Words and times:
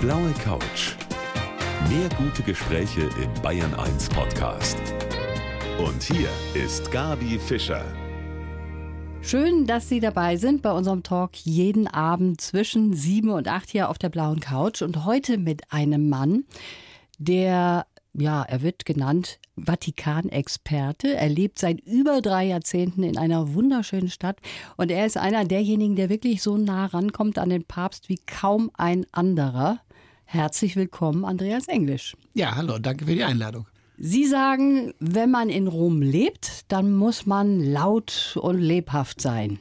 blaue 0.00 0.32
Couch. 0.42 0.96
Mehr 1.90 2.08
gute 2.16 2.42
Gespräche 2.42 3.02
im 3.22 3.42
Bayern 3.42 3.74
1 3.74 4.08
Podcast. 4.08 4.78
Und 5.78 6.02
hier 6.02 6.30
ist 6.54 6.90
Gabi 6.90 7.38
Fischer. 7.38 7.84
Schön, 9.20 9.66
dass 9.66 9.90
Sie 9.90 10.00
dabei 10.00 10.36
sind 10.36 10.62
bei 10.62 10.72
unserem 10.72 11.02
Talk 11.02 11.36
jeden 11.36 11.86
Abend 11.86 12.40
zwischen 12.40 12.94
sieben 12.94 13.28
und 13.28 13.46
acht 13.46 13.68
hier 13.68 13.90
auf 13.90 13.98
der 13.98 14.08
blauen 14.08 14.40
Couch. 14.40 14.80
Und 14.80 15.04
heute 15.04 15.36
mit 15.36 15.70
einem 15.70 16.08
Mann, 16.08 16.44
der, 17.18 17.84
ja, 18.14 18.42
er 18.42 18.62
wird 18.62 18.86
genannt 18.86 19.38
Vatikanexperte. 19.56 21.14
Er 21.14 21.28
lebt 21.28 21.58
seit 21.58 21.78
über 21.80 22.22
drei 22.22 22.46
Jahrzehnten 22.46 23.02
in 23.02 23.18
einer 23.18 23.52
wunderschönen 23.52 24.08
Stadt. 24.08 24.38
Und 24.78 24.90
er 24.90 25.04
ist 25.04 25.18
einer 25.18 25.44
derjenigen, 25.44 25.94
der 25.94 26.08
wirklich 26.08 26.42
so 26.42 26.56
nah 26.56 26.86
rankommt 26.86 27.38
an 27.38 27.50
den 27.50 27.64
Papst 27.64 28.08
wie 28.08 28.18
kaum 28.24 28.70
ein 28.78 29.04
anderer. 29.12 29.80
Herzlich 30.32 30.76
willkommen, 30.76 31.24
Andreas 31.24 31.66
Englisch. 31.66 32.16
Ja, 32.34 32.54
hallo, 32.54 32.78
danke 32.78 33.04
für 33.04 33.16
die 33.16 33.24
Einladung. 33.24 33.66
Sie 33.98 34.26
sagen, 34.26 34.94
wenn 35.00 35.28
man 35.28 35.48
in 35.48 35.66
Rom 35.66 36.02
lebt, 36.02 36.70
dann 36.70 36.92
muss 36.92 37.26
man 37.26 37.58
laut 37.58 38.38
und 38.40 38.60
lebhaft 38.60 39.20
sein. 39.20 39.58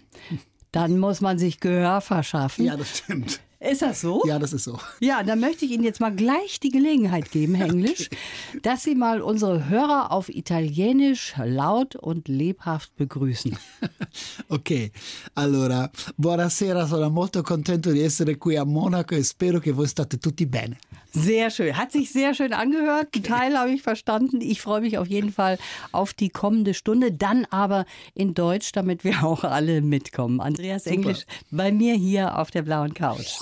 Dann 0.72 1.00
muss 1.00 1.22
man 1.22 1.40
sich 1.40 1.60
Gehör 1.60 2.02
verschaffen. 2.02 2.66
Ja, 2.66 2.78
das 2.78 3.00
stimmt. 3.00 3.40
Ist 3.60 3.82
das 3.82 4.00
so? 4.00 4.24
Ja, 4.26 4.40
das 4.40 4.54
ist 4.54 4.64
so. 4.64 4.80
Ja, 5.02 5.22
dann 5.22 5.42
möchte 5.42 5.66
ich 5.66 5.72
Ihnen 5.72 5.84
jetzt 5.84 6.00
mal 6.00 6.16
gleich 6.16 6.62
die 6.62 6.70
Gelegenheit 6.70 7.30
geben, 7.30 7.56
Herr 7.56 7.68
Englisch, 7.70 8.08
okay. 8.08 8.60
dass 8.62 8.84
Sie 8.84 8.96
mal 8.96 9.22
unsere 9.22 9.68
Hörer 9.68 10.14
auf 10.14 10.30
Italienisch 10.30 11.34
laut 11.44 11.98
und 11.98 12.30
lebhaft 12.30 12.96
begrüßen. 12.96 13.58
ok, 14.48 14.92
allora, 15.34 15.92
buonasera, 16.16 16.88
sono 16.88 17.10
molto 17.10 17.42
contento 17.44 17.92
di 17.92 18.02
essere 18.02 18.38
qui 18.38 18.56
a 18.56 18.64
Monaco 18.64 19.16
e 19.16 19.24
spero 19.24 19.60
che 19.60 19.74
voi 19.74 19.88
state 19.88 20.18
tutti 20.18 20.46
bene. 20.46 20.78
Sehr 21.12 21.50
schön. 21.50 21.76
Hat 21.76 21.92
sich 21.92 22.12
sehr 22.12 22.34
schön 22.34 22.54
angehört. 22.54 23.08
Ein 23.16 23.24
Teil 23.24 23.58
habe 23.58 23.72
ich 23.72 23.82
verstanden. 23.82 24.42
Ich 24.42 24.62
freue 24.62 24.82
mich 24.82 24.98
auf 24.98 25.08
jeden 25.08 25.32
Fall 25.32 25.58
auf 25.92 26.14
die 26.14 26.30
kommende 26.30 26.74
Stunde. 26.74 27.12
Dann 27.12 27.46
aber 27.50 27.86
in 28.14 28.34
Deutsch, 28.34 28.72
damit 28.72 29.04
wir 29.04 29.24
auch 29.24 29.44
alle 29.44 29.82
mitkommen. 29.82 30.40
Andreas 30.40 30.84
Super. 30.84 30.96
Englisch 30.96 31.26
bei 31.52 31.72
mir 31.72 31.96
hier 31.96 32.38
auf 32.38 32.52
der 32.52 32.62
blauen 32.62 32.94
Couch. 32.94 33.38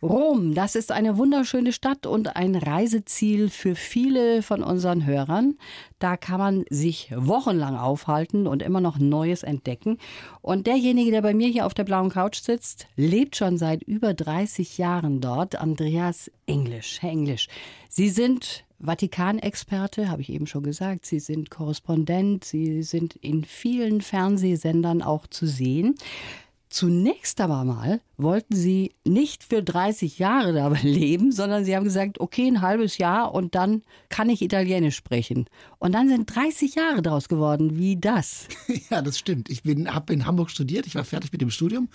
Rom, 0.00 0.54
das 0.54 0.76
ist 0.76 0.92
eine 0.92 1.18
wunderschöne 1.18 1.72
Stadt 1.72 2.06
und 2.06 2.36
ein 2.36 2.54
Reiseziel 2.54 3.50
für 3.50 3.74
viele 3.74 4.42
von 4.42 4.62
unseren 4.62 5.04
Hörern. 5.04 5.58
Da 5.98 6.16
kann 6.16 6.38
man 6.38 6.64
sich 6.70 7.12
wochenlang 7.16 7.76
aufhalten 7.76 8.46
und 8.46 8.62
immer 8.62 8.80
noch 8.80 9.00
Neues 9.00 9.42
entdecken. 9.42 9.98
Und 10.40 10.68
derjenige, 10.68 11.10
der 11.10 11.22
bei 11.22 11.34
mir 11.34 11.48
hier 11.48 11.66
auf 11.66 11.74
der 11.74 11.82
blauen 11.82 12.10
Couch 12.10 12.38
sitzt, 12.38 12.86
lebt 12.94 13.34
schon 13.34 13.58
seit 13.58 13.82
über 13.82 14.14
30 14.14 14.78
Jahren 14.78 15.20
dort, 15.20 15.56
Andreas 15.56 16.30
Englisch. 16.46 16.98
Herr 17.00 17.10
Englisch, 17.10 17.48
Sie 17.88 18.08
sind 18.08 18.64
Vatikanexperte, 18.78 20.08
habe 20.08 20.22
ich 20.22 20.28
eben 20.30 20.46
schon 20.46 20.62
gesagt. 20.62 21.06
Sie 21.06 21.18
sind 21.18 21.50
Korrespondent, 21.50 22.44
Sie 22.44 22.84
sind 22.84 23.16
in 23.16 23.42
vielen 23.42 24.00
Fernsehsendern 24.00 25.02
auch 25.02 25.26
zu 25.26 25.48
sehen. 25.48 25.96
Zunächst 26.68 27.40
aber 27.40 27.64
mal 27.64 28.00
wollten 28.18 28.56
sie 28.56 28.94
nicht 29.04 29.44
für 29.44 29.62
30 29.62 30.18
Jahre 30.18 30.52
da 30.52 30.68
leben, 30.82 31.32
sondern 31.32 31.64
sie 31.64 31.74
haben 31.74 31.84
gesagt, 31.84 32.20
okay, 32.20 32.48
ein 32.48 32.60
halbes 32.60 32.98
Jahr 32.98 33.32
und 33.32 33.54
dann 33.54 33.82
kann 34.08 34.28
ich 34.28 34.42
Italienisch 34.42 34.96
sprechen. 34.96 35.46
Und 35.78 35.92
dann 35.92 36.08
sind 36.08 36.34
30 36.34 36.74
Jahre 36.74 37.00
daraus 37.00 37.28
geworden. 37.28 37.78
Wie 37.78 37.96
das? 37.96 38.48
Ja, 38.90 39.02
das 39.02 39.18
stimmt. 39.18 39.50
Ich 39.50 39.62
habe 39.86 40.12
in 40.12 40.24
Hamburg 40.24 40.50
studiert, 40.50 40.86
ich 40.86 40.94
war 40.94 41.04
fertig 41.04 41.30
mit 41.32 41.42
dem 41.42 41.50
Studium. 41.50 41.88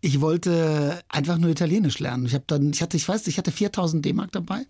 Ich 0.00 0.20
wollte 0.20 1.00
einfach 1.08 1.38
nur 1.38 1.50
Italienisch 1.50 1.98
lernen. 2.00 2.26
Ich 2.26 2.34
habe 2.34 2.44
dann, 2.46 2.70
ich 2.70 2.82
hatte, 2.82 2.96
ich 2.96 3.06
weiß, 3.06 3.26
ich 3.28 3.38
hatte 3.38 3.52
4000 3.52 4.04
D-Mark 4.04 4.32
dabei 4.32 4.66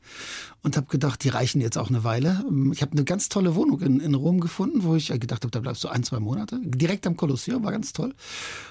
und 0.62 0.76
habe 0.76 0.86
gedacht, 0.88 1.24
die 1.24 1.30
reichen 1.30 1.60
jetzt 1.60 1.78
auch 1.78 1.88
eine 1.88 2.04
Weile. 2.04 2.44
Ich 2.72 2.82
habe 2.82 2.92
eine 2.92 3.04
ganz 3.04 3.28
tolle 3.30 3.54
Wohnung 3.54 3.80
in, 3.80 4.00
in 4.00 4.14
Rom 4.14 4.40
gefunden, 4.40 4.82
wo 4.82 4.94
ich 4.94 5.08
gedacht 5.08 5.44
habe, 5.44 5.50
da 5.50 5.60
bleibst 5.60 5.82
du 5.84 5.88
ein, 5.88 6.02
zwei 6.02 6.20
Monate. 6.20 6.60
Direkt 6.62 7.06
am 7.06 7.16
Kolosseum, 7.16 7.64
war 7.64 7.72
ganz 7.72 7.92
toll. 7.92 8.14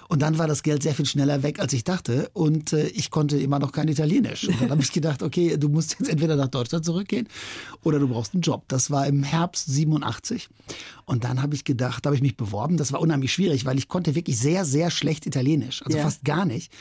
Und 0.08 0.22
dann 0.22 0.38
war 0.38 0.48
das 0.48 0.62
Geld 0.62 0.84
sehr 0.84 0.94
viel 0.94 1.06
schneller 1.06 1.42
weg, 1.42 1.60
als 1.60 1.74
ich 1.74 1.84
dachte. 1.84 2.13
Und 2.34 2.74
äh, 2.74 2.88
ich 2.88 3.12
konnte 3.12 3.38
immer 3.38 3.60
noch 3.60 3.72
kein 3.72 3.88
Italienisch. 3.88 4.48
Und 4.48 4.62
dann 4.62 4.72
habe 4.72 4.82
ich 4.82 4.92
gedacht, 4.92 5.24
okay, 5.24 5.58
du 5.58 5.70
musst 5.70 5.98
jetzt 6.00 6.10
entweder 6.10 6.36
nach 6.36 6.48
Deutschland 6.48 6.86
zurückgehen 6.86 7.28
oder 7.84 8.00
du 8.00 8.08
brauchst 8.08 8.34
einen 8.34 8.42
Job. 8.42 8.64
Das 8.68 8.92
war 8.92 9.08
im 9.08 9.24
Herbst 9.24 9.68
87. 9.68 10.50
Und 11.06 11.24
dann 11.24 11.42
habe 11.42 11.56
ich 11.56 11.64
gedacht, 11.64 12.06
habe 12.06 12.16
ich 12.16 12.22
mich 12.22 12.38
beworben. 12.38 12.78
Das 12.78 12.94
war 12.94 13.02
unheimlich 13.02 13.34
schwierig, 13.34 13.66
weil 13.66 13.78
ich 13.78 13.88
konnte 13.88 14.16
wirklich 14.16 14.38
sehr, 14.38 14.66
sehr 14.66 14.92
schlecht 14.92 15.26
Italienisch. 15.26 15.84
Also 15.86 15.98
ja. 15.98 16.04
fast 16.04 16.24
gar 16.24 16.46
nicht. 16.46 16.72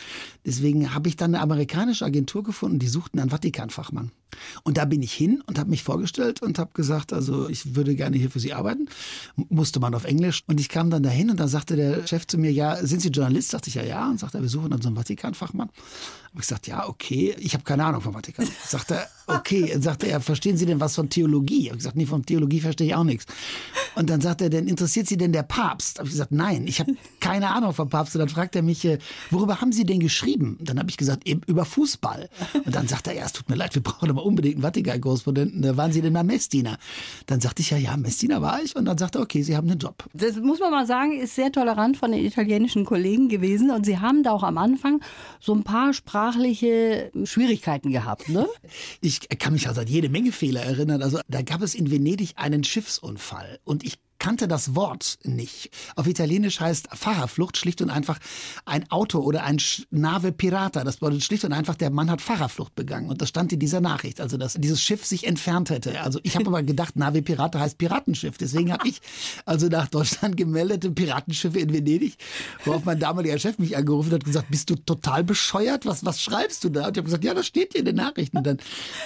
Deswegen 0.47 0.95
habe 0.95 1.09
ich 1.09 1.17
dann 1.17 1.35
eine 1.35 1.43
amerikanische 1.43 2.05
Agentur 2.05 2.43
gefunden, 2.43 2.79
die 2.79 2.89
suchten 2.89 3.19
einen 3.19 3.31
Vatikanfachmann. 3.31 4.13
Und 4.63 4.77
da 4.77 4.85
bin 4.85 5.03
ich 5.03 5.13
hin 5.13 5.43
und 5.47 5.59
habe 5.59 5.71
mich 5.71 5.83
vorgestellt 5.83 6.43
und 6.43 6.59
habe 6.59 6.71
gesagt, 6.75 7.13
also 7.13 7.49
ich 7.49 7.75
würde 7.75 7.95
gerne 7.95 8.17
hier 8.17 8.31
für 8.31 8.41
Sie 8.41 8.53
arbeiten. 8.53 8.89
Musste 9.37 9.81
man 9.81 9.95
auf 9.95 10.05
Englisch. 10.05 10.43
Und 10.47 10.61
ich 10.61 10.69
kam 10.69 10.91
dann 10.91 11.03
dahin 11.03 11.31
und 11.31 11.41
da 11.41 11.49
sagte 11.49 11.77
der 11.77 12.07
Chef 12.07 12.27
zu 12.27 12.39
mir, 12.39 12.53
ja, 12.53 12.77
sind 12.85 13.01
Sie 13.01 13.09
Journalist? 13.09 13.51
Sagte 13.51 13.69
ich, 13.69 13.75
ja, 13.75 13.83
ja. 13.83 14.09
Und 14.09 14.21
sagte, 14.21 14.41
wir 14.41 14.49
suchen 14.49 14.71
dann 14.71 14.83
so 14.83 14.89
einen 14.89 14.97
Vatikanfachmann. 14.97 15.71
Habe 16.33 16.41
ich 16.41 16.49
gesagt, 16.49 16.67
ja, 16.67 16.89
okay. 16.89 17.37
Ich 17.41 17.53
habe 17.53 17.63
keine 17.63 17.85
Ahnung 17.85 18.01
vom 18.01 18.15
Vatikan. 18.15 18.49
Sagte 18.67 18.95
er, 18.95 19.09
okay. 19.27 19.69
Dann 19.71 19.83
sagte 19.83 20.07
er, 20.07 20.19
verstehen 20.23 20.57
Sie 20.57 20.65
denn 20.65 20.81
was 20.81 20.95
von 20.95 21.11
Theologie? 21.11 21.67
Habe 21.67 21.77
ich 21.77 21.81
gesagt, 21.81 21.97
nee, 21.97 22.07
von 22.07 22.25
Theologie 22.25 22.61
verstehe 22.61 22.87
ich 22.87 22.95
auch 22.95 23.05
nichts. 23.05 23.27
Und 23.97 24.09
dann 24.09 24.23
sagt 24.23 24.41
er, 24.41 24.49
denn 24.49 24.67
interessiert 24.67 25.07
Sie 25.09 25.19
denn 25.19 25.33
der 25.33 25.43
Papst? 25.43 25.99
Habe 25.99 26.09
ich 26.09 26.15
gesagt, 26.15 26.33
nein, 26.33 26.67
ich 26.67 26.81
habe 26.81 26.97
keine 27.21 27.51
Ahnung 27.51 27.75
vom 27.75 27.91
Papst. 27.91 28.17
Und 28.17 28.21
dann 28.21 28.31
fragt 28.31 28.57
er 28.57 28.63
mich, 28.63 28.83
äh, 28.87 28.97
worüber 29.31 29.61
haben 29.61 29.73
Sie 29.73 29.85
denn 29.85 30.01
geschrieben? 30.01 30.57
Dann 30.63 30.79
habe 30.79 30.89
ich 30.89 30.97
gesagt, 30.97 31.29
eben 31.29 31.43
über 31.47 31.67
Fußball. 31.67 32.31
Und 32.65 32.75
dann 32.75 32.89
sagt 32.89 33.09
er, 33.09 33.15
ja, 33.15 33.27
es 33.27 33.35
tut 33.35 33.51
mir 33.51 33.57
leid, 33.57 33.75
wir 33.75 33.83
brauchen 33.83 34.09
aber 34.09 34.25
unbedingt 34.25 34.55
einen 34.55 34.63
Vatikan-Korrespondenten. 34.63 35.77
Waren 35.77 35.93
Sie 35.93 36.01
denn 36.01 36.15
mal 36.15 36.25
Messdiener? 36.25 36.79
Dann 37.27 37.43
sagte 37.43 37.61
ich, 37.61 37.69
ja, 37.69 37.77
ja, 37.77 37.95
Messdiener 37.99 38.41
war 38.41 38.63
ich. 38.63 38.75
Und 38.75 38.87
dann 38.87 38.97
sagte 38.97 39.19
er, 39.19 39.23
okay, 39.23 39.43
Sie 39.43 39.55
haben 39.55 39.69
einen 39.69 39.79
Job. 39.79 40.05
Das 40.15 40.37
muss 40.37 40.61
man 40.61 40.71
mal 40.71 40.87
sagen, 40.87 41.21
ist 41.21 41.35
sehr 41.35 41.53
tolerant 41.53 41.99
von 41.99 42.11
den 42.11 42.25
italienischen 42.25 42.87
Kollegen 42.87 43.29
gewesen. 43.29 43.71
Und 43.71 43.85
Sie 43.85 43.99
haben 43.99 44.23
da 44.23 44.33
auch 44.33 44.45
am 44.45 44.57
Anfang 44.57 45.03
so 45.39 45.55
ein 45.55 45.63
paar 45.63 45.93
sprachliche 46.23 47.11
Schwierigkeiten 47.25 47.91
gehabt, 47.91 48.29
ne? 48.29 48.49
Ich 49.01 49.29
kann 49.39 49.53
mich 49.53 49.67
also 49.67 49.81
an 49.81 49.89
jede 49.89 50.09
Menge 50.09 50.31
Fehler 50.31 50.63
erinnern. 50.63 51.03
Also 51.03 51.19
da 51.29 51.43
gab 51.43 51.63
es 51.63 51.75
in 51.75 51.91
Venedig 51.91 52.35
einen 52.37 52.63
Schiffsunfall 52.63 53.59
und 53.65 53.83
ich 53.83 53.99
kannte 54.23 54.47
das 54.47 54.77
Wort 54.77 55.19
nicht. 55.25 55.71
Auf 55.97 56.07
Italienisch 56.07 56.61
heißt 56.61 56.91
Fahrerflucht 56.95 57.57
schlicht 57.57 57.83
und 57.83 57.91
einfach 57.91 58.21
ein 58.65 58.89
Auto 58.89 59.19
oder 59.19 59.43
ein 59.43 59.59
Nave 59.91 60.31
Pirata. 60.31 60.85
Das 60.85 60.99
bedeutet 60.99 61.25
schlicht 61.25 61.45
und 61.45 61.53
einfach, 61.53 61.75
der 61.75 61.91
Mann 61.91 62.09
hat 62.09 62.21
Fahrerflucht 62.21 62.77
begangen. 62.77 63.11
Und 63.11 63.21
das 63.21 63.31
stand 63.31 63.53
in 63.53 63.59
dieser 63.59 63.81
Nachricht, 63.81 64.21
also 64.21 64.37
dass 64.37 64.55
dieses 64.55 64.81
Schiff 64.81 65.05
sich 65.05 65.27
entfernt 65.27 65.71
hätte. 65.71 66.01
Also 66.01 66.21
ich 66.23 66.37
habe 66.37 66.47
aber 66.53 66.63
gedacht, 66.63 66.95
Nave 66.95 67.21
Pirata 67.21 67.59
heißt 67.59 67.79
Piratenschiff. 67.79 68.39
Deswegen 68.39 68.73
habe 68.73 68.87
ich 68.87 69.01
also 69.45 69.67
nach 69.67 69.89
Deutschland 69.89 70.37
gemeldete 70.37 70.93
Piratenschiffe 70.93 71.59
in 71.59 71.73
Venedig, 71.73 72.17
worauf 72.65 72.85
mein 72.85 73.01
damaliger 73.01 73.41
Chef 73.41 73.59
mich 73.59 73.77
angerufen 73.77 74.13
hat 74.13 74.21
und 74.21 74.27
gesagt, 74.27 74.53
bist 74.53 74.71
du 74.71 74.77
total 74.77 75.25
bescheuert? 75.25 75.85
Was, 75.85 76.05
was 76.05 76.23
schreibst 76.23 76.63
du 76.63 76.69
da? 76.69 76.87
Und 76.87 76.97
ich 76.97 76.99
habe 76.99 77.07
gesagt, 77.07 77.25
ja, 77.25 77.35
das 77.35 77.49
steht 77.49 77.73
hier 77.73 77.81
in 77.81 77.87
den 77.87 77.97
Nachrichten. 77.97 78.37
Und 78.39 78.47
dann 78.47 78.59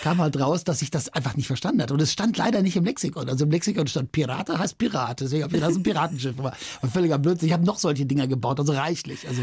kam 0.03 0.19
halt 0.19 0.39
raus, 0.39 0.65
dass 0.65 0.83
ich 0.83 0.91
das 0.91 1.09
einfach 1.09 1.37
nicht 1.37 1.47
verstanden 1.47 1.81
hatte. 1.81 1.95
Und 1.95 2.03
es 2.03 2.13
stand 2.13 2.37
leider 2.37 2.61
nicht 2.61 2.77
im 2.77 2.85
Lexikon. 2.85 3.31
Also 3.31 3.47
im 3.47 3.51
Lexikon 3.51 3.87
stand 3.87 4.13
Pirata 4.13 4.59
heißt 4.59 4.77
Pirat. 4.77 5.06
Pirat. 5.07 5.21
Deswegen 5.21 5.45
habe 5.45 5.57
ich 5.57 5.63
das 5.63 5.73
ist 5.73 5.79
ein 5.79 5.83
Piratenschiff. 5.83 6.39
War 6.39 6.55
völliger 6.93 7.19
Blödsinn. 7.19 7.49
Ich 7.49 7.53
habe 7.53 7.65
noch 7.65 7.79
solche 7.79 8.07
Dinger 8.07 8.27
gebaut, 8.27 8.59
also 8.61 8.73
reichlich. 8.73 9.29
Also 9.29 9.43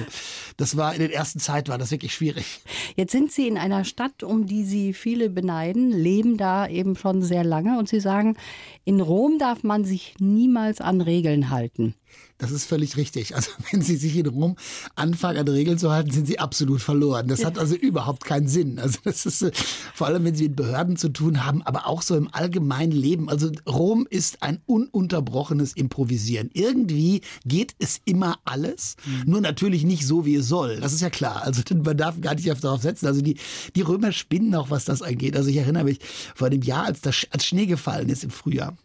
das 0.58 0.78
war 0.78 0.94
in 0.94 1.00
der 1.00 1.14
ersten 1.14 1.40
Zeit 1.40 1.70
war 1.70 1.78
das 1.78 1.92
wirklich 1.92 2.14
schwierig. 2.14 2.62
Jetzt 2.96 3.12
sind 3.12 3.32
Sie 3.32 3.48
in 3.48 3.58
einer 3.58 3.84
Stadt, 3.84 4.24
um 4.24 4.46
die 4.46 4.64
Sie 4.64 4.94
viele 4.94 5.30
beneiden, 5.30 5.92
leben 5.92 6.38
da 6.38 6.68
eben 6.68 6.96
schon 6.96 7.22
sehr 7.22 7.44
lange 7.44 7.78
und 7.80 7.90
Sie 7.90 8.00
sagen, 8.00 8.36
in 8.86 9.02
Rom 9.02 9.40
darf 9.40 9.64
man 9.64 9.86
sich 9.86 10.16
niemals 10.20 10.82
an 10.82 11.02
Regeln 11.02 11.50
halten. 11.50 11.96
Das 12.38 12.52
ist 12.52 12.66
völlig 12.66 12.98
richtig. 12.98 13.36
Also 13.36 13.52
wenn 13.72 13.82
Sie 13.82 13.96
sich 13.96 14.18
in 14.18 14.26
Rom 14.26 14.58
anfangen, 14.96 15.38
an 15.38 15.48
Regeln 15.48 15.78
zu 15.78 15.92
halten, 15.92 16.12
sind 16.12 16.28
Sie 16.28 16.40
absolut 16.40 16.82
verloren. 16.82 17.28
Das 17.28 17.46
hat 17.46 17.58
also 17.58 17.76
überhaupt 17.76 18.26
keinen 18.26 18.48
Sinn. 18.48 18.80
Also 18.80 19.00
das 19.04 19.26
ist 19.26 19.44
äh, 19.44 19.52
vor 19.94 20.08
allem, 20.08 20.26
wenn 20.26 20.36
Sie 20.36 20.50
mit 20.50 20.58
Behörden 20.58 20.98
zu 20.98 21.10
tun 21.10 21.46
haben, 21.46 21.62
aber 21.62 21.88
auch 21.88 22.02
so 22.02 22.16
im 22.16 22.28
allgemeinen 22.34 22.92
Leben. 22.92 23.30
Also 23.30 23.52
Rom 23.68 24.08
ist 24.10 24.44
ein 24.44 24.62
ununterbrochenes 24.66 25.74
Improvisieren. 25.74 26.50
Irgendwie 26.54 27.22
geht 27.46 27.76
es 27.80 28.02
immer 28.04 28.40
alles, 28.46 28.96
mhm. 29.06 29.32
nur 29.32 29.42
natürlich 29.42 29.84
nicht 29.84 30.06
so, 30.06 30.26
wie 30.26 30.36
es 30.36 30.48
soll. 30.48 30.80
Das 30.82 30.94
ist 30.94 31.02
ja 31.02 31.10
klar. 31.10 31.44
Also 31.44 31.62
man 31.84 31.98
darf 31.98 32.20
gar 32.20 32.36
nicht 32.36 32.48
darauf 32.64 32.82
setzen. 32.82 33.08
Also 33.08 33.22
die, 33.22 33.38
die 33.76 33.82
Römer 33.82 34.12
spinnen 34.12 34.54
auch, 34.56 34.70
was 34.70 34.86
das 34.86 35.02
angeht. 35.02 35.38
Also 35.38 35.50
ich 35.50 35.58
erinnere 35.58 35.86
mich 35.86 36.00
vor 36.36 36.48
einem 36.48 36.62
Jahr, 36.62 36.86
als, 36.86 37.02
das, 37.02 37.26
als 37.32 37.46
Schnee 37.46 37.68
gefallen 37.68 38.10
ist 38.10 38.24
im 38.24 38.32
Frühjahr 38.32 38.76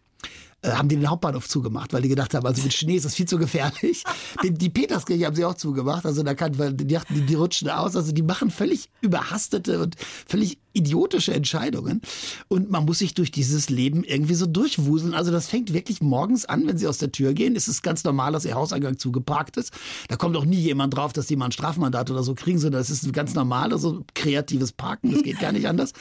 haben 0.76 0.88
die 0.88 0.96
den 0.96 1.08
Hauptbahnhof 1.08 1.48
zugemacht, 1.48 1.92
weil 1.92 2.02
die 2.02 2.08
gedacht 2.08 2.34
haben, 2.34 2.46
also 2.46 2.62
mit 2.62 2.74
Schnee 2.74 2.96
ist 2.96 3.04
das 3.04 3.14
viel 3.14 3.26
zu 3.26 3.38
gefährlich. 3.38 4.04
Die, 4.42 4.52
die 4.52 4.68
Peterskirche 4.68 5.26
haben 5.26 5.34
sie 5.34 5.44
auch 5.44 5.54
zugemacht, 5.54 6.04
also 6.06 6.22
da 6.22 6.34
kann, 6.34 6.58
weil 6.58 6.72
die, 6.72 6.86
die, 6.86 7.20
die 7.22 7.34
rutschen 7.34 7.68
aus, 7.68 7.96
also 7.96 8.12
die 8.12 8.22
machen 8.22 8.50
völlig 8.50 8.88
überhastete 9.00 9.82
und 9.82 9.96
völlig 10.26 10.58
idiotische 10.78 11.34
Entscheidungen. 11.34 12.00
Und 12.48 12.70
man 12.70 12.84
muss 12.84 12.98
sich 13.00 13.14
durch 13.14 13.30
dieses 13.30 13.68
Leben 13.68 14.04
irgendwie 14.04 14.34
so 14.34 14.46
durchwuseln. 14.46 15.14
Also 15.14 15.30
das 15.30 15.48
fängt 15.48 15.72
wirklich 15.72 16.00
morgens 16.00 16.44
an, 16.44 16.66
wenn 16.66 16.78
sie 16.78 16.86
aus 16.86 16.98
der 16.98 17.12
Tür 17.12 17.34
gehen. 17.34 17.56
Es 17.56 17.68
ist 17.68 17.82
ganz 17.82 18.04
normal, 18.04 18.32
dass 18.32 18.44
ihr 18.44 18.54
Hauseingang 18.54 18.98
zugeparkt 18.98 19.56
ist. 19.56 19.72
Da 20.08 20.16
kommt 20.16 20.36
auch 20.36 20.44
nie 20.44 20.56
jemand 20.56 20.96
drauf, 20.96 21.12
dass 21.12 21.26
die 21.26 21.36
mal 21.36 21.46
ein 21.46 21.52
Strafmandat 21.52 22.10
oder 22.10 22.22
so 22.22 22.34
kriegen, 22.34 22.58
sondern 22.58 22.80
das 22.80 22.90
ist 22.90 23.12
ganz 23.12 23.34
normal, 23.34 23.72
also 23.72 24.04
kreatives 24.14 24.72
Parken. 24.72 25.12
Das 25.12 25.22
geht 25.22 25.40
gar 25.40 25.52
nicht 25.52 25.68
anders. 25.68 25.92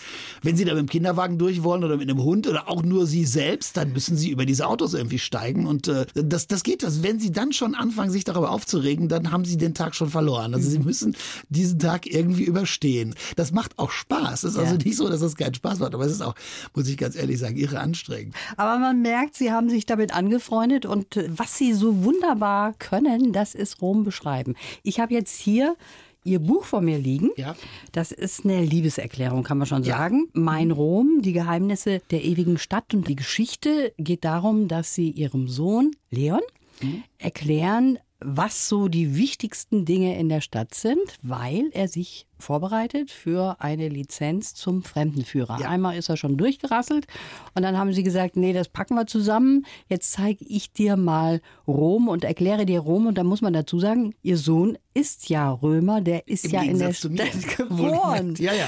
Wenn 0.41 0.55
sie 0.55 0.65
da 0.65 0.73
mit 0.73 0.81
dem 0.81 0.89
Kinderwagen 0.89 1.37
durch 1.37 1.63
wollen 1.63 1.83
oder 1.83 1.97
mit 1.97 2.09
einem 2.09 2.21
Hund 2.23 2.47
oder 2.47 2.69
auch 2.69 2.83
nur 2.83 3.05
sie 3.07 3.25
selbst, 3.25 3.77
dann 3.77 3.91
müssen 3.91 4.15
sie 4.15 4.29
über 4.29 4.45
diese 4.45 4.67
Autos 4.67 4.93
irgendwie 4.93 5.19
steigen. 5.19 5.65
Und 5.65 5.87
äh, 5.87 6.05
das, 6.13 6.47
das 6.47 6.63
geht. 6.63 6.83
Also 6.83 7.03
wenn 7.03 7.19
sie 7.19 7.31
dann 7.31 7.53
schon 7.53 7.75
anfangen, 7.75 8.11
sich 8.11 8.23
darüber 8.23 8.51
aufzuregen, 8.51 9.09
dann 9.09 9.31
haben 9.31 9.45
sie 9.45 9.57
den 9.57 9.73
Tag 9.73 9.95
schon 9.95 10.09
verloren. 10.09 10.53
Also 10.53 10.69
sie 10.69 10.79
müssen 10.79 11.15
diesen 11.49 11.79
Tag 11.79 12.05
irgendwie 12.07 12.43
überstehen. 12.43 13.15
Das 13.35 13.51
macht 13.51 13.77
auch 13.79 13.91
Spaß. 13.91 14.43
Es 14.43 14.53
ist 14.53 14.57
also 14.57 14.66
nicht 14.73 14.95
so, 14.97 15.07
dass 15.09 15.21
das 15.21 15.35
keinen 15.35 15.53
Spaß 15.53 15.79
macht, 15.79 15.93
aber 15.93 16.05
es 16.05 16.11
ist 16.11 16.21
auch, 16.21 16.35
muss 16.75 16.87
ich 16.87 16.97
ganz 16.97 17.15
ehrlich 17.15 17.39
sagen, 17.39 17.57
irre 17.57 17.79
anstrengend. 17.79 18.35
Aber 18.57 18.79
man 18.79 19.01
merkt, 19.01 19.35
sie 19.35 19.51
haben 19.51 19.69
sich 19.69 19.85
damit 19.85 20.13
angefreundet 20.13 20.85
und 20.85 21.17
äh, 21.17 21.29
was 21.37 21.57
sie 21.57 21.73
so 21.73 22.03
wunderbar 22.03 22.73
können, 22.79 23.31
das 23.33 23.55
ist 23.55 23.81
Rom 23.81 24.03
beschreiben. 24.03 24.55
Ich 24.83 24.99
habe 24.99 25.13
jetzt 25.13 25.39
hier 25.39 25.75
Ihr 26.23 26.39
Buch 26.39 26.65
vor 26.65 26.81
mir 26.81 26.97
liegen. 26.97 27.29
Ja. 27.37 27.55
Das 27.93 28.11
ist 28.11 28.43
eine 28.43 28.61
Liebeserklärung, 28.61 29.43
kann 29.43 29.57
man 29.59 29.65
schon 29.65 29.83
Ja. 29.83 29.95
sagen. 29.97 30.27
Mein 30.33 30.71
Rom, 30.71 31.21
die 31.21 31.31
Geheimnisse 31.31 32.01
der 32.11 32.25
ewigen 32.25 32.57
Stadt. 32.57 32.93
Und 32.93 33.07
die 33.07 33.15
Geschichte 33.15 33.93
geht 33.97 34.25
darum, 34.25 34.67
dass 34.67 34.93
Sie 34.93 35.09
Ihrem 35.11 35.47
Sohn 35.47 35.91
Leon 36.09 36.41
Mhm. 36.81 37.03
erklären, 37.17 37.97
was 38.19 38.67
so 38.67 38.87
die 38.89 39.15
wichtigsten 39.15 39.85
Dinge 39.85 40.19
in 40.19 40.27
der 40.27 40.41
Stadt 40.41 40.73
sind, 40.73 40.99
weil 41.21 41.69
er 41.71 41.87
sich 41.87 42.25
vorbereitet 42.39 43.11
für 43.11 43.57
eine 43.59 43.89
Lizenz 43.89 44.53
zum 44.53 44.83
Fremdenführer. 44.83 45.59
Ja. 45.59 45.69
Einmal 45.69 45.97
ist 45.97 46.09
er 46.09 46.17
schon 46.17 46.37
durchgerasselt 46.37 47.07
und 47.55 47.63
dann 47.63 47.77
haben 47.77 47.93
sie 47.93 48.03
gesagt, 48.03 48.37
nee, 48.37 48.53
das 48.53 48.69
packen 48.69 48.95
wir 48.95 49.07
zusammen. 49.07 49.65
Jetzt 49.87 50.11
zeige 50.11 50.45
ich 50.45 50.71
dir 50.71 50.97
mal 50.97 51.41
Rom 51.67 52.07
und 52.07 52.23
erkläre 52.23 52.65
dir 52.65 52.79
Rom. 52.79 53.07
Und 53.07 53.17
da 53.17 53.23
muss 53.23 53.41
man 53.41 53.53
dazu 53.53 53.79
sagen, 53.79 54.13
ihr 54.21 54.37
Sohn 54.37 54.77
ist 54.93 55.29
ja 55.29 55.51
Römer, 55.51 56.01
der 56.01 56.27
ist 56.27 56.45
Im 56.45 56.51
ja 56.51 56.61
in 56.61 56.79
der 56.79 56.89
Gegensatz 56.89 57.01
zu 57.01 57.09
mir. 57.09 57.25
Stadt 57.25 57.57
geboren. 57.57 58.35
Ja, 58.39 58.53
ja. 58.53 58.67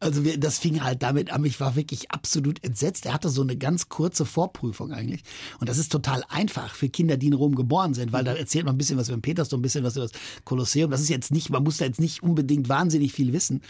Also 0.00 0.24
wir, 0.24 0.38
das 0.38 0.58
fing 0.58 0.82
halt 0.82 1.02
damit 1.02 1.32
an. 1.32 1.44
Ich 1.44 1.60
war 1.60 1.76
wirklich 1.76 2.10
absolut 2.10 2.62
entsetzt. 2.62 3.06
Er 3.06 3.14
hatte 3.14 3.30
so 3.30 3.42
eine 3.42 3.56
ganz 3.56 3.88
kurze 3.88 4.26
Vorprüfung 4.26 4.92
eigentlich. 4.92 5.22
Und 5.60 5.68
das 5.68 5.78
ist 5.78 5.90
total 5.90 6.24
einfach 6.28 6.74
für 6.74 6.88
Kinder, 6.88 7.16
die 7.16 7.28
in 7.28 7.32
Rom 7.32 7.54
geboren 7.54 7.94
sind, 7.94 8.12
weil 8.12 8.24
da 8.24 8.34
erzählt 8.34 8.66
man 8.66 8.74
ein 8.74 8.78
bisschen 8.78 8.98
was 8.98 9.08
über 9.08 9.16
den 9.16 9.22
Petersdom, 9.22 9.60
ein 9.60 9.62
bisschen 9.62 9.84
was 9.84 9.96
über 9.96 10.06
das 10.06 10.12
Kolosseum. 10.44 10.90
Das 10.90 11.00
ist 11.00 11.08
jetzt 11.08 11.30
nicht, 11.30 11.50
man 11.50 11.62
muss 11.62 11.78
da 11.78 11.86
jetzt 11.86 12.00
nicht 12.00 12.22
unbedingt 12.22 12.68
wahnsinnig 12.68 13.01
viel 13.08 13.32
wissen. 13.32 13.62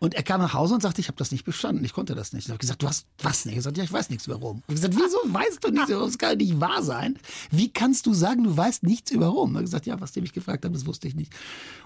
Und 0.00 0.14
er 0.14 0.22
kam 0.22 0.40
nach 0.40 0.54
Hause 0.54 0.74
und 0.74 0.82
sagte, 0.82 1.00
ich 1.00 1.08
habe 1.08 1.18
das 1.18 1.32
nicht 1.32 1.44
bestanden, 1.44 1.84
ich 1.84 1.92
konnte 1.92 2.14
das 2.14 2.32
nicht. 2.32 2.44
Ich 2.44 2.50
habe 2.50 2.58
gesagt, 2.58 2.82
du 2.82 2.86
hast 2.86 3.06
was 3.20 3.44
nicht? 3.44 3.56
Er 3.56 3.62
sagt, 3.62 3.76
ja, 3.76 3.84
ich 3.84 3.92
weiß 3.92 4.10
nichts 4.10 4.26
über 4.26 4.36
Rom. 4.36 4.58
Ich 4.58 4.62
habe 4.64 4.74
gesagt, 4.74 4.94
wieso 4.94 5.34
weißt 5.34 5.64
du 5.64 5.70
nichts 5.70 5.88
über 5.88 5.98
Rom? 5.98 6.08
Das 6.08 6.18
kann 6.18 6.38
nicht 6.38 6.60
wahr 6.60 6.82
sein. 6.82 7.18
Wie 7.50 7.68
kannst 7.70 8.06
du 8.06 8.14
sagen, 8.14 8.44
du 8.44 8.56
weißt 8.56 8.84
nichts 8.84 9.10
über 9.10 9.26
Rom? 9.26 9.54
Er 9.54 9.58
hat 9.58 9.64
gesagt, 9.64 9.86
ja, 9.86 10.00
was 10.00 10.12
die 10.12 10.20
mich 10.20 10.32
gefragt 10.32 10.64
haben, 10.64 10.72
das 10.72 10.86
wusste 10.86 11.08
ich 11.08 11.14
nicht. 11.14 11.32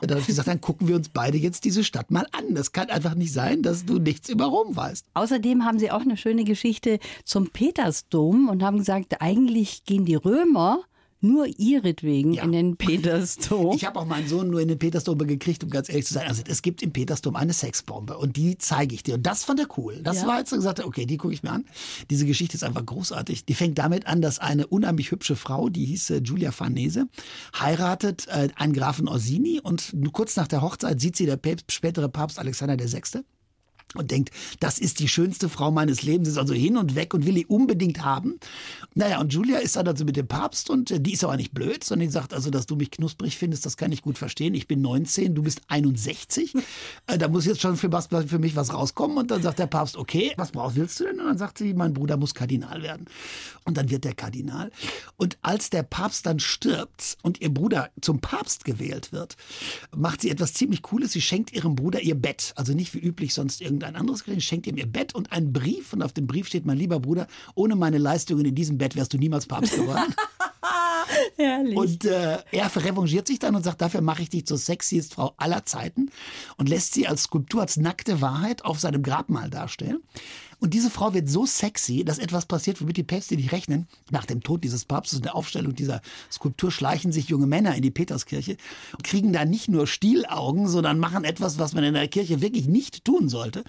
Und 0.01 0.11
dann 0.11 0.17
habe 0.17 0.21
ich 0.21 0.27
gesagt, 0.27 0.49
dann 0.49 0.61
gucken 0.61 0.89
wir 0.89 0.97
uns 0.97 1.09
beide 1.09 1.39
jetzt 1.39 1.65
diese 1.65 1.85
Stadt 1.85 2.11
mal 2.11 2.27
an. 2.33 2.55
Das 2.55 2.73
kann 2.73 2.91
einfach 2.91 3.15
nicht 3.15 3.33
sein, 3.33 3.63
dass 3.63 3.87
du 3.87 3.99
nichts 3.99 4.29
über 4.29 4.45
Rom 4.45 4.77
weißt. 4.77 5.07
Außerdem 5.15 5.65
haben 5.65 5.79
sie 5.79 5.91
auch 5.91 6.03
eine 6.03 6.17
schöne 6.17 6.45
Geschichte 6.45 6.99
zum 7.25 7.49
Petersdom 7.49 8.49
und 8.49 8.63
haben 8.63 8.79
gesagt, 8.79 9.21
eigentlich 9.21 9.85
gehen 9.85 10.05
die 10.05 10.17
Römer 10.17 10.81
nur 11.23 11.47
ihretwegen 11.59 12.33
Ja. 12.35 12.45
in 12.45 12.53
den 12.53 12.77
Petersdom. 12.77 13.75
Ich 13.75 13.85
habe 13.85 13.99
auch 13.99 14.05
meinen 14.05 14.29
Sohn 14.29 14.51
nur 14.51 14.61
in 14.61 14.69
den 14.69 14.79
Petersdom 14.79 15.19
gekriegt, 15.19 15.65
um 15.65 15.71
ganz 15.71 15.89
ehrlich 15.89 16.07
zu 16.07 16.15
sein. 16.15 16.29
Also 16.29 16.43
es 16.47 16.63
gibt 16.63 16.83
im 16.83 16.93
Petersdom 16.93 17.37
eine 17.37 17.53
Sexbombe 17.53 18.19
und 18.19 18.37
die 18.37 18.59
zeige 18.59 18.95
ich 18.95 19.03
dir. 19.03 19.15
Und 19.15 19.23
das 19.25 19.45
fand 19.45 19.61
er 19.61 19.67
cool. 19.79 20.01
Das 20.03 20.23
Ja. 20.23 20.27
war, 20.27 20.35
als 20.37 20.53
er 20.53 20.57
gesagt 20.59 20.85
okay, 20.85 21.07
die 21.07 21.17
gucke 21.17 21.33
ich 21.33 21.43
mir 21.43 21.53
an. 21.53 21.65
Diese 22.11 22.27
Geschichte 22.27 22.57
ist 22.57 22.65
einfach 22.65 22.85
großartig. 22.85 23.45
Die 23.45 23.55
fängt 23.55 23.79
damit 23.79 24.07
an, 24.07 24.21
dass 24.21 24.39
eine 24.39 24.67
unheimlich 24.67 25.11
hübsche 25.11 25.37
Frau, 25.37 25.69
die 25.69 25.87
hieß 25.87 26.11
äh, 26.11 26.21
Giulia 26.21 26.51
Farnese, 26.53 27.07
heiratet 27.59 28.27
äh, 28.29 28.49
einen 28.57 28.73
Grafen 28.73 29.09
Orsini 29.09 29.61
und 29.63 29.93
kurz 30.13 30.37
nach 30.37 30.49
der 30.49 30.63
Hochzeit 30.63 31.01
sieht 31.01 31.17
sie 31.17 31.27
der 31.27 31.37
Päpst, 31.37 31.73
spätere 31.73 32.09
Papst 32.09 32.39
Alexander 32.39 32.77
VI 32.79 33.23
und 33.95 34.11
denkt, 34.11 34.31
das 34.61 34.79
ist 34.79 35.01
die 35.01 35.09
schönste 35.09 35.49
Frau 35.49 35.71
meines 35.71 36.03
Lebens, 36.03 36.29
ist 36.29 36.39
also 36.39 36.55
hin 36.55 36.77
und 36.77 36.95
weg 36.95 37.15
und 37.15 37.27
will 37.27 37.35
die 37.35 37.47
unbedingt 37.47 38.05
haben. 38.05 38.39
Naja, 38.95 39.21
und 39.21 39.33
Julia 39.33 39.59
ist 39.59 39.77
dann 39.77 39.89
also 39.89 40.05
mit 40.05 40.17
dem 40.17 40.27
Papst 40.27 40.71
und 40.71 40.91
äh, 40.91 41.01
die 41.01 41.13
ist 41.13 41.25
aber 41.25 41.37
nicht 41.37 41.53
blöd, 41.53 41.85
sondern 41.85 42.09
die 42.09 42.13
sagt 42.13 42.35
also, 42.35 42.51
dass 42.51 42.67
du 42.67 42.77
mich 42.77 42.91
knusprig 42.91 43.37
findest, 43.37 43.67
das 43.67 43.77
kann 43.77 43.93
ich 43.93 44.03
gut 44.03 44.19
verstehen. 44.19 44.55
Ich 44.55 44.67
bin 44.67 44.83
19, 44.83 45.35
du 45.35 45.43
bist 45.43 45.63
61. 45.69 46.55
Äh, 47.07 47.19
da 47.19 47.29
muss 47.29 47.47
jetzt 47.47 47.61
schon 47.61 47.77
für, 47.77 47.91
was, 47.93 48.09
für 48.09 48.39
mich 48.39 48.57
was 48.57 48.73
rauskommen. 48.73 49.17
Und 49.17 49.31
dann 49.31 49.43
sagt 49.43 49.59
der 49.59 49.67
Papst, 49.67 49.97
okay, 49.97 50.33
was 50.37 50.53
brauchst 50.53 50.77
willst 50.77 51.01
du 51.01 51.05
denn? 51.05 51.21
Und 51.21 51.27
dann 51.27 51.39
sagt 51.39 51.59
sie, 51.59 51.75
mein 51.75 51.95
Bruder 51.95 52.17
muss 52.17 52.35
Kardinal 52.35 52.83
werden. 52.83 53.07
Und 53.65 53.77
dann 53.77 53.91
wird 53.91 54.05
der 54.05 54.15
Kardinal. 54.15 54.71
Und 55.17 55.39
als 55.43 55.71
der 55.71 55.83
Papst 55.83 56.27
dann 56.27 56.41
stirbt 56.41 57.17
und 57.23 57.41
ihr 57.41 57.53
Bruder 57.53 57.91
zum 58.01 58.21
Papst 58.21 58.65
gewählt 58.65 59.13
wird, 59.13 59.37
macht 59.95 60.21
sie 60.21 60.31
etwas 60.31 60.55
ziemlich 60.55 60.83
Cooles. 60.83 61.13
Sie 61.13 61.21
schenkt 61.21 61.53
ihrem 61.53 61.75
Bruder 61.75 62.01
ihr 62.01 62.15
Bett. 62.15 62.53
Also 62.57 62.73
nicht 62.75 62.95
wie 62.95 62.99
üblich 62.99 63.35
sonst 63.35 63.61
irgendein 63.83 64.01
anderes 64.01 64.25
Geschenk. 64.25 64.43
Schenkt 64.43 64.67
ihm 64.67 64.77
ihr 64.77 64.87
Bett 64.87 65.15
und 65.15 65.33
einen 65.33 65.53
Brief. 65.53 65.93
Und 65.93 66.03
auf 66.03 66.13
dem 66.13 66.27
Brief 66.27 66.47
steht, 66.47 66.65
mein 66.65 66.79
lieber 66.79 67.01
Bruder, 67.01 67.27
ohne 67.55 67.77
meine 67.77 67.99
Leistungen 67.99 68.45
in 68.45 68.55
diesem 68.55 68.79
Bett 68.79 68.97
wärst 68.97 69.13
du 69.13 69.19
niemals 69.19 69.47
Papst 69.47 69.75
geworden. 69.75 70.15
Herrlich. 71.37 71.77
Und 71.77 72.05
äh, 72.05 72.39
er 72.53 72.77
revanchiert 72.77 73.27
sich 73.27 73.39
dann 73.39 73.55
und 73.55 73.63
sagt, 73.63 73.81
dafür 73.81 74.01
mache 74.01 74.23
ich 74.23 74.31
dich 74.31 74.47
zur 74.47 74.59
sexiest 74.59 75.15
Frau 75.15 75.35
aller 75.37 75.65
Zeiten 75.65 76.11
und 76.57 76.69
lässt 76.69 76.95
sie 76.95 77.07
als 77.07 77.25
Skulptur, 77.25 77.61
als 77.61 77.77
nackte 77.77 78.21
Wahrheit 78.21 78.65
auf 78.65 78.81
seinem 78.81 79.03
Grabmal 79.03 79.51
darstellen. 79.51 80.03
Und 80.63 80.75
diese 80.75 80.91
Frau 80.91 81.13
wird 81.13 81.29
so 81.29 81.45
sexy, 81.45 82.05
dass 82.05 82.19
etwas 82.19 82.47
passiert, 82.47 82.81
womit 82.81 82.97
die 82.97 83.03
Päpste 83.03 83.35
nicht 83.35 83.51
rechnen. 83.51 83.89
Nach 84.13 84.25
dem 84.25 84.45
Tod 84.45 84.63
dieses 84.63 84.85
Papstes 84.85 85.17
und 85.17 85.25
der 85.25 85.35
Aufstellung 85.35 85.75
dieser 85.75 86.01
Skulptur 86.31 86.71
schleichen 86.71 87.11
sich 87.11 87.29
junge 87.29 87.49
Männer 87.49 87.75
in 87.75 87.83
die 87.83 87.91
Peterskirche 87.91 88.57
und 88.93 89.03
kriegen 89.03 89.33
da 89.33 89.45
nicht 89.45 89.69
nur 89.69 89.89
Stielaugen, 89.89 90.69
sondern 90.69 91.01
machen 91.01 91.25
etwas, 91.25 91.59
was 91.59 91.73
man 91.73 91.83
in 91.83 91.95
der 91.95 92.07
Kirche 92.07 92.43
wirklich 92.43 92.69
nicht 92.69 93.05
tun 93.05 93.29
sollte. 93.29 93.65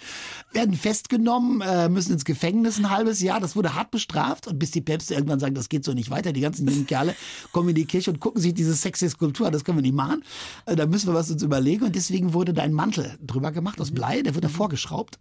Werden 0.52 0.76
festgenommen, 0.76 1.62
äh, 1.62 1.90
müssen 1.90 2.14
ins 2.14 2.26
Gefängnis 2.26 2.78
ein 2.78 2.92
halbes 2.92 3.22
Jahr. 3.22 3.40
Das 3.40 3.56
wurde 3.56 3.74
hart 3.74 3.90
bestraft 3.90 4.46
und 4.46 4.60
bis 4.60 4.70
die 4.70 4.82
Päpste 4.82 5.16
irgendwann 5.16 5.40
sagen, 5.40 5.56
das 5.56 5.70
geht 5.70 5.84
so 5.84 5.94
nicht 5.94 6.12
weiter. 6.12 6.32
Die 6.32 6.42
ganzen 6.42 6.68
jungen 6.68 6.86
Kerle 6.86 7.16
kommen 7.52 7.70
in 7.70 7.76
die 7.76 7.86
Kirche 7.86 8.12
und 8.12 8.20
gucken 8.20 8.40
sich 8.40 8.54
diese 8.54 8.76
sexy 8.76 9.10
Skulptur 9.10 9.48
an. 9.48 9.54
Das 9.54 9.64
können 9.64 9.80
wir 9.80 9.82
nicht 9.82 9.96
machen. 9.96 10.24
Äh, 10.68 10.76
da 10.76 10.86
müssen 10.86 11.08
wir 11.08 11.16
was 11.16 11.32
uns 11.32 11.42
überlegen. 11.42 11.86
Und 11.86 11.96
deswegen 11.96 12.34
wurde 12.34 12.54
da 12.54 12.62
ein 12.62 12.74
Mantel 12.74 13.18
drüber 13.26 13.52
gemacht 13.52 13.82
aus 13.82 13.90
Blei. 13.90 14.22
Der 14.22 14.36
wird 14.36 14.46
da 14.46 14.50
vorgeschraubt. 14.50 15.18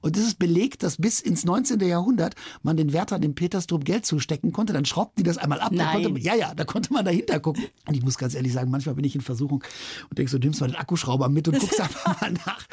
Und 0.00 0.16
das 0.16 0.24
ist 0.24 0.40
belegt, 0.40 0.82
dass 0.82 0.96
bis 0.96 1.11
ins 1.20 1.44
19. 1.44 1.80
Jahrhundert 1.80 2.34
man 2.62 2.76
den 2.76 2.92
Wärtern 2.92 3.22
im 3.22 3.34
Petersdom 3.34 3.84
Geld 3.84 4.06
zustecken 4.06 4.52
konnte. 4.52 4.72
Dann 4.72 4.84
schraubten 4.84 5.22
die 5.22 5.28
das 5.28 5.38
einmal 5.38 5.60
ab. 5.60 5.70
Da 5.72 5.84
Nein. 5.84 5.92
konnte 5.94 6.08
man, 6.10 6.22
ja, 6.22 6.34
ja, 6.34 6.54
da 6.54 6.64
konnte 6.64 6.92
man 6.92 7.04
dahinter 7.04 7.40
gucken. 7.40 7.64
Und 7.86 7.96
ich 7.96 8.02
muss 8.02 8.18
ganz 8.18 8.34
ehrlich 8.34 8.52
sagen, 8.52 8.70
manchmal 8.70 8.94
bin 8.94 9.04
ich 9.04 9.14
in 9.14 9.20
Versuchung 9.20 9.62
und 10.08 10.18
denkst, 10.18 10.32
du 10.32 10.38
nimmst 10.38 10.60
mal 10.60 10.68
den 10.68 10.76
Akkuschrauber 10.76 11.28
mit 11.28 11.48
und 11.48 11.58
guckst 11.58 11.80
einfach 11.80 12.20
mal 12.20 12.32
nach. 12.32 12.66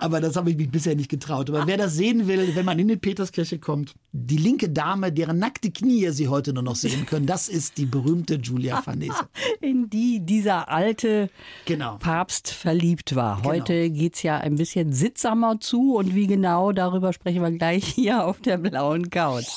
Aber 0.00 0.20
das 0.20 0.36
habe 0.36 0.50
ich 0.50 0.56
mich 0.56 0.70
bisher 0.70 0.96
nicht 0.96 1.10
getraut. 1.10 1.48
Aber 1.50 1.66
wer 1.66 1.76
das 1.76 1.94
sehen 1.94 2.26
will, 2.26 2.54
wenn 2.54 2.64
man 2.64 2.78
in 2.78 2.88
die 2.88 2.96
Peterskirche 2.96 3.58
kommt, 3.58 3.94
die 4.12 4.36
linke 4.36 4.68
Dame, 4.70 5.12
deren 5.12 5.38
nackte 5.38 5.70
Knie 5.70 6.10
Sie 6.10 6.28
heute 6.28 6.52
nur 6.52 6.62
noch 6.62 6.76
sehen 6.76 7.06
können, 7.06 7.26
das 7.26 7.48
ist 7.48 7.78
die 7.78 7.86
berühmte 7.86 8.34
Julia 8.36 8.82
Farnese. 8.82 9.14
in 9.60 9.88
die 9.90 10.20
dieser 10.24 10.68
alte 10.68 11.30
Genau. 11.66 11.96
Papst 11.98 12.50
verliebt 12.50 13.14
war. 13.14 13.42
Heute 13.44 13.90
geht's 13.90 14.22
ja 14.22 14.38
ein 14.38 14.56
bisschen 14.56 14.92
sittsamer 14.92 15.60
zu 15.60 15.96
und 15.96 16.14
wie 16.14 16.26
genau, 16.26 16.72
darüber 16.72 17.12
sprechen 17.12 17.42
wir 17.42 17.50
gleich 17.50 17.83
hier 17.84 18.24
auf 18.24 18.40
der 18.40 18.58
blauen 18.58 19.10
Couch. 19.10 19.48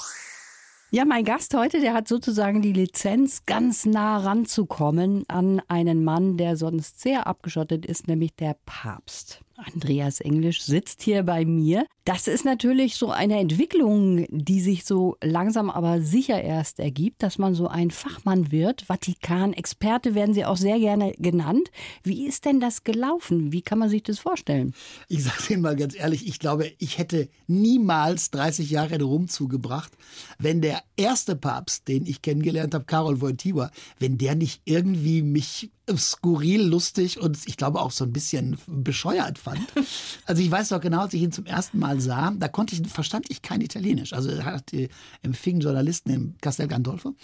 Ja, 0.89 1.03
mein 1.03 1.25
Gast 1.25 1.53
heute, 1.53 1.81
der 1.81 1.93
hat 1.93 2.07
sozusagen 2.07 2.61
die 2.61 2.71
Lizenz, 2.71 3.45
ganz 3.45 3.85
nah 3.85 4.19
ranzukommen 4.19 5.25
an 5.27 5.61
einen 5.67 6.03
Mann, 6.05 6.37
der 6.37 6.55
sonst 6.55 7.01
sehr 7.01 7.27
abgeschottet 7.27 7.85
ist, 7.85 8.07
nämlich 8.07 8.35
der 8.35 8.55
Papst. 8.65 9.41
Andreas 9.57 10.19
Englisch 10.19 10.61
sitzt 10.61 11.01
hier 11.01 11.23
bei 11.23 11.43
mir. 11.43 11.87
Das 12.05 12.27
ist 12.27 12.45
natürlich 12.45 12.95
so 12.95 13.09
eine 13.09 13.39
Entwicklung, 13.39 14.25
die 14.29 14.61
sich 14.61 14.85
so 14.85 15.17
langsam 15.21 15.69
aber 15.69 16.01
sicher 16.01 16.41
erst 16.41 16.79
ergibt, 16.79 17.23
dass 17.23 17.37
man 17.37 17.55
so 17.55 17.67
ein 17.67 17.91
Fachmann 17.91 18.51
wird. 18.51 18.83
Vatikan-Experte 18.83 20.15
werden 20.15 20.33
Sie 20.33 20.45
auch 20.45 20.57
sehr 20.57 20.79
gerne 20.79 21.13
genannt. 21.17 21.69
Wie 22.03 22.27
ist 22.27 22.45
denn 22.45 22.59
das 22.59 22.83
gelaufen? 22.83 23.51
Wie 23.51 23.63
kann 23.63 23.79
man 23.79 23.89
sich 23.89 24.03
das 24.03 24.19
vorstellen? 24.19 24.73
Ich 25.09 25.23
sage 25.23 25.53
Ihnen 25.53 25.63
mal 25.63 25.75
ganz 25.75 25.95
ehrlich, 25.95 26.27
ich 26.27 26.39
glaube, 26.39 26.71
ich 26.77 26.97
hätte 26.97 27.27
niemals 27.47 28.29
30 28.31 28.69
Jahre 28.69 28.95
in 28.95 29.01
Rom 29.01 29.27
zugebracht, 29.27 29.91
wenn 30.37 30.61
der 30.61 30.83
erste 30.95 31.35
Papst, 31.35 31.87
den 31.87 32.05
ich 32.05 32.21
kennengelernt 32.21 32.73
habe, 32.75 32.85
Karol 32.85 33.21
Wojtyła, 33.21 33.71
wenn 33.99 34.17
der 34.17 34.35
nicht 34.35 34.61
irgendwie 34.65 35.23
mich 35.23 35.71
skurril, 35.95 36.61
lustig 36.63 37.19
und 37.19 37.37
ich 37.45 37.55
glaube 37.55 37.79
auch 37.79 37.91
so 37.91 38.03
ein 38.03 38.11
bisschen 38.11 38.57
bescheuert 38.67 39.37
fand. 39.37 39.61
Also 40.25 40.41
ich 40.41 40.51
weiß 40.51 40.69
doch 40.69 40.81
genau, 40.81 41.01
als 41.01 41.13
ich 41.13 41.21
ihn 41.21 41.31
zum 41.31 41.45
ersten 41.45 41.79
Mal 41.79 42.01
sah, 42.01 42.33
da 42.37 42.49
konnte 42.49 42.75
ich, 42.75 42.85
verstand 42.89 43.27
ich 43.29 43.41
kein 43.41 43.61
Italienisch. 43.61 44.11
Also 44.11 44.29
er 44.29 44.43
hat, 44.43 44.73
äh, 44.73 44.89
empfing 45.21 45.61
Journalisten 45.61 46.09
im 46.09 46.35
Castel 46.41 46.67
Gandolfo. 46.67 47.15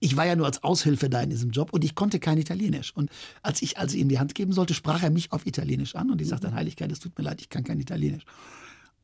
Ich 0.00 0.16
war 0.16 0.26
ja 0.26 0.34
nur 0.34 0.46
als 0.46 0.64
Aushilfe 0.64 1.08
da 1.08 1.20
in 1.20 1.30
diesem 1.30 1.50
Job 1.50 1.72
und 1.72 1.84
ich 1.84 1.94
konnte 1.94 2.18
kein 2.18 2.38
Italienisch. 2.38 2.94
Und 2.96 3.10
als 3.42 3.62
ich 3.62 3.78
also 3.78 3.96
ihm 3.96 4.08
die 4.08 4.18
Hand 4.18 4.34
geben 4.34 4.52
sollte, 4.52 4.74
sprach 4.74 5.02
er 5.02 5.10
mich 5.10 5.30
auf 5.30 5.46
Italienisch 5.46 5.94
an 5.94 6.10
und 6.10 6.20
ich 6.20 6.28
sagte 6.28 6.52
Heiligkeit, 6.52 6.90
es 6.90 6.98
tut 6.98 7.16
mir 7.16 7.24
leid, 7.24 7.40
ich 7.40 7.48
kann 7.48 7.62
kein 7.62 7.78
Italienisch. 7.78 8.24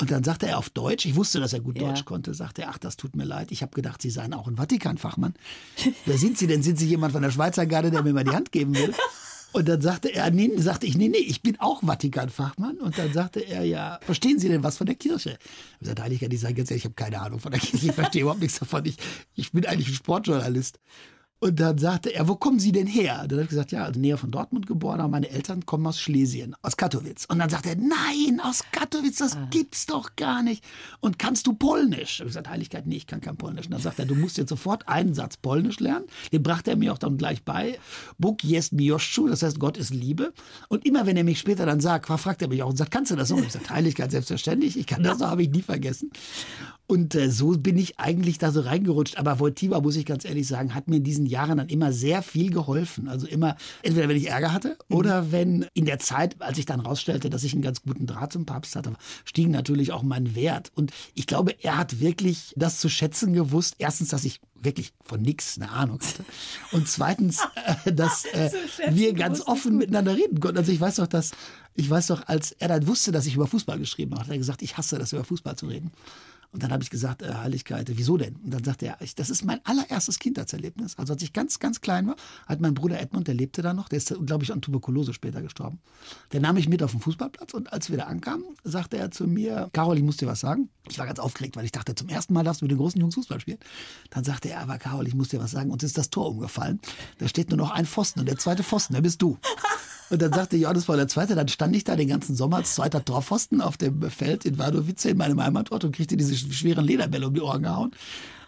Und 0.00 0.10
dann 0.10 0.24
sagte 0.24 0.46
er 0.48 0.58
auf 0.58 0.70
Deutsch, 0.70 1.06
ich 1.06 1.14
wusste, 1.14 1.38
dass 1.38 1.52
er 1.52 1.60
gut 1.60 1.78
Ja. 1.78 1.88
Deutsch 1.88 2.04
konnte, 2.04 2.34
sagte 2.34 2.62
er, 2.62 2.70
ach, 2.70 2.78
das 2.78 2.96
tut 2.96 3.14
mir 3.14 3.24
leid, 3.24 3.52
ich 3.52 3.62
habe 3.62 3.72
gedacht, 3.74 4.02
Sie 4.02 4.10
seien 4.10 4.34
auch 4.34 4.48
ein 4.48 4.56
Vatikanfachmann. 4.56 5.34
Wer 6.06 6.18
sind 6.18 6.36
Sie 6.36 6.46
denn? 6.46 6.62
Sind 6.62 6.78
Sie 6.78 6.86
jemand 6.86 7.12
von 7.12 7.22
der 7.22 7.30
Schweizer 7.30 7.66
Garde, 7.66 7.90
der 7.90 8.02
mir 8.02 8.12
mal 8.12 8.24
die 8.24 8.32
Hand 8.34 8.50
geben 8.50 8.74
will? 8.74 8.92
Und 9.52 9.68
dann 9.68 9.80
sagte 9.80 10.12
er, 10.12 10.32
nee, 10.32 10.50
sagte 10.56 10.84
ich, 10.84 10.96
nee, 10.96 11.06
nee, 11.06 11.18
ich 11.18 11.40
bin 11.40 11.60
auch 11.60 11.84
Vatikanfachmann. 11.84 12.78
Und 12.78 12.98
dann 12.98 13.12
sagte 13.12 13.38
er, 13.38 13.62
ja, 13.62 14.00
verstehen 14.02 14.40
Sie 14.40 14.48
denn 14.48 14.64
was 14.64 14.76
von 14.78 14.86
der 14.86 14.96
Kirche? 14.96 15.38
Ich 15.38 15.74
habe 15.74 15.78
gesagt, 15.78 16.00
Heiligkeit, 16.00 16.32
ich 16.32 16.40
sage 16.40 16.54
ganz 16.54 16.72
ehrlich, 16.72 16.82
ich 16.82 16.86
habe 16.86 16.96
keine 16.96 17.20
Ahnung 17.20 17.38
von 17.38 17.52
der 17.52 17.60
Kirche, 17.60 17.86
ich 17.86 17.92
verstehe 17.92 18.22
überhaupt 18.22 18.40
nichts 18.40 18.58
davon. 18.58 18.84
Ich, 18.84 18.96
ich 19.36 19.52
bin 19.52 19.64
eigentlich 19.64 19.86
ein 19.86 19.94
Sportjournalist. 19.94 20.80
Und 21.44 21.60
dann 21.60 21.76
sagte 21.76 22.14
er, 22.14 22.26
wo 22.26 22.36
kommen 22.36 22.58
Sie 22.58 22.72
denn 22.72 22.86
her? 22.86 23.26
Dann 23.28 23.32
habe 23.32 23.42
ich 23.42 23.50
gesagt, 23.50 23.70
ja, 23.70 23.84
also 23.84 24.00
näher 24.00 24.16
von 24.16 24.30
Dortmund 24.30 24.66
geboren, 24.66 25.00
aber 25.00 25.10
meine 25.10 25.28
Eltern 25.28 25.66
kommen 25.66 25.86
aus 25.86 26.00
Schlesien, 26.00 26.56
aus 26.62 26.78
Katowice. 26.78 27.26
Und 27.26 27.38
dann 27.38 27.50
sagte 27.50 27.68
er, 27.68 27.76
nein, 27.76 28.40
aus 28.42 28.62
Katowice, 28.72 29.18
das 29.18 29.36
gibt's 29.50 29.84
doch 29.84 30.16
gar 30.16 30.42
nicht. 30.42 30.64
Und 31.00 31.18
kannst 31.18 31.46
du 31.46 31.52
Polnisch? 31.52 32.14
Ich 32.14 32.20
habe 32.20 32.28
gesagt, 32.28 32.48
Heiligkeit, 32.48 32.86
nee, 32.86 32.96
ich 32.96 33.06
kann 33.06 33.20
kein 33.20 33.36
Polnisch. 33.36 33.66
Und 33.66 33.72
dann 33.72 33.82
sagt 33.82 33.98
er, 33.98 34.06
du 34.06 34.14
musst 34.14 34.38
jetzt 34.38 34.48
sofort 34.48 34.88
einen 34.88 35.12
Satz 35.12 35.36
Polnisch 35.36 35.80
lernen. 35.80 36.06
Den 36.32 36.42
brachte 36.42 36.70
er 36.70 36.76
mir 36.78 36.94
auch 36.94 36.98
dann 36.98 37.18
gleich 37.18 37.42
bei. 37.44 37.78
Bóg 38.18 38.42
jest 38.42 38.72
miłością, 38.72 39.28
das 39.28 39.42
heißt, 39.42 39.60
Gott 39.60 39.76
ist 39.76 39.90
Liebe. 39.90 40.32
Und 40.70 40.86
immer 40.86 41.04
wenn 41.04 41.18
er 41.18 41.24
mich 41.24 41.40
später 41.40 41.66
dann 41.66 41.80
sagt, 41.80 42.06
fragt 42.06 42.40
er 42.40 42.48
mich 42.48 42.62
auch 42.62 42.70
und 42.70 42.78
sagt, 42.78 42.90
kannst 42.90 43.10
du 43.10 43.16
das 43.16 43.28
so? 43.28 43.34
Und 43.34 43.42
ich 43.42 43.48
gesagt, 43.48 43.68
Heiligkeit, 43.68 44.10
selbstverständlich, 44.10 44.78
ich 44.78 44.86
kann 44.86 45.02
das 45.02 45.18
so, 45.18 45.26
habe 45.26 45.42
ich 45.42 45.50
nie 45.50 45.60
vergessen. 45.60 46.10
Und 46.86 47.14
äh, 47.14 47.30
so 47.30 47.52
bin 47.52 47.78
ich 47.78 47.98
eigentlich 47.98 48.38
da 48.38 48.52
so 48.52 48.60
reingerutscht. 48.60 49.16
Aber 49.16 49.40
Voitiva, 49.40 49.80
muss 49.80 49.96
ich 49.96 50.04
ganz 50.04 50.24
ehrlich 50.24 50.46
sagen, 50.46 50.74
hat 50.74 50.88
mir 50.88 50.96
in 50.96 51.04
diesen 51.04 51.24
Jahren 51.24 51.58
dann 51.58 51.68
immer 51.68 51.92
sehr 51.92 52.22
viel 52.22 52.50
geholfen. 52.50 53.08
Also 53.08 53.26
immer, 53.26 53.56
entweder 53.82 54.08
wenn 54.08 54.16
ich 54.16 54.28
Ärger 54.28 54.52
hatte 54.52 54.76
oder 54.90 55.32
wenn 55.32 55.66
in 55.72 55.86
der 55.86 55.98
Zeit, 55.98 56.40
als 56.42 56.58
ich 56.58 56.66
dann 56.66 56.80
rausstellte, 56.80 57.30
dass 57.30 57.44
ich 57.44 57.54
einen 57.54 57.62
ganz 57.62 57.82
guten 57.82 58.06
Draht 58.06 58.32
zum 58.32 58.44
Papst 58.44 58.76
hatte, 58.76 58.92
stieg 59.24 59.48
natürlich 59.48 59.92
auch 59.92 60.02
mein 60.02 60.34
Wert. 60.34 60.72
Und 60.74 60.92
ich 61.14 61.26
glaube, 61.26 61.54
er 61.62 61.78
hat 61.78 62.00
wirklich 62.00 62.52
das 62.56 62.78
zu 62.80 62.90
schätzen 62.90 63.32
gewusst. 63.32 63.76
Erstens, 63.78 64.08
dass 64.08 64.24
ich 64.24 64.40
wirklich 64.54 64.92
von 65.02 65.22
nichts 65.22 65.58
eine 65.58 65.70
Ahnung 65.70 66.00
hatte. 66.00 66.24
Und 66.72 66.88
zweitens, 66.88 67.40
äh, 67.84 67.92
dass 67.92 68.24
äh, 68.26 68.50
wir 68.90 69.14
ganz 69.14 69.40
offen 69.40 69.78
miteinander 69.78 70.16
reden 70.16 70.40
konnten. 70.40 70.58
Also 70.58 70.72
ich 70.72 70.80
weiß 70.80 70.96
doch, 70.96 71.06
dass, 71.06 71.32
ich 71.74 71.88
weiß 71.88 72.08
doch, 72.08 72.26
als 72.26 72.52
er 72.52 72.68
dann 72.68 72.86
wusste, 72.86 73.12
dass 73.12 73.26
ich 73.26 73.36
über 73.36 73.46
Fußball 73.46 73.78
geschrieben 73.78 74.12
habe, 74.12 74.24
hat 74.24 74.30
er 74.30 74.38
gesagt, 74.38 74.62
ich 74.62 74.76
hasse 74.76 74.98
das, 74.98 75.12
über 75.12 75.24
Fußball 75.24 75.56
zu 75.56 75.66
reden. 75.66 75.92
Und 76.54 76.62
dann 76.62 76.70
habe 76.70 76.84
ich 76.84 76.90
gesagt, 76.90 77.20
äh, 77.22 77.34
Heiligkeit, 77.34 77.90
wieso 77.92 78.16
denn? 78.16 78.36
Und 78.36 78.54
dann 78.54 78.62
sagte 78.62 78.86
er, 78.86 78.96
ich, 79.00 79.16
das 79.16 79.28
ist 79.28 79.44
mein 79.44 79.58
allererstes 79.66 80.20
Kindheitserlebnis. 80.20 80.96
Also 80.96 81.12
als 81.12 81.22
ich 81.22 81.32
ganz, 81.32 81.58
ganz 81.58 81.80
klein 81.80 82.06
war, 82.06 82.14
hat 82.46 82.60
mein 82.60 82.74
Bruder 82.74 83.00
Edmund, 83.00 83.26
der 83.26 83.34
lebte 83.34 83.60
da 83.60 83.74
noch, 83.74 83.88
der 83.88 83.98
ist, 83.98 84.14
glaube 84.24 84.44
ich, 84.44 84.52
an 84.52 84.62
Tuberkulose 84.62 85.12
später 85.12 85.42
gestorben. 85.42 85.80
Der 86.30 86.40
nahm 86.40 86.54
mich 86.54 86.68
mit 86.68 86.80
auf 86.84 86.92
den 86.92 87.00
Fußballplatz 87.00 87.54
und 87.54 87.72
als 87.72 87.90
wir 87.90 87.98
da 87.98 88.04
ankamen, 88.04 88.44
sagte 88.62 88.96
er 88.98 89.10
zu 89.10 89.26
mir, 89.26 89.68
Carol, 89.72 89.98
ich 89.98 90.04
muss 90.04 90.16
dir 90.16 90.28
was 90.28 90.38
sagen. 90.38 90.68
Ich 90.88 90.98
war 91.00 91.06
ganz 91.06 91.18
aufgeregt, 91.18 91.56
weil 91.56 91.64
ich 91.64 91.72
dachte, 91.72 91.96
zum 91.96 92.08
ersten 92.08 92.32
Mal 92.34 92.44
darfst 92.44 92.60
du 92.60 92.66
mit 92.66 92.70
den 92.70 92.78
großen 92.78 93.00
Jungs 93.00 93.16
Fußball 93.16 93.40
spielen. 93.40 93.58
Dann 94.10 94.22
sagte 94.22 94.50
er, 94.50 94.60
aber 94.60 94.78
Carol, 94.78 95.08
ich 95.08 95.14
muss 95.14 95.30
dir 95.30 95.40
was 95.40 95.50
sagen, 95.50 95.72
uns 95.72 95.82
ist 95.82 95.98
das 95.98 96.10
Tor 96.10 96.28
umgefallen. 96.28 96.80
Da 97.18 97.26
steht 97.26 97.48
nur 97.50 97.58
noch 97.58 97.72
ein 97.72 97.84
Pfosten 97.84 98.20
und 98.20 98.26
der 98.26 98.38
zweite 98.38 98.62
Pfosten, 98.62 98.92
der 98.92 99.00
bist 99.00 99.20
du. 99.20 99.38
Und 100.10 100.20
dann 100.22 100.32
sagte 100.32 100.56
Johannes 100.56 100.84
Paul 100.84 100.98
II., 100.98 101.34
dann 101.34 101.48
stand 101.48 101.74
ich 101.74 101.84
da 101.84 101.96
den 101.96 102.08
ganzen 102.08 102.36
Sommer 102.36 102.58
als 102.58 102.74
zweiter 102.74 103.04
Torpfosten 103.04 103.60
auf 103.60 103.76
dem 103.76 104.02
Feld 104.10 104.44
in 104.44 104.58
Wadowice 104.58 105.06
in 105.06 105.16
meinem 105.16 105.42
Heimatort 105.42 105.84
und 105.84 105.96
kriegte 105.96 106.16
diese 106.16 106.36
schweren 106.36 106.84
Lederbälle 106.84 107.26
um 107.26 107.34
die 107.34 107.40
Ohren 107.40 107.62
gehauen. 107.62 107.92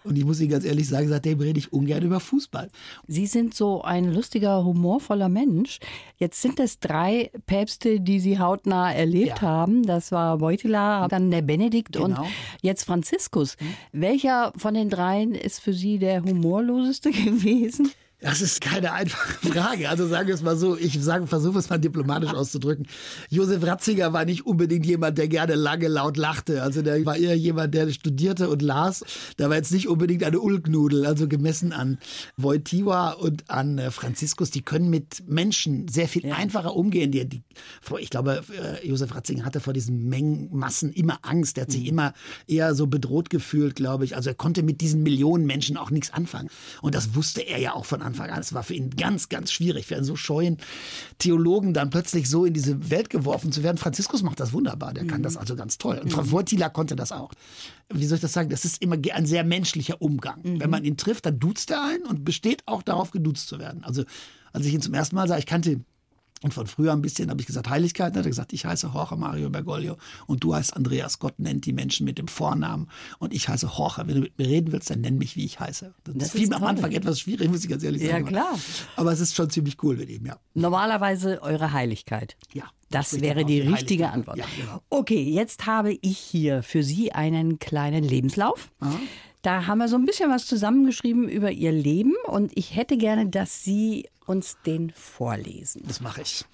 Und 0.05 0.17
ich 0.17 0.25
muss 0.25 0.39
Ihnen 0.39 0.51
ganz 0.51 0.65
ehrlich 0.65 0.87
sagen, 0.87 1.09
seitdem 1.09 1.41
rede 1.41 1.59
ich 1.59 1.73
ungern 1.73 2.01
über 2.05 2.21
Fußball. 2.21 2.71
Sie 3.09 3.27
sind 3.27 3.55
so 3.55 3.83
ein 3.83 4.15
lustiger, 4.15 4.65
humorvoller 4.65 5.29
Mensch. 5.29 5.81
Jetzt 6.17 6.41
sind 6.43 6.61
es 6.61 6.79
drei 6.79 7.33
Päpste, 7.47 7.99
die 7.99 8.21
Sie 8.21 8.39
hautnah 8.39 8.93
erlebt 8.93 9.41
Ja. 9.41 9.43
haben. 9.43 9.83
Das 9.85 10.13
war 10.13 10.39
Wojtyla, 10.41 11.09
dann 11.09 11.33
der 11.33 11.43
Benedikt 11.43 11.97
und 11.97 12.11
Genau. 12.15 12.23
Hm. 12.23 12.31
jetzt 12.63 12.85
Franziskus. 12.85 13.57
Welcher 13.91 14.53
von 14.57 14.75
den 14.75 14.91
dreien 14.91 15.35
ist 15.35 15.59
für 15.59 15.73
Sie 15.73 15.99
der 15.99 16.23
humorloseste 16.23 17.11
gewesen? 17.11 17.91
Das 18.21 18.41
ist 18.41 18.63
keine 18.63 18.93
einfache 18.93 19.35
Frage. 19.53 19.91
Also 19.91 20.07
sagen 20.07 20.29
wir 20.29 20.35
es 20.35 20.43
mal 20.43 20.57
so, 20.57 20.77
ich 20.77 20.99
versuche 20.99 21.59
es 21.59 21.69
mal 21.69 21.77
diplomatisch 21.77 22.33
auszudrücken. 22.33 22.87
Josef 23.29 23.63
Ratzinger 23.63 24.15
war 24.15 24.25
nicht 24.25 24.47
unbedingt 24.47 24.87
jemand, 24.87 25.19
der 25.19 25.29
gerne 25.29 25.55
lange 25.55 25.89
laut 25.89 26.17
lachte. 26.17 26.63
Also 26.63 26.81
der 26.81 27.05
war 27.05 27.19
eher 27.19 27.37
jemand, 27.37 27.75
der 27.75 27.91
studierte 27.91 28.49
und 28.49 28.63
las. 28.63 29.05
Der 29.39 29.51
war 29.51 29.57
jetzt 29.57 29.71
nicht 29.71 29.87
unbedingt 29.89 30.25
eine 30.25 30.41
Ulknudel, 30.41 31.05
also 31.05 31.29
gemessen 31.29 31.75
an 31.75 31.99
Wojtyła 32.39 33.13
und 33.13 33.51
an 33.51 33.77
äh, 33.77 33.91
Franziskus. 33.91 34.51
Die 34.51 34.63
können 34.63 34.89
mit 34.89 35.29
Menschen 35.29 35.87
sehr 35.87 36.09
viel 36.09 36.33
einfacher 36.33 36.75
umgehen. 36.75 37.13
Die, 37.13 37.29
die, 37.29 37.43
ich 37.99 38.09
glaube, 38.09 38.43
äh, 38.83 38.89
Josef 38.89 39.15
Ratzinger 39.15 39.45
hatte 39.45 39.61
vor 39.61 39.75
diesen 39.75 40.09
Mengenmassen 40.09 40.91
immer 40.91 41.19
Angst. 41.21 41.59
Der 41.59 41.63
hat 41.63 41.71
sich 41.71 41.87
immer 41.87 42.15
eher 42.47 42.75
so 42.75 42.87
bedroht 42.87 43.29
gefühlt, 43.29 43.77
glaube 43.77 44.07
ich. 44.07 44.17
Also 44.17 44.31
er 44.31 44.35
konnte 44.35 44.63
mit 44.63 44.81
diesen 44.81 45.03
Millionen 45.03 45.45
Menschen 45.45 45.77
auch 45.77 45.91
nichts 45.91 46.15
anfangen. 46.15 46.49
Und 46.81 46.95
das 46.95 47.15
wusste 47.15 47.43
er 47.43 47.59
ja 47.59 47.75
auch 47.75 47.85
von 47.85 48.06
Anfang 48.07 48.31
an. 48.31 48.41
Es 48.41 48.55
war 48.55 48.63
für 48.63 48.75
ihn 48.75 48.91
ganz, 48.91 49.29
ganz 49.29 49.53
schwierig, 49.53 49.87
für 49.87 49.97
einen 49.97 50.05
so 50.05 50.17
scheuen 50.17 50.59
Theologen 51.19 51.75
dann 51.75 51.91
plötzlich 51.91 52.29
so 52.31 52.45
in 52.45 52.55
diese 52.55 52.91
Welt 52.91 53.11
geworfen 53.11 53.53
zu 53.53 53.63
werden. 53.63 53.77
Franziskus 53.77 54.23
macht 54.23 54.41
das 54.41 54.53
wunderbar, 54.53 54.95
der 54.95 55.07
kann 55.07 55.23
das 55.23 55.37
also 55.37 55.57
ganz 55.57 55.79
toll. 55.79 55.99
Und 55.99 56.13
Frau 56.13 56.31
Wojtyla 56.31 56.69
konnte 56.69 56.97
das 56.97 57.13
auch. 57.13 57.33
Wie 57.93 58.07
soll 58.07 58.17
ich 58.17 58.23
das 58.23 58.33
sagen? 58.33 58.51
Das 58.51 58.65
ist 58.65 58.83
immer 58.83 58.97
ein 59.13 59.27
sehr 59.27 59.45
menschlicher 59.45 60.01
Umgang. 60.01 60.41
Wenn 60.43 60.71
man 60.71 60.85
ihn 60.85 60.97
trifft, 60.97 61.27
dann 61.27 61.39
duzt 61.39 61.71
er 61.71 61.85
einen 61.85 62.07
und 62.07 62.25
besteht 62.25 62.63
auch 62.67 62.83
darauf, 62.83 63.11
geduzt 63.11 63.49
zu 63.49 63.59
werden. 63.59 63.85
Also 63.85 64.05
als 64.53 64.65
ich 64.67 64.75
ihn 64.75 64.81
zum 64.81 64.95
ersten 64.95 65.17
Mal 65.17 65.29
sah, 65.29 65.39
ich 65.39 65.47
kannte 65.47 65.81
und 66.43 66.53
von 66.53 66.67
früher 66.67 66.93
ein 66.93 67.01
bisschen 67.03 67.31
habe 67.31 67.41
ich 67.41 67.47
gesagt, 67.47 67.69
Heiligkeit. 67.71 68.13
Dann 68.15 68.21
hat 68.21 68.27
er 68.27 68.31
gesagt, 68.31 68.53
ich 68.53 68.67
heiße 68.67 68.91
Jorge 68.93 69.17
Mario 69.17 69.49
Bergoglio 69.51 69.97
und 70.27 70.45
du 70.45 70.55
heißt 70.55 70.77
Andreas. 70.77 71.19
Gott 71.19 71.39
nennt 71.39 71.65
die 71.67 71.73
Menschen 71.73 72.05
mit 72.05 72.19
dem 72.19 72.29
Vornamen 72.29 72.89
und 73.19 73.33
ich 73.33 73.49
heiße 73.49 73.71
Jorge. 73.77 74.03
Wenn 74.07 74.17
du 74.17 74.21
mit 74.21 74.39
mir 74.39 74.47
reden 74.47 74.71
willst, 74.73 74.91
dann 74.91 75.01
nenn 75.01 75.17
mich, 75.19 75.35
wie 75.37 75.45
ich 75.45 75.59
heiße. 75.61 75.95
Das, 76.05 76.15
Das 76.17 76.31
fiel 76.33 76.43
ist 76.43 76.51
mir 76.51 76.57
am. 76.57 76.65
Anfang 76.65 76.93
etwas 76.93 77.21
schwierig, 77.21 77.49
muss 77.51 77.65
ich 77.65 77.71
ganz 77.71 77.83
ehrlich 77.83 78.03
Ja, 78.03 78.11
sagen. 78.13 78.27
klar. 78.27 78.59
Aber 78.97 79.13
es 79.13 79.21
ist 79.21 79.35
schon 79.35 79.49
ziemlich 79.51 79.83
cool 79.83 79.97
mit 79.97 80.11
ihm, 80.11 80.27
ja. 80.27 80.37
Normalerweise 80.55 81.43
Eure 81.43 81.73
Heiligkeit. 81.73 82.37
Ja. 82.53 82.65
Das 82.91 83.21
wäre 83.21 83.45
die 83.45 83.63
die 83.63 83.69
richtige. 83.69 84.11
Antwort. 84.11 84.37
Ja, 84.37 84.45
genau. 84.57 84.81
Okay, 84.91 85.23
jetzt 85.23 85.67
habe 85.67 85.99
ich 86.03 86.19
hier 86.19 86.63
für 86.63 86.85
Sie 86.85 87.11
einen 87.13 87.59
kleinen 87.59 88.05
Lebenslauf. 88.05 88.71
Da 89.47 89.69
haben 89.69 89.79
wir 89.79 89.87
so 89.87 89.95
ein 89.95 90.05
bisschen 90.05 90.29
was 90.29 90.45
zusammengeschrieben 90.45 91.29
über 91.29 91.53
Ihr 91.53 91.71
Leben 91.71 92.15
und 92.27 92.51
ich 92.57 92.75
hätte 92.75 92.97
gerne, 92.97 93.29
dass 93.29 93.63
Sie 93.63 94.09
uns 94.27 94.57
den 94.67 94.91
vorlesen. 94.91 95.85
Das 95.87 96.01
mache 96.01 96.23
ich. 96.23 96.45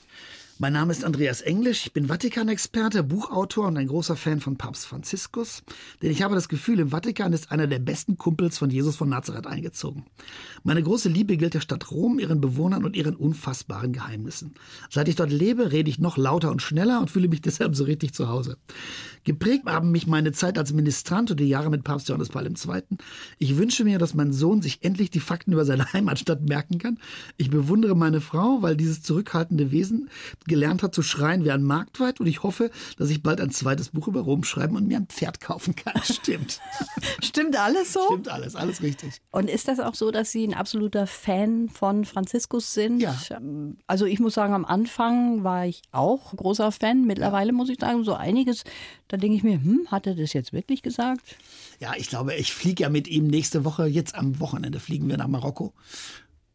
Mein 0.63 0.75
Name 0.75 0.93
ist 0.93 1.05
Andreas 1.05 1.41
Englisch, 1.41 1.87
ich 1.87 1.93
bin 1.93 2.07
Vatikan-Experte, 2.07 3.03
Buchautor 3.03 3.67
und 3.67 3.77
ein 3.77 3.89
großer 3.89 4.15
Fan 4.15 4.39
von 4.39 4.59
Papst 4.59 4.87
Franziskus. 4.87 5.65
Denn 6.01 6.13
ich 6.13 6.23
habe 6.23 6.37
das 6.37 6.49
Gefühl, 6.49 6.79
im 6.79 6.91
Vatikan 6.91 7.33
ist 7.33 7.51
einer 7.51 7.67
der 7.67 7.81
besten 7.81 8.17
Kumpels 8.17 8.59
von 8.59 8.71
Jesus 8.71 8.95
von 8.95 9.09
Nazareth 9.09 9.49
eingezogen. 9.49 10.05
Meine 10.63 10.81
große 10.81 11.09
Liebe 11.09 11.37
gilt 11.37 11.55
der 11.55 11.63
Stadt 11.63 11.91
Rom, 11.91 12.21
ihren 12.21 12.41
Bewohnern 12.41 12.85
und 12.85 12.95
ihren 12.95 13.17
unfassbaren 13.17 13.93
Geheimnissen. 13.93 14.55
Seit 14.89 15.09
ich 15.09 15.17
dort 15.17 15.33
lebe, 15.33 15.73
rede 15.73 15.91
ich 15.91 15.99
noch 15.99 16.17
lauter 16.17 16.53
und 16.53 16.63
schneller 16.63 17.01
und 17.01 17.11
fühle 17.11 17.27
mich 17.27 17.41
deshalb 17.43 17.75
so 17.75 17.83
richtig 17.83 18.15
zu 18.15 18.29
Hause. 18.29 18.57
Geprägt 19.25 19.67
haben 19.67 19.91
mich 19.91 20.07
meine 20.07 20.31
Zeit 20.31 20.59
als 20.59 20.73
Ministrant 20.73 21.33
und 21.33 21.41
die 21.41 21.49
Jahre 21.49 21.71
mit 21.71 21.83
Papst 21.83 22.09
Johannes 22.09 22.29
Paul 22.29 22.47
II. 22.47 22.83
Ich 23.39 23.57
wünsche 23.57 23.83
mir, 23.83 23.99
dass 23.99 24.15
mein 24.15 24.33
Sohn 24.33 24.63
sich 24.63 24.85
endlich 24.85 25.11
die 25.11 25.19
Fakten 25.19 25.55
über 25.55 25.65
seine 25.65 25.87
Heimatstadt 25.93 26.49
merken 26.49 26.79
kann. 26.79 27.01
Ich 27.37 27.51
bewundere 27.51 27.97
meine 27.97 28.21
Frau, 28.21 28.63
weil 28.63 28.77
dieses 28.77 29.03
zurückhaltende 29.03 29.73
Wesen 29.73 30.09
gelernt 30.53 30.83
hat 30.83 30.95
zu 30.95 31.03
schreien 31.03 31.47
wie 31.47 31.51
ein 31.51 31.63
Marktweit 31.63 32.21
und 32.21 32.27
ich 32.27 32.43
hoffe, 32.43 32.71
dass 32.99 33.09
ich 33.09 33.23
bald 33.23 33.41
ein 33.41 33.51
zweites 33.51 33.89
Buch 33.89 34.07
über 34.07 34.21
Rom 34.21 34.45
schreiben 34.45 34.77
und 34.77 34.87
mir 34.87 34.99
ein 34.99 35.07
Pferd 35.07 35.41
kaufen 35.41 35.75
kann. 35.75 35.95
Stimmt. 36.05 36.61
Stimmt 37.23 37.57
alles 37.59 37.95
so? 37.95 38.05
Stimmt 38.05 38.29
alles, 38.29 38.55
alles 38.55 38.83
richtig. 38.83 39.23
Und 39.31 39.49
ist 39.49 39.67
das 39.67 39.81
auch 39.81 39.95
so, 39.95 40.11
dass 40.11 40.31
Sie 40.31 40.47
ein 40.47 40.53
absoluter 40.53 41.07
Fan 41.07 41.71
von 41.71 42.05
Franziskus 42.05 42.75
sind? 42.75 43.01
Ja. 43.01 43.19
Also 43.87 44.05
ich 44.05 44.21
muss 44.21 44.35
sagen, 44.35 44.53
am 44.53 44.67
Anfang 44.67 45.43
war 45.43 45.65
ich 45.65 45.81
auch 45.91 46.37
großer 46.37 46.71
Fan. 46.71 47.07
Mittlerweile 47.07 47.55
muss 47.55 47.71
ich 47.71 47.81
sagen, 47.81 48.05
so 48.05 48.13
einiges, 48.13 48.65
da 49.09 49.17
denke 49.17 49.39
ich 49.39 49.43
mir, 49.43 49.55
hm, 49.55 49.89
hat 49.91 50.07
er 50.07 50.15
das 50.15 50.35
jetzt 50.35 50.53
wirklich 50.53 50.83
gesagt? 50.83 51.39
Ja, 51.81 51.95
ich 51.97 52.11
glaube, 52.11 52.35
ich 52.35 52.53
fliege 52.53 52.83
ja 52.83 52.91
mit 52.91 53.09
ihm 53.09 53.27
nächste 53.27 53.65
Woche, 53.65 53.87
jetzt 53.87 54.15
am 54.15 54.39
Wochenende 54.39 54.81
fliegen 54.81 55.09
wir 55.09 55.17
nach 55.17 55.29
Marokko. 55.29 55.73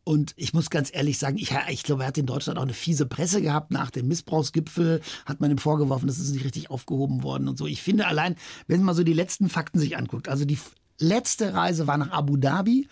Und 0.07 0.33
ich 0.37 0.53
muss 0.53 0.69
ganz 0.69 0.89
ehrlich 0.93 1.19
sagen, 1.19 1.37
ich, 1.37 1.53
ich 1.67 1.83
glaube, 1.83 2.03
er 2.03 2.07
hat 2.07 2.17
in 2.17 2.25
Deutschland 2.25 2.57
auch 2.57 2.63
eine 2.63 2.71
fiese 2.71 3.05
Presse 3.05 3.41
gehabt. 3.41 3.71
Nach 3.71 3.91
dem 3.91 4.07
Missbrauchsgipfel 4.07 5.01
hat 5.25 5.41
man 5.41 5.51
ihm 5.51 5.57
vorgeworfen, 5.57 6.07
das 6.07 6.17
ist 6.17 6.31
nicht 6.31 6.45
richtig 6.45 6.71
aufgehoben 6.71 7.23
worden 7.23 7.49
und 7.49 7.57
so. 7.57 7.67
Ich 7.67 7.81
finde 7.81 8.07
allein, 8.07 8.37
wenn 8.67 8.83
man 8.83 8.95
so 8.95 9.03
die 9.03 9.11
letzten 9.11 9.49
Fakten 9.49 9.79
sich 9.79 9.97
anguckt, 9.97 10.29
also 10.29 10.45
die 10.45 10.57
letzte 10.99 11.53
Reise 11.53 11.87
war 11.87 11.97
nach 11.97 12.11
Abu 12.11 12.37
Dhabi, 12.37 12.87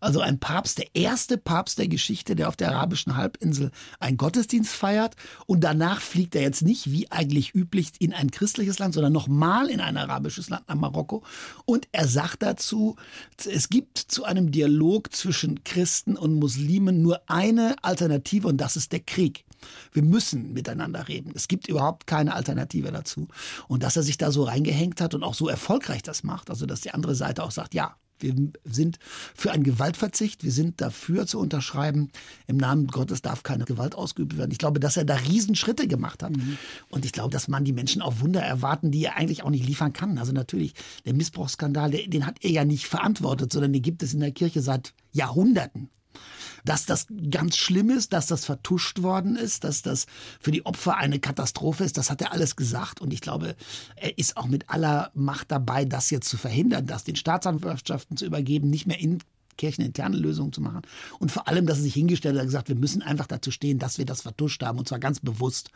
also 0.00 0.20
ein 0.20 0.38
Papst, 0.38 0.78
der 0.78 0.94
erste 0.94 1.38
Papst 1.38 1.78
der 1.78 1.88
Geschichte, 1.88 2.36
der 2.36 2.48
auf 2.48 2.56
der 2.56 2.70
arabischen 2.70 3.16
Halbinsel 3.16 3.70
einen 3.98 4.16
Gottesdienst 4.16 4.72
feiert. 4.72 5.16
Und 5.46 5.60
danach 5.60 6.00
fliegt 6.00 6.34
er 6.34 6.42
jetzt 6.42 6.62
nicht, 6.62 6.90
wie 6.90 7.10
eigentlich 7.10 7.54
üblich, 7.54 7.92
in 7.98 8.12
ein 8.12 8.30
christliches 8.30 8.78
Land, 8.78 8.94
sondern 8.94 9.12
nochmal 9.12 9.70
in 9.70 9.80
ein 9.80 9.96
arabisches 9.96 10.50
Land, 10.50 10.68
nach 10.68 10.74
Marokko. 10.74 11.22
Und 11.64 11.88
er 11.92 12.06
sagt 12.08 12.42
dazu, 12.42 12.96
es 13.44 13.68
gibt 13.68 13.98
zu 13.98 14.24
einem 14.24 14.50
Dialog 14.50 15.14
zwischen 15.14 15.64
Christen 15.64 16.16
und 16.16 16.34
Muslimen 16.34 17.00
nur 17.02 17.22
eine 17.26 17.76
Alternative 17.82 18.48
und 18.48 18.58
das 18.58 18.76
ist 18.76 18.92
der 18.92 19.00
Krieg. 19.00 19.45
Wir 19.92 20.02
müssen 20.02 20.52
miteinander 20.52 21.08
reden. 21.08 21.32
Es 21.34 21.48
gibt 21.48 21.68
überhaupt 21.68 22.06
keine 22.06 22.34
Alternative 22.34 22.92
dazu. 22.92 23.28
Und 23.68 23.82
dass 23.82 23.96
er 23.96 24.02
sich 24.02 24.18
da 24.18 24.30
so 24.30 24.44
reingehängt 24.44 25.00
hat 25.00 25.14
und 25.14 25.22
auch 25.22 25.34
so 25.34 25.48
erfolgreich 25.48 26.02
das 26.02 26.22
macht, 26.22 26.50
also 26.50 26.66
dass 26.66 26.80
die 26.80 26.92
andere 26.92 27.14
Seite 27.14 27.42
auch 27.42 27.50
sagt, 27.50 27.74
ja, 27.74 27.96
wir 28.18 28.34
sind 28.64 28.98
für 29.34 29.52
einen 29.52 29.62
Gewaltverzicht. 29.62 30.44
Wir 30.44 30.52
sind 30.52 30.80
dafür 30.80 31.26
zu 31.26 31.38
unterschreiben, 31.38 32.10
im 32.46 32.56
Namen 32.56 32.86
Gottes 32.86 33.22
darf 33.22 33.42
keine 33.42 33.64
Gewalt 33.64 33.94
ausgeübt 33.94 34.36
werden. 34.38 34.50
Ich 34.50 34.58
glaube, 34.58 34.80
dass 34.80 34.96
er 34.96 35.04
da 35.04 35.16
Riesenschritte 35.16 35.86
gemacht 35.86 36.22
hat. 36.22 36.36
Mhm. 36.36 36.56
Und 36.88 37.04
ich 37.04 37.12
glaube, 37.12 37.30
dass 37.30 37.48
man 37.48 37.64
die 37.64 37.72
Menschen 37.72 38.02
auch 38.02 38.20
Wunder 38.20 38.42
erwarten, 38.42 38.90
die 38.90 39.04
er 39.04 39.16
eigentlich 39.16 39.42
auch 39.42 39.50
nicht 39.50 39.66
liefern 39.66 39.92
kann. 39.92 40.18
Also 40.18 40.32
natürlich, 40.32 40.74
der 41.04 41.14
Missbrauchsskandal, 41.14 41.90
den 41.90 42.26
hat 42.26 42.38
er 42.42 42.50
ja 42.50 42.64
nicht 42.64 42.86
verantwortet, 42.86 43.52
sondern 43.52 43.72
den 43.72 43.82
gibt 43.82 44.02
es 44.02 44.14
in 44.14 44.20
der 44.20 44.32
Kirche 44.32 44.62
seit 44.62 44.94
Jahrhunderten 45.12 45.90
dass 46.66 46.84
das 46.84 47.06
ganz 47.30 47.56
schlimm 47.56 47.90
ist, 47.90 48.12
dass 48.12 48.26
das 48.26 48.44
vertuscht 48.44 49.02
worden 49.02 49.36
ist, 49.36 49.64
dass 49.64 49.82
das 49.82 50.06
für 50.40 50.50
die 50.50 50.66
Opfer 50.66 50.96
eine 50.96 51.18
Katastrophe 51.18 51.84
ist. 51.84 51.96
Das 51.96 52.10
hat 52.10 52.20
er 52.20 52.32
alles 52.32 52.56
gesagt. 52.56 53.00
Und 53.00 53.12
ich 53.12 53.20
glaube, 53.20 53.56
er 53.94 54.18
ist 54.18 54.36
auch 54.36 54.46
mit 54.46 54.68
aller 54.68 55.10
Macht 55.14 55.50
dabei, 55.50 55.84
das 55.84 56.10
jetzt 56.10 56.28
zu 56.28 56.36
verhindern, 56.36 56.86
das 56.86 57.04
den 57.04 57.16
Staatsanwaltschaften 57.16 58.16
zu 58.16 58.26
übergeben, 58.26 58.68
nicht 58.68 58.86
mehr 58.86 58.98
in 58.98 59.20
kircheninterne 59.56 60.16
Lösungen 60.16 60.52
zu 60.52 60.60
machen. 60.60 60.82
Und 61.18 61.30
vor 61.30 61.48
allem, 61.48 61.66
dass 61.66 61.78
er 61.78 61.84
sich 61.84 61.94
hingestellt 61.94 62.36
hat 62.36 62.42
und 62.42 62.48
gesagt, 62.48 62.68
wir 62.68 62.76
müssen 62.76 63.02
einfach 63.02 63.26
dazu 63.26 63.50
stehen, 63.50 63.78
dass 63.78 63.98
wir 63.98 64.04
das 64.04 64.22
vertuscht 64.22 64.62
haben 64.62 64.78
und 64.78 64.88
zwar 64.88 64.98
ganz 64.98 65.20
bewusst. 65.20 65.70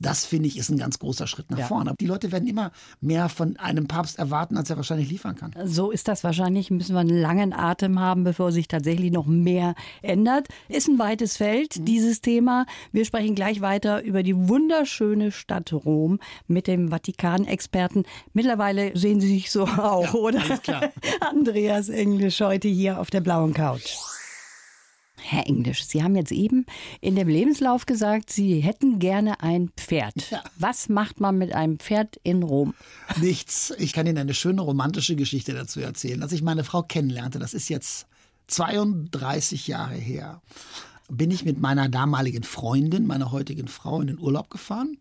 Das 0.00 0.24
finde 0.24 0.48
ich 0.48 0.58
ist 0.58 0.70
ein 0.70 0.78
ganz 0.78 0.98
großer 0.98 1.26
Schritt 1.26 1.50
nach 1.50 1.58
ja. 1.58 1.66
vorne. 1.66 1.90
Aber 1.90 1.96
die 1.96 2.06
Leute 2.06 2.32
werden 2.32 2.48
immer 2.48 2.72
mehr 3.00 3.28
von 3.28 3.56
einem 3.56 3.86
Papst 3.86 4.18
erwarten, 4.18 4.56
als 4.56 4.70
er 4.70 4.76
wahrscheinlich 4.76 5.10
liefern 5.10 5.36
kann. 5.36 5.54
So 5.64 5.90
ist 5.90 6.08
das 6.08 6.24
wahrscheinlich. 6.24 6.70
Müssen 6.70 6.94
wir 6.94 7.00
einen 7.00 7.20
langen 7.20 7.52
Atem 7.52 7.98
haben, 7.98 8.24
bevor 8.24 8.52
sich 8.52 8.68
tatsächlich 8.68 9.12
noch 9.12 9.26
mehr 9.26 9.74
ändert. 10.02 10.48
Ist 10.68 10.88
ein 10.88 10.98
weites 10.98 11.36
Feld, 11.36 11.78
mhm. 11.78 11.84
dieses 11.84 12.20
Thema. 12.20 12.66
Wir 12.92 13.04
sprechen 13.04 13.34
gleich 13.34 13.60
weiter 13.60 14.02
über 14.02 14.22
die 14.22 14.36
wunderschöne 14.48 15.32
Stadt 15.32 15.72
Rom 15.72 16.18
mit 16.46 16.66
dem 16.66 16.90
Vatikan-Experten. 16.90 18.04
Mittlerweile 18.32 18.96
sehen 18.96 19.20
Sie 19.20 19.28
sich 19.28 19.50
so 19.50 19.64
auch, 19.64 20.04
ja, 20.04 20.14
oder? 20.14 20.40
Alles 20.42 20.62
klar. 20.62 20.90
Andreas 21.20 21.88
Englisch 21.88 22.40
heute 22.40 22.68
hier 22.68 23.00
auf 23.00 23.07
auf 23.08 23.10
der 23.10 23.22
blauen 23.22 23.54
Couch. 23.54 23.96
Herr 25.16 25.46
Englisch, 25.46 25.86
Sie 25.86 26.02
haben 26.02 26.14
jetzt 26.14 26.30
eben 26.30 26.66
in 27.00 27.16
dem 27.16 27.26
Lebenslauf 27.26 27.86
gesagt, 27.86 28.28
Sie 28.28 28.60
hätten 28.60 28.98
gerne 28.98 29.40
ein 29.40 29.70
Pferd. 29.78 30.30
Ja. 30.30 30.44
Was 30.58 30.90
macht 30.90 31.18
man 31.18 31.38
mit 31.38 31.54
einem 31.54 31.78
Pferd 31.78 32.20
in 32.22 32.42
Rom? 32.42 32.74
Nichts. 33.18 33.72
Ich 33.78 33.94
kann 33.94 34.06
Ihnen 34.06 34.18
eine 34.18 34.34
schöne 34.34 34.60
romantische 34.60 35.16
Geschichte 35.16 35.54
dazu 35.54 35.80
erzählen. 35.80 36.22
Als 36.22 36.32
ich 36.32 36.42
meine 36.42 36.64
Frau 36.64 36.82
kennenlernte, 36.82 37.38
das 37.38 37.54
ist 37.54 37.70
jetzt 37.70 38.06
32 38.48 39.68
Jahre 39.68 39.94
her, 39.94 40.42
bin 41.10 41.30
ich 41.30 41.44
mit 41.44 41.58
meiner 41.58 41.88
damaligen 41.88 42.42
Freundin, 42.42 43.06
meiner 43.06 43.32
heutigen 43.32 43.66
Frau, 43.68 44.00
in 44.00 44.08
den 44.08 44.18
Urlaub 44.18 44.50
gefahren. 44.50 44.98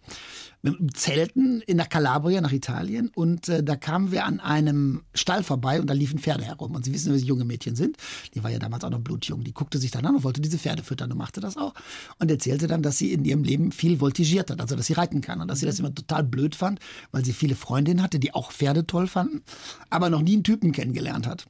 Mit 0.61 0.97
Zelten 0.97 1.61
in 1.61 1.77
der 1.77 1.85
Kalabria 1.85 2.41
nach 2.41 2.51
Italien. 2.51 3.11
Und 3.13 3.47
äh, 3.47 3.63
da 3.63 3.75
kamen 3.75 4.11
wir 4.11 4.25
an 4.25 4.39
einem 4.39 5.03
Stall 5.13 5.43
vorbei 5.43 5.79
und 5.79 5.89
da 5.89 5.93
liefen 5.93 6.19
Pferde 6.19 6.45
herum. 6.45 6.75
Und 6.75 6.85
Sie 6.85 6.93
wissen, 6.93 7.13
wie 7.13 7.19
junge 7.19 7.45
Mädchen 7.45 7.75
sind. 7.75 7.97
Die 8.33 8.43
war 8.43 8.49
ja 8.49 8.57
damals 8.57 8.83
auch 8.83 8.89
noch 8.89 8.99
blutjung. 8.99 9.43
Die 9.43 9.53
guckte 9.53 9.77
sich 9.77 9.91
dann 9.91 10.05
an 10.05 10.15
und 10.15 10.23
wollte 10.23 10.41
diese 10.41 10.57
Pferde 10.57 10.83
füttern 10.83 11.11
und 11.11 11.17
machte 11.17 11.41
das 11.41 11.57
auch. 11.57 11.73
Und 12.19 12.31
erzählte 12.31 12.67
dann, 12.67 12.81
dass 12.81 12.97
sie 12.97 13.11
in 13.11 13.23
ihrem 13.23 13.43
Leben 13.43 13.71
viel 13.71 13.99
voltigiert 13.99 14.49
hat, 14.49 14.61
also 14.61 14.75
dass 14.75 14.87
sie 14.87 14.93
reiten 14.93 15.21
kann. 15.21 15.41
Und 15.41 15.47
dass 15.49 15.59
sie 15.59 15.65
das 15.65 15.79
immer 15.79 15.93
total 15.93 16.23
blöd 16.23 16.55
fand, 16.55 16.79
weil 17.11 17.23
sie 17.23 17.33
viele 17.33 17.55
Freundinnen 17.55 18.01
hatte, 18.01 18.19
die 18.19 18.33
auch 18.33 18.51
Pferde 18.51 18.87
toll 18.87 19.07
fanden, 19.07 19.43
aber 19.89 20.09
noch 20.09 20.21
nie 20.21 20.33
einen 20.33 20.43
Typen 20.43 20.71
kennengelernt 20.71 21.27
hat. 21.27 21.47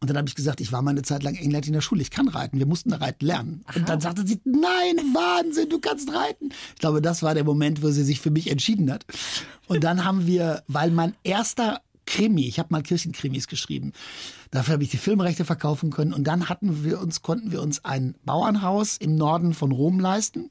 Und 0.00 0.10
dann 0.10 0.18
habe 0.18 0.28
ich 0.28 0.34
gesagt, 0.34 0.60
ich 0.60 0.72
war 0.72 0.82
mal 0.82 0.90
eine 0.90 1.02
Zeit 1.02 1.22
lang 1.22 1.34
England 1.36 1.66
in 1.66 1.72
der 1.72 1.80
Schule, 1.80 2.02
ich 2.02 2.10
kann 2.10 2.28
reiten, 2.28 2.58
wir 2.58 2.66
mussten 2.66 2.92
reiten 2.92 3.24
lernen. 3.24 3.62
Aha. 3.66 3.78
Und 3.78 3.88
dann 3.88 4.00
sagte 4.00 4.26
sie, 4.26 4.40
nein, 4.44 4.96
Wahnsinn, 5.14 5.70
du 5.70 5.78
kannst 5.78 6.12
reiten. 6.12 6.50
Ich 6.74 6.80
glaube, 6.80 7.00
das 7.00 7.22
war 7.22 7.34
der 7.34 7.44
Moment, 7.44 7.82
wo 7.82 7.90
sie 7.90 8.04
sich 8.04 8.20
für 8.20 8.30
mich 8.30 8.50
entschieden 8.50 8.92
hat. 8.92 9.06
Und 9.68 9.84
dann 9.84 10.04
haben 10.04 10.26
wir, 10.26 10.62
weil 10.68 10.90
mein 10.90 11.14
erster 11.24 11.80
Krimi, 12.04 12.46
ich 12.46 12.58
habe 12.58 12.68
mal 12.70 12.82
Kirchenkrimis 12.82 13.48
geschrieben, 13.48 13.92
dafür 14.50 14.74
habe 14.74 14.84
ich 14.84 14.90
die 14.90 14.96
Filmrechte 14.96 15.44
verkaufen 15.44 15.90
können. 15.90 16.12
Und 16.12 16.24
dann 16.24 16.48
hatten 16.48 16.84
wir 16.84 17.00
uns, 17.00 17.22
konnten 17.22 17.50
wir 17.50 17.62
uns 17.62 17.84
ein 17.84 18.14
Bauernhaus 18.24 18.98
im 18.98 19.16
Norden 19.16 19.54
von 19.54 19.72
Rom 19.72 19.98
leisten. 19.98 20.50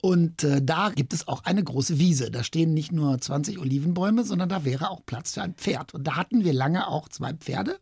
Und 0.00 0.44
äh, 0.44 0.60
da 0.62 0.90
gibt 0.90 1.12
es 1.12 1.28
auch 1.28 1.44
eine 1.44 1.64
große 1.64 1.98
Wiese. 1.98 2.30
Da 2.30 2.44
stehen 2.44 2.74
nicht 2.74 2.92
nur 2.92 3.18
20 3.18 3.58
Olivenbäume, 3.58 4.24
sondern 4.24 4.48
da 4.48 4.64
wäre 4.64 4.90
auch 4.90 5.00
Platz 5.06 5.32
für 5.32 5.42
ein 5.42 5.54
Pferd. 5.54 5.94
Und 5.94 6.06
da 6.06 6.16
hatten 6.16 6.44
wir 6.44 6.52
lange 6.52 6.88
auch 6.88 7.08
zwei 7.08 7.32
Pferde. 7.32 7.78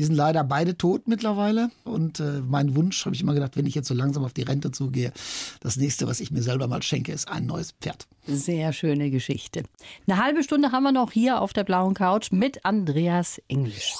Die 0.00 0.04
sind 0.06 0.14
leider 0.14 0.44
beide 0.44 0.78
tot 0.78 1.08
mittlerweile. 1.08 1.70
Und 1.84 2.20
äh, 2.20 2.40
mein 2.40 2.74
Wunsch, 2.74 3.04
habe 3.04 3.14
ich 3.14 3.20
immer 3.20 3.34
gedacht, 3.34 3.58
wenn 3.58 3.66
ich 3.66 3.74
jetzt 3.74 3.86
so 3.86 3.92
langsam 3.92 4.24
auf 4.24 4.32
die 4.32 4.40
Rente 4.40 4.70
zugehe, 4.70 5.12
das 5.60 5.76
nächste, 5.76 6.06
was 6.06 6.20
ich 6.20 6.30
mir 6.30 6.40
selber 6.40 6.68
mal 6.68 6.82
schenke, 6.82 7.12
ist 7.12 7.28
ein 7.28 7.44
neues 7.44 7.72
Pferd. 7.72 8.06
Sehr 8.26 8.72
schöne 8.72 9.10
Geschichte. 9.10 9.64
Eine 10.06 10.24
halbe 10.24 10.42
Stunde 10.42 10.72
haben 10.72 10.84
wir 10.84 10.92
noch 10.92 11.12
hier 11.12 11.42
auf 11.42 11.52
der 11.52 11.64
blauen 11.64 11.92
Couch 11.92 12.32
mit 12.32 12.64
Andreas 12.64 13.42
Englisch. 13.48 13.92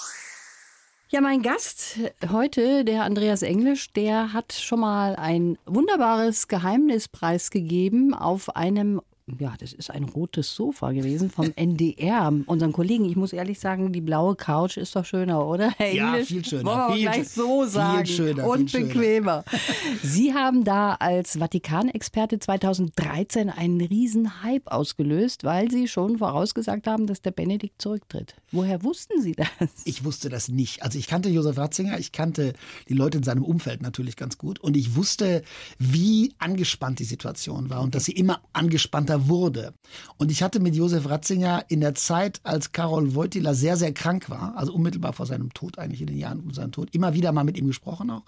Ja, 1.11 1.21
mein 1.21 1.43
Gast 1.43 1.99
heute, 2.31 2.87
der 2.87 3.05
Andreas 3.05 3.43
Englisch, 3.43 3.93
der 3.93 4.33
hat 4.33 4.55
schon 4.55 4.81
mal 4.81 5.17
ein 5.17 5.59
wunderbares 5.67 6.49
Geheimnis 6.49 7.09
preisgegeben 7.09 8.15
auf 8.15 8.57
einem 8.57 9.03
ja, 9.39 9.55
das 9.59 9.73
ist 9.73 9.91
ein 9.91 10.05
rotes 10.05 10.55
Sofa 10.55 10.93
gewesen 10.93 11.31
vom 11.31 11.53
NDR. 11.57 12.33
Unseren 12.47 12.73
Kollegen, 12.73 13.05
ich 13.05 13.17
muss 13.17 13.33
ehrlich 13.33 13.61
sagen, 13.61 13.93
die 13.93 14.01
blaue 14.01 14.35
Couch 14.35 14.77
ist 14.77 14.97
doch 14.97 15.05
schöner, 15.05 15.47
oder? 15.47 15.71
Herr 15.77 15.93
ja, 15.93 16.13
Englisch? 16.13 16.29
viel 16.29 16.45
schöner. 16.45 16.65
Wollen 16.65 16.89
wir 16.89 16.95
viel 16.95 17.03
gleich 17.03 17.29
so 17.29 17.65
sagen. 17.65 18.07
Viel 18.07 18.17
schöner. 18.17 18.49
Und 18.49 18.71
viel 18.71 18.87
bequemer. 18.87 19.45
Schöner. 19.49 19.61
Sie 20.03 20.35
haben 20.35 20.65
da 20.65 20.95
als 20.95 21.37
Vatikanexperte 21.39 22.39
2013 22.39 23.51
einen 23.51 23.81
riesen 23.81 24.43
Hype 24.43 24.67
ausgelöst, 24.67 25.45
weil 25.45 25.71
Sie 25.71 25.89
schon 25.89 26.19
vorausgesagt 26.19 26.87
haben, 26.87 27.07
dass 27.07 27.23
der 27.23 27.31
Benedikt 27.33 27.81
zurücktritt. 27.81 28.35
Woher 28.53 28.83
wussten 28.83 29.21
Sie 29.23 29.33
das? 29.33 29.49
Ich 29.85 30.05
wusste 30.05 30.29
das 30.29 30.49
nicht. 30.49 30.83
Also 30.83 30.99
ich 30.99 31.07
kannte 31.07 31.29
Josef 31.29 31.57
Ratzinger, 31.57 31.99
ich 31.99 32.13
kannte 32.13 32.55
die 32.89 32.95
Leute 32.95 33.19
in 33.19 33.25
seinem 33.25 33.45
Umfeld 33.45 33.83
natürlich 33.83 34.17
ganz 34.17 34.39
gut 34.39 34.59
und 34.59 34.77
ich 34.77 34.97
wusste, 34.97 35.43
wie 35.79 36.35
angespannt 36.39 36.99
die 36.99 37.05
Situation 37.05 37.71
war 37.71 37.83
und 37.83 37.95
dass 37.95 38.05
sie 38.05 38.13
immer 38.13 38.41
angespannter 38.53 39.20
wurde. 39.29 39.75
Und 40.17 40.31
ich 40.31 40.43
hatte 40.43 40.61
mit 40.61 40.75
Josef 40.75 41.09
Ratzinger 41.09 41.65
in 41.69 41.81
der 41.81 41.95
Zeit, 41.95 42.41
als 42.43 42.73
Karol 42.73 43.15
Wojtyla 43.15 43.55
sehr, 43.55 43.77
sehr 43.77 43.93
krank 43.93 44.31
war, 44.31 44.57
also 44.57 44.73
unmittelbar 44.73 45.13
vor 45.13 45.27
seinem 45.27 45.53
Tod, 45.53 45.79
eigentlich 45.79 46.01
in 46.01 46.07
den 46.07 46.19
Jahren 46.19 46.41
um 46.41 46.53
seinen 46.53 46.73
Tod, 46.73 46.95
immer 46.95 47.15
wieder 47.15 47.33
mal 47.33 47.45
mit 47.45 47.57
ihm 47.57 47.67
gesprochen 47.67 48.11
auch. 48.11 48.23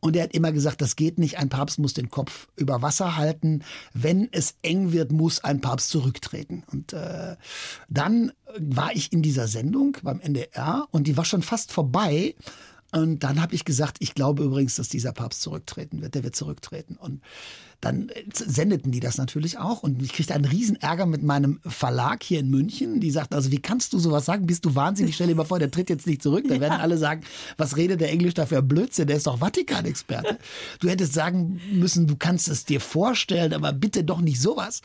Und 0.00 0.14
er 0.16 0.24
hat 0.24 0.34
immer 0.34 0.52
gesagt, 0.52 0.80
das 0.80 0.96
geht 0.96 1.18
nicht, 1.18 1.38
ein 1.38 1.48
Papst 1.48 1.78
muss 1.78 1.94
den 1.94 2.10
Kopf 2.10 2.48
über 2.56 2.82
Wasser 2.82 3.16
halten. 3.16 3.62
Wenn 3.94 4.28
es 4.30 4.54
eng 4.62 4.92
wird, 4.92 5.10
muss 5.10 5.42
ein 5.42 5.60
Papst 5.60 5.90
zurücktreten. 5.90 6.62
Und 6.70 6.92
äh, 6.92 7.36
dann 7.88 8.32
war 8.58 8.94
ich 8.94 9.12
in 9.12 9.22
dieser 9.22 9.48
Sendung 9.48 9.96
beim 10.02 10.20
NDR 10.20 10.86
und 10.90 11.06
die 11.06 11.16
war 11.16 11.24
schon 11.24 11.42
fast 11.42 11.72
vorbei. 11.72 12.34
Und 12.96 13.24
dann 13.24 13.42
habe 13.42 13.54
ich 13.54 13.66
gesagt, 13.66 13.98
ich 14.00 14.14
glaube 14.14 14.42
übrigens, 14.42 14.76
dass 14.76 14.88
dieser 14.88 15.12
Papst 15.12 15.42
zurücktreten 15.42 16.00
wird. 16.00 16.14
Der 16.14 16.24
wird 16.24 16.34
zurücktreten. 16.34 16.96
Und 16.96 17.20
dann 17.82 18.08
äh, 18.08 18.24
sendeten 18.32 18.90
die 18.90 19.00
das 19.00 19.18
natürlich 19.18 19.58
auch. 19.58 19.82
Und 19.82 20.02
ich 20.02 20.14
kriegte 20.14 20.34
einen 20.34 20.46
riesen 20.46 20.76
Ärger 20.76 21.04
mit 21.04 21.22
meinem 21.22 21.60
Verlag 21.66 22.22
hier 22.22 22.40
in 22.40 22.48
München. 22.48 23.00
Die 23.00 23.10
sagten, 23.10 23.34
also 23.34 23.52
wie 23.52 23.60
kannst 23.60 23.92
du 23.92 23.98
sowas 23.98 24.24
sagen? 24.24 24.46
Bist 24.46 24.64
du 24.64 24.74
wahnsinnig? 24.74 25.14
Stell 25.14 25.26
dir 25.26 25.34
mal 25.34 25.44
vor, 25.44 25.58
der 25.58 25.70
tritt 25.70 25.90
jetzt 25.90 26.06
nicht 26.06 26.22
zurück. 26.22 26.46
Da 26.48 26.58
werden 26.58 26.80
alle 26.80 26.96
sagen, 26.96 27.22
was 27.58 27.76
redet 27.76 28.00
der 28.00 28.10
Englisch 28.10 28.32
dafür 28.32 28.62
Blödsinn? 28.62 29.08
Der 29.08 29.18
ist 29.18 29.26
doch 29.26 29.40
Vatikan-Experte. 29.40 30.38
Du 30.80 30.88
hättest 30.88 31.12
sagen 31.12 31.60
müssen, 31.72 32.06
du 32.06 32.16
kannst 32.16 32.48
es 32.48 32.64
dir 32.64 32.80
vorstellen, 32.80 33.52
aber 33.52 33.74
bitte 33.74 34.04
doch 34.04 34.22
nicht 34.22 34.40
sowas. 34.40 34.80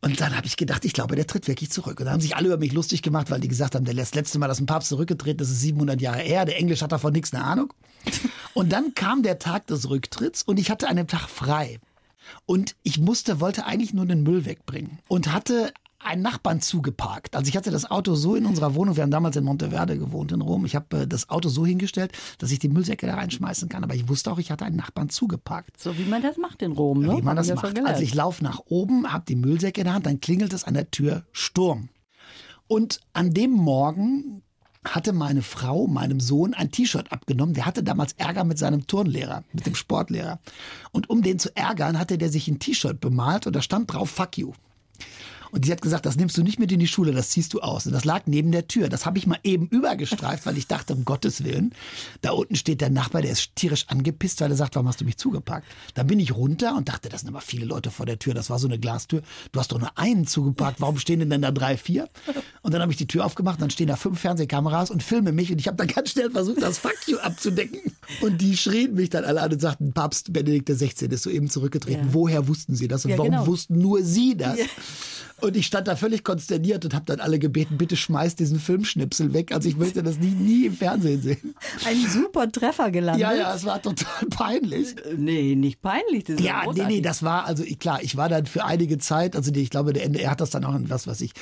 Und 0.00 0.20
dann 0.20 0.36
habe 0.36 0.46
ich 0.46 0.56
gedacht, 0.56 0.84
ich 0.84 0.92
glaube, 0.92 1.16
der 1.16 1.26
tritt 1.26 1.48
wirklich 1.48 1.70
zurück. 1.70 1.98
Und 1.98 2.06
dann 2.06 2.14
haben 2.14 2.20
sich 2.20 2.36
alle 2.36 2.48
über 2.48 2.58
mich 2.58 2.72
lustig 2.72 3.02
gemacht, 3.02 3.30
weil 3.30 3.40
die 3.40 3.48
gesagt 3.48 3.74
haben, 3.74 3.84
der 3.84 3.94
letzte 3.94 4.38
Mal, 4.38 4.46
dass 4.46 4.60
ein 4.60 4.66
Papst 4.66 4.90
zurückgetreten 4.90 5.42
ist, 5.42 5.50
ist 5.50 5.60
700 5.62 6.00
Jahre 6.00 6.20
her. 6.20 6.44
Der 6.44 6.58
Englisch 6.58 6.82
hat 6.82 6.92
davon 6.92 7.12
nichts 7.12 7.32
eine 7.32 7.44
Ahnung. 7.44 7.72
Und 8.54 8.72
dann 8.72 8.94
kam 8.94 9.22
der 9.22 9.38
Tag 9.38 9.66
des 9.66 9.90
Rücktritts 9.90 10.42
und 10.42 10.58
ich 10.58 10.70
hatte 10.70 10.88
einen 10.88 11.06
Tag 11.06 11.28
frei. 11.28 11.78
Und 12.46 12.74
ich 12.82 12.98
musste, 12.98 13.40
wollte 13.40 13.66
eigentlich 13.66 13.92
nur 13.92 14.06
den 14.06 14.22
Müll 14.22 14.46
wegbringen 14.46 14.98
und 15.08 15.30
hatte 15.30 15.72
einen 15.98 16.22
Nachbarn 16.22 16.60
zugeparkt. 16.60 17.36
Also 17.36 17.48
ich 17.48 17.56
hatte 17.56 17.70
das 17.70 17.90
Auto 17.90 18.14
so 18.14 18.36
in 18.36 18.46
unserer 18.46 18.74
Wohnung, 18.74 18.96
wir 18.96 19.02
haben 19.02 19.10
damals 19.10 19.36
in 19.36 19.44
Monteverde 19.44 19.98
gewohnt 19.98 20.32
in 20.32 20.40
Rom. 20.40 20.64
Ich 20.64 20.76
habe 20.76 21.02
äh, 21.02 21.06
das 21.06 21.28
Auto 21.30 21.48
so 21.48 21.66
hingestellt, 21.66 22.12
dass 22.38 22.50
ich 22.50 22.58
die 22.58 22.68
Müllsäcke 22.68 23.06
da 23.06 23.14
reinschmeißen 23.14 23.68
kann. 23.68 23.84
Aber 23.84 23.94
ich 23.94 24.08
wusste 24.08 24.30
auch, 24.30 24.38
ich 24.38 24.50
hatte 24.50 24.64
einen 24.64 24.76
Nachbarn 24.76 25.08
zugeparkt. 25.08 25.80
So 25.80 25.96
wie 25.98 26.04
man 26.04 26.22
das 26.22 26.36
macht 26.36 26.62
in 26.62 26.72
Rom, 26.72 27.00
ne? 27.00 27.16
Wie 27.16 27.22
man 27.22 27.36
das 27.36 27.52
macht. 27.52 27.78
Also 27.86 28.02
ich 28.02 28.14
laufe 28.14 28.44
nach 28.44 28.60
oben, 28.66 29.12
habe 29.12 29.24
die 29.26 29.36
Müllsäcke 29.36 29.80
in 29.80 29.86
der 29.86 29.94
Hand, 29.94 30.06
dann 30.06 30.20
klingelt 30.20 30.52
es 30.52 30.64
an 30.64 30.74
der 30.74 30.90
Tür 30.90 31.24
Sturm. 31.32 31.88
Und 32.68 33.00
an 33.12 33.32
dem 33.32 33.52
Morgen 33.52 34.42
hatte 34.84 35.12
meine 35.12 35.42
Frau 35.42 35.86
meinem 35.86 36.20
Sohn 36.20 36.54
ein 36.54 36.70
T-Shirt 36.70 37.12
abgenommen. 37.12 37.54
Der 37.54 37.66
hatte 37.66 37.82
damals 37.82 38.12
Ärger 38.12 38.44
mit 38.44 38.58
seinem 38.58 38.86
Turnlehrer, 38.86 39.44
mit 39.52 39.66
dem 39.66 39.74
Sportlehrer. 39.74 40.40
Und 40.92 41.10
um 41.10 41.22
den 41.22 41.38
zu 41.38 41.54
ärgern, 41.56 41.98
hatte 41.98 42.18
der 42.18 42.28
sich 42.28 42.48
ein 42.48 42.58
T-Shirt 42.58 43.00
bemalt 43.00 43.46
und 43.46 43.56
da 43.56 43.62
stand 43.62 43.92
drauf 43.92 44.10
Fuck 44.10 44.38
you. 44.38 44.52
Und 45.50 45.64
die 45.64 45.72
hat 45.72 45.82
gesagt, 45.82 46.06
das 46.06 46.16
nimmst 46.16 46.36
du 46.36 46.42
nicht 46.42 46.58
mit 46.58 46.72
in 46.72 46.80
die 46.80 46.86
Schule, 46.86 47.12
das 47.12 47.30
ziehst 47.30 47.54
du 47.54 47.60
aus. 47.60 47.86
Und 47.86 47.92
das 47.92 48.04
lag 48.04 48.22
neben 48.26 48.52
der 48.52 48.68
Tür. 48.68 48.88
Das 48.88 49.06
habe 49.06 49.18
ich 49.18 49.26
mal 49.26 49.38
eben 49.42 49.68
übergestreift, 49.68 50.46
weil 50.46 50.58
ich 50.58 50.66
dachte, 50.66 50.94
um 50.94 51.04
Gottes 51.04 51.44
Willen, 51.44 51.72
da 52.22 52.30
unten 52.32 52.56
steht 52.56 52.80
der 52.80 52.90
Nachbar, 52.90 53.22
der 53.22 53.32
ist 53.32 53.54
tierisch 53.54 53.86
angepisst, 53.88 54.40
weil 54.40 54.50
er 54.50 54.56
sagt, 54.56 54.74
warum 54.74 54.88
hast 54.88 55.00
du 55.00 55.04
mich 55.04 55.16
zugepackt? 55.16 55.66
Dann 55.94 56.06
bin 56.06 56.20
ich 56.20 56.34
runter 56.34 56.76
und 56.76 56.88
dachte, 56.88 57.08
das 57.08 57.20
sind 57.20 57.30
aber 57.30 57.40
viele 57.40 57.66
Leute 57.66 57.90
vor 57.90 58.06
der 58.06 58.18
Tür. 58.18 58.34
Das 58.34 58.50
war 58.50 58.58
so 58.58 58.66
eine 58.66 58.78
Glastür. 58.78 59.22
Du 59.52 59.60
hast 59.60 59.72
doch 59.72 59.78
nur 59.78 59.96
einen 59.96 60.26
zugepackt. 60.26 60.80
Warum 60.80 60.98
stehen 60.98 61.28
denn 61.28 61.42
da 61.42 61.50
drei, 61.50 61.76
vier? 61.76 62.08
Und 62.62 62.72
dann 62.72 62.82
habe 62.82 62.92
ich 62.92 62.98
die 62.98 63.06
Tür 63.06 63.24
aufgemacht, 63.24 63.60
dann 63.60 63.70
stehen 63.70 63.86
da 63.88 63.96
fünf 63.96 64.20
Fernsehkameras 64.20 64.90
und 64.90 65.02
filme 65.02 65.32
mich. 65.32 65.52
Und 65.52 65.58
ich 65.58 65.68
habe 65.68 65.76
dann 65.76 65.88
ganz 65.88 66.10
schnell 66.10 66.30
versucht, 66.30 66.62
das 66.62 66.78
Fuck 66.78 66.96
you 67.06 67.18
abzudecken. 67.18 67.80
Und 68.20 68.40
die 68.40 68.56
schrien 68.56 68.94
mich 68.94 69.10
dann 69.10 69.24
alle 69.24 69.42
an 69.42 69.52
und 69.52 69.60
sagten, 69.60 69.92
Papst 69.92 70.32
Benedikt 70.32 70.68
XVI 70.68 71.06
ist 71.06 71.22
soeben 71.22 71.50
zurückgetreten. 71.50 72.06
Ja. 72.06 72.14
Woher 72.14 72.48
wussten 72.48 72.74
sie 72.76 72.88
das? 72.88 73.04
Und 73.04 73.12
ja, 73.12 73.18
warum 73.18 73.32
genau. 73.32 73.46
wussten 73.46 73.78
nur 73.78 74.02
sie 74.02 74.36
das? 74.36 74.58
Ja. 74.58 74.64
Und 75.40 75.56
ich 75.56 75.66
stand 75.66 75.86
da 75.86 75.96
völlig 75.96 76.24
konsterniert 76.24 76.84
und 76.84 76.94
habe 76.94 77.04
dann 77.04 77.20
alle 77.20 77.38
gebeten, 77.38 77.76
bitte 77.76 77.96
schmeiß 77.96 78.36
diesen 78.36 78.58
Filmschnipsel 78.58 79.34
weg. 79.34 79.52
Also 79.52 79.68
ich 79.68 79.76
möchte 79.76 80.02
das 80.02 80.18
nie, 80.18 80.30
nie 80.30 80.66
im 80.66 80.74
Fernsehen 80.74 81.20
sehen. 81.20 81.54
Ein 81.84 82.06
super 82.08 82.50
Treffer 82.50 82.90
gelandet. 82.90 83.20
Ja, 83.20 83.34
ja, 83.34 83.54
es 83.54 83.64
war 83.64 83.82
total 83.82 84.28
peinlich. 84.30 84.94
Nee, 85.16 85.54
nicht 85.54 85.82
peinlich. 85.82 86.24
Das 86.24 86.40
ja, 86.40 86.62
nee, 86.72 86.84
nee, 86.86 87.00
das 87.02 87.22
war, 87.22 87.44
also 87.44 87.64
klar, 87.78 88.02
ich 88.02 88.16
war 88.16 88.28
dann 88.30 88.46
für 88.46 88.64
einige 88.64 88.96
Zeit, 88.98 89.36
also 89.36 89.52
ich 89.54 89.70
glaube, 89.70 89.92
der 89.92 90.04
NDR 90.04 90.30
hat 90.30 90.40
das 90.40 90.50
dann 90.50 90.64
auch 90.64 90.74
in 90.74 90.88
was, 90.88 91.06
was 91.06 91.20
ich, 91.20 91.32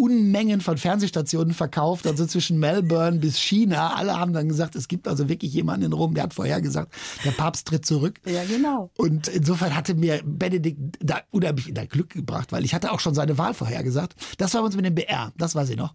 Unmengen 0.00 0.62
von 0.62 0.78
Fernsehstationen 0.78 1.52
verkauft, 1.52 2.06
also 2.06 2.24
zwischen 2.24 2.58
Melbourne 2.58 3.18
bis 3.18 3.38
China. 3.38 3.94
Alle 3.94 4.18
haben 4.18 4.32
dann 4.32 4.48
gesagt, 4.48 4.74
es 4.74 4.88
gibt 4.88 5.06
also 5.06 5.28
wirklich 5.28 5.52
jemanden 5.52 5.86
in 5.86 5.92
Rom, 5.92 6.14
der 6.14 6.22
hat 6.22 6.32
vorher 6.32 6.62
gesagt, 6.62 6.94
der 7.22 7.32
Papst 7.32 7.68
tritt 7.68 7.84
zurück. 7.84 8.18
Ja, 8.24 8.42
genau. 8.44 8.90
Und 8.96 9.28
insofern 9.28 9.76
hatte 9.76 9.94
mir 9.94 10.22
Benedikt 10.24 10.96
da 11.00 11.20
unheimlich 11.30 11.68
in 11.68 11.74
der 11.74 11.86
Glück 11.86 12.08
gebracht, 12.08 12.50
weil 12.50 12.64
ich 12.64 12.72
hatte 12.72 12.92
auch 12.92 13.00
schon 13.00 13.14
seine 13.14 13.36
Wahl 13.36 13.52
vorhergesagt. 13.52 14.14
Das 14.38 14.54
war 14.54 14.62
uns 14.62 14.74
mit 14.74 14.86
dem 14.86 14.94
BR, 14.94 15.32
das 15.36 15.54
weiß 15.54 15.68
ich 15.68 15.76
noch. 15.76 15.94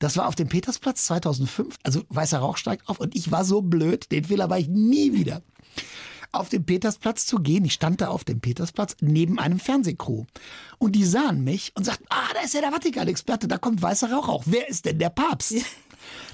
Das 0.00 0.16
war 0.16 0.26
auf 0.26 0.34
dem 0.34 0.48
Petersplatz 0.48 1.04
2005, 1.04 1.76
also 1.84 2.02
weißer 2.08 2.38
Rauch 2.38 2.56
steigt 2.56 2.88
auf 2.88 2.98
und 2.98 3.14
ich 3.14 3.30
war 3.30 3.44
so 3.44 3.62
blöd, 3.62 4.10
den 4.10 4.24
Fehler 4.24 4.50
war 4.50 4.58
ich 4.58 4.66
nie 4.66 5.12
wieder 5.12 5.40
auf 6.38 6.48
den 6.48 6.64
Petersplatz 6.64 7.26
zu 7.26 7.38
gehen. 7.38 7.64
Ich 7.64 7.74
stand 7.74 8.00
da 8.00 8.08
auf 8.08 8.24
dem 8.24 8.40
Petersplatz 8.40 8.96
neben 9.00 9.38
einem 9.38 9.58
Fernsehcrew. 9.58 10.24
Und 10.78 10.92
die 10.92 11.04
sahen 11.04 11.44
mich 11.44 11.72
und 11.74 11.84
sagten, 11.84 12.06
ah, 12.08 12.28
da 12.34 12.40
ist 12.40 12.54
ja 12.54 12.60
der 12.60 12.72
Vatikan-Experte, 12.72 13.48
da 13.48 13.58
kommt 13.58 13.82
weißer 13.82 14.12
Rauch 14.12 14.28
auch. 14.28 14.42
Wer 14.46 14.68
ist 14.68 14.84
denn 14.84 14.98
der 14.98 15.10
Papst? 15.10 15.54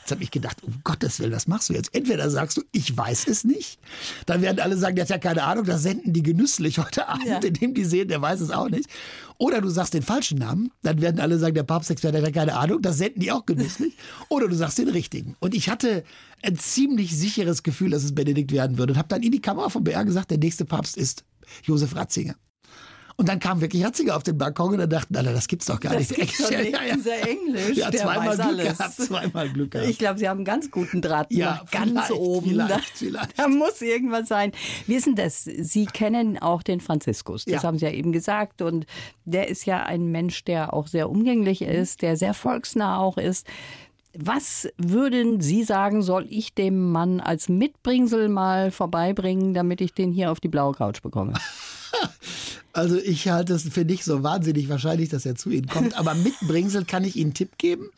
Jetzt 0.03 0.11
habe 0.11 0.23
ich 0.25 0.33
gedacht, 0.33 0.65
um 0.65 0.81
Gottes 0.83 1.21
Willen, 1.21 1.31
was 1.31 1.47
machst 1.47 1.69
du 1.69 1.75
jetzt? 1.75 1.95
Entweder 1.95 2.29
sagst 2.29 2.57
du, 2.57 2.63
ich 2.73 2.97
weiß 2.97 3.29
es 3.29 3.45
nicht, 3.45 3.79
dann 4.27 4.43
werden 4.43 4.59
alle 4.59 4.77
sagen, 4.77 4.97
der 4.97 5.05
hat 5.05 5.11
ja 5.11 5.19
keine 5.19 5.45
Ahnung, 5.45 5.65
das 5.65 5.85
senden 5.85 6.13
die 6.13 6.25
genüsslich 6.25 6.79
heute 6.79 7.07
Abend, 7.07 7.27
ja. 7.27 7.39
indem 7.39 7.73
die 7.73 7.85
sehen, 7.85 8.09
der 8.09 8.21
weiß 8.21 8.41
es 8.41 8.51
auch 8.51 8.69
nicht. 8.69 8.91
Oder 9.39 9.61
du 9.61 9.69
sagst 9.69 9.95
den 9.95 10.03
falschen 10.03 10.39
Namen, 10.39 10.73
dann 10.83 11.01
werden 11.01 11.21
alle 11.21 11.39
sagen, 11.39 11.55
der 11.55 11.63
Papstexperte 11.63 12.19
hat 12.19 12.25
ja 12.25 12.33
keine 12.33 12.57
Ahnung, 12.57 12.83
das 12.83 12.99
senden 12.99 13.21
die 13.21 13.31
auch 13.31 13.47
genüsslich. 13.47 13.97
Oder 14.29 14.49
du 14.49 14.57
sagst 14.57 14.79
den 14.79 14.89
richtigen. 14.89 15.37
Und 15.39 15.55
ich 15.55 15.69
hatte 15.69 16.03
ein 16.43 16.59
ziemlich 16.59 17.17
sicheres 17.17 17.63
Gefühl, 17.63 17.91
dass 17.91 18.03
es 18.03 18.13
Benedikt 18.13 18.51
werden 18.51 18.79
würde 18.79 18.95
und 18.95 18.99
habe 18.99 19.09
dann 19.09 19.23
in 19.23 19.31
die 19.31 19.41
Kamera 19.41 19.69
vom 19.69 19.85
BR 19.85 20.05
gesagt, 20.05 20.33
der 20.33 20.39
nächste 20.39 20.65
Papst 20.65 20.97
ist 20.97 21.25
Josef 21.63 21.95
Ratzinger. 21.95 22.35
Und 23.17 23.29
dann 23.29 23.39
kam 23.39 23.61
wirklich 23.61 23.85
Ratzinger 23.85 24.17
auf 24.17 24.23
den 24.23 24.39
Balkon 24.39 24.73
und 24.73 24.79
dann 24.79 24.91
dachten 24.91 25.17
alle, 25.17 25.33
das 25.33 25.49
gibt's 25.49 25.67
doch 25.67 25.81
gar 25.81 25.93
das 25.93 26.11
nicht. 26.11 26.21
Gibt's 26.21 26.39
doch 26.39 26.51
nicht. 26.51 26.73
Ja, 26.73 26.83
ja. 26.83 26.95
Dieser 26.97 27.29
Englisch, 27.29 27.77
ja, 27.77 27.91
zweimal 27.91 28.37
Glück 28.37 28.47
alles. 28.47 28.79
gehabt, 28.79 28.95
zweimal 28.95 29.49
Glück 29.51 29.71
gehabt. 29.71 29.91
Ich 29.91 29.99
glaube, 29.99 30.19
Sie 30.19 30.29
haben 30.29 30.39
einen 30.39 30.45
ganz 30.45 30.71
guten 30.71 31.03
Draht 31.03 31.33
ja, 31.33 31.63
ganz 31.71 32.11
oben. 32.11 32.51
Vielleicht, 32.51 32.71
da, 32.71 32.79
vielleicht. 32.95 33.39
da 33.39 33.49
muss 33.49 33.81
irgendwas 33.83 34.29
sein. 34.29 34.53
Wie 34.87 34.95
ist 34.95 35.07
denn 35.07 35.15
das? 35.15 35.45
Sie 35.45 35.87
kennen 35.87 36.39
auch 36.39 36.63
den 36.63 36.81
Franziskus. 36.81 37.45
Das 37.45 37.63
ja. 37.63 37.63
haben 37.65 37.79
Sie 37.79 37.85
ja 37.85 37.93
eben 37.93 38.13
gesagt. 38.13 38.63
Und 38.63 38.87
der 39.25 39.49
ist 39.49 39.67
ja 39.67 39.83
ein 39.85 40.07
Mensch, 40.11 40.45
der 40.45 40.73
auch 40.73 40.87
sehr 40.87 41.11
umgänglich 41.11 41.63
ist, 41.63 42.03
der 42.03 42.17
sehr 42.17 42.35
volksnah 42.35 42.99
auch 42.99 43.19
ist. 43.19 43.47
Was 44.15 44.69
würden 44.77 45.41
Sie 45.41 45.65
sagen, 45.65 46.03
soll 46.03 46.27
ich 46.29 46.55
dem 46.55 46.93
Mann 46.93 47.21
als 47.21 47.49
Mitbringsel 47.49 48.29
mal 48.29 48.71
vorbeibringen, 48.71 49.55
damit 49.55 49.81
ich 49.81 49.95
den 49.95 50.13
hier 50.13 50.31
auf 50.31 50.39
die 50.39 50.49
blaue 50.49 50.75
Couch 50.75 51.01
bekomme? 51.01 51.33
Also 52.75 52.97
ich 52.97 53.29
halte 53.29 53.53
es 53.53 53.69
für 53.69 53.85
nicht 53.85 54.03
so 54.03 54.23
wahnsinnig 54.23 54.71
wahrscheinlich, 54.71 55.11
dass 55.11 55.27
er 55.27 55.35
zu 55.35 55.51
Ihnen 55.51 55.67
kommt. 55.67 55.95
Aber 55.99 56.15
mit 56.15 56.33
Bringsel 56.41 56.87
kann 56.87 57.05
ich 57.05 57.17
Ihnen 57.17 57.27
einen 57.27 57.35
Tipp 57.35 57.59
geben. 57.59 57.91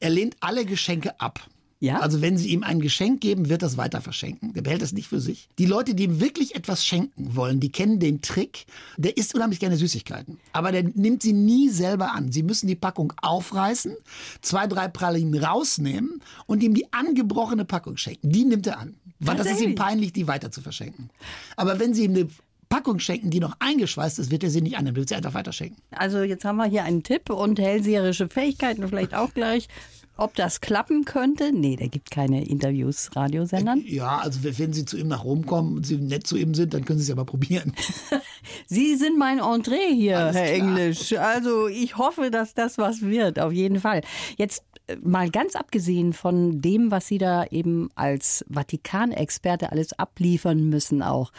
Er 0.00 0.08
lehnt 0.08 0.36
alle 0.40 0.64
Geschenke 0.64 1.20
ab. 1.20 1.46
Ja? 1.84 1.98
Also 1.98 2.22
wenn 2.22 2.38
Sie 2.38 2.48
ihm 2.48 2.62
ein 2.62 2.80
Geschenk 2.80 3.20
geben, 3.20 3.50
wird 3.50 3.60
das 3.60 3.76
weiter 3.76 4.00
verschenken. 4.00 4.54
Der 4.54 4.62
behält 4.62 4.80
es 4.80 4.94
nicht 4.94 5.08
für 5.08 5.20
sich. 5.20 5.50
Die 5.58 5.66
Leute, 5.66 5.94
die 5.94 6.04
ihm 6.04 6.18
wirklich 6.18 6.54
etwas 6.54 6.86
schenken 6.86 7.36
wollen, 7.36 7.60
die 7.60 7.70
kennen 7.70 7.98
den 7.98 8.22
Trick. 8.22 8.64
Der 8.96 9.18
isst 9.18 9.34
unheimlich 9.34 9.60
gerne 9.60 9.76
Süßigkeiten. 9.76 10.38
Aber 10.52 10.72
der 10.72 10.84
nimmt 10.84 11.22
sie 11.22 11.34
nie 11.34 11.68
selber 11.68 12.12
an. 12.12 12.32
Sie 12.32 12.42
müssen 12.42 12.68
die 12.68 12.74
Packung 12.74 13.12
aufreißen, 13.20 13.94
zwei, 14.40 14.66
drei 14.66 14.88
Pralinen 14.88 15.34
rausnehmen 15.42 16.22
und 16.46 16.62
ihm 16.62 16.72
die 16.72 16.90
angebrochene 16.94 17.66
Packung 17.66 17.98
schenken. 17.98 18.30
Die 18.30 18.46
nimmt 18.46 18.66
er 18.66 18.78
an. 18.78 18.94
Weil 19.20 19.36
das 19.36 19.46
ist 19.46 19.60
ihm 19.60 19.74
peinlich, 19.74 20.14
die 20.14 20.26
weiter 20.26 20.50
zu 20.50 20.62
verschenken. 20.62 21.10
Aber 21.56 21.78
wenn 21.78 21.94
Sie 21.94 22.04
ihm 22.04 22.12
eine 22.12 22.28
Packung 22.74 22.98
schenken, 22.98 23.30
die 23.30 23.38
noch 23.38 23.54
eingeschweißt 23.60 24.18
ist, 24.18 24.32
wird 24.32 24.42
er 24.42 24.50
sie 24.50 24.60
nicht 24.60 24.76
annehmen, 24.76 24.96
wird 24.96 25.08
sie 25.08 25.14
einfach 25.14 25.34
weiterschenken. 25.34 25.80
Also 25.92 26.22
jetzt 26.22 26.44
haben 26.44 26.56
wir 26.56 26.64
hier 26.64 26.82
einen 26.82 27.04
Tipp 27.04 27.30
und 27.30 27.60
hellseherische 27.60 28.28
Fähigkeiten 28.28 28.88
vielleicht 28.88 29.14
auch 29.14 29.32
gleich. 29.32 29.68
Ob 30.16 30.34
das 30.34 30.60
klappen 30.60 31.04
könnte? 31.04 31.52
Nee, 31.52 31.76
der 31.76 31.88
gibt 31.88 32.10
keine 32.10 32.44
Interviews 32.44 33.14
Radiosendern. 33.14 33.84
Ja, 33.86 34.18
also 34.18 34.40
wenn 34.42 34.72
Sie 34.72 34.84
zu 34.84 34.96
ihm 34.96 35.06
nach 35.06 35.22
Rom 35.22 35.46
kommen 35.46 35.76
und 35.76 35.86
Sie 35.86 35.98
nett 35.98 36.26
zu 36.26 36.36
ihm 36.36 36.52
sind, 36.54 36.74
dann 36.74 36.84
können 36.84 36.98
Sie 36.98 37.04
es 37.04 37.08
ja 37.08 37.14
mal 37.14 37.24
probieren. 37.24 37.72
Sie 38.66 38.96
sind 38.96 39.18
mein 39.18 39.38
Entree 39.38 39.94
hier, 39.94 40.18
Alles 40.18 40.36
Herr 40.36 40.54
klar. 40.54 40.68
Englisch. 40.68 41.12
Also 41.12 41.68
ich 41.68 41.96
hoffe, 41.96 42.32
dass 42.32 42.54
das 42.54 42.76
was 42.76 43.02
wird, 43.02 43.38
auf 43.38 43.52
jeden 43.52 43.78
Fall. 43.78 44.00
Jetzt 44.36 44.64
äh, 44.88 44.96
mal 45.00 45.30
ganz 45.30 45.54
abgesehen 45.54 46.12
von 46.12 46.60
dem, 46.60 46.90
was 46.90 47.06
Sie 47.06 47.18
da 47.18 47.44
eben 47.46 47.88
als 47.94 48.44
Vatikanexperte 48.48 49.70
alles 49.70 49.92
abliefern 49.92 50.68
müssen 50.68 51.02
auch. 51.02 51.30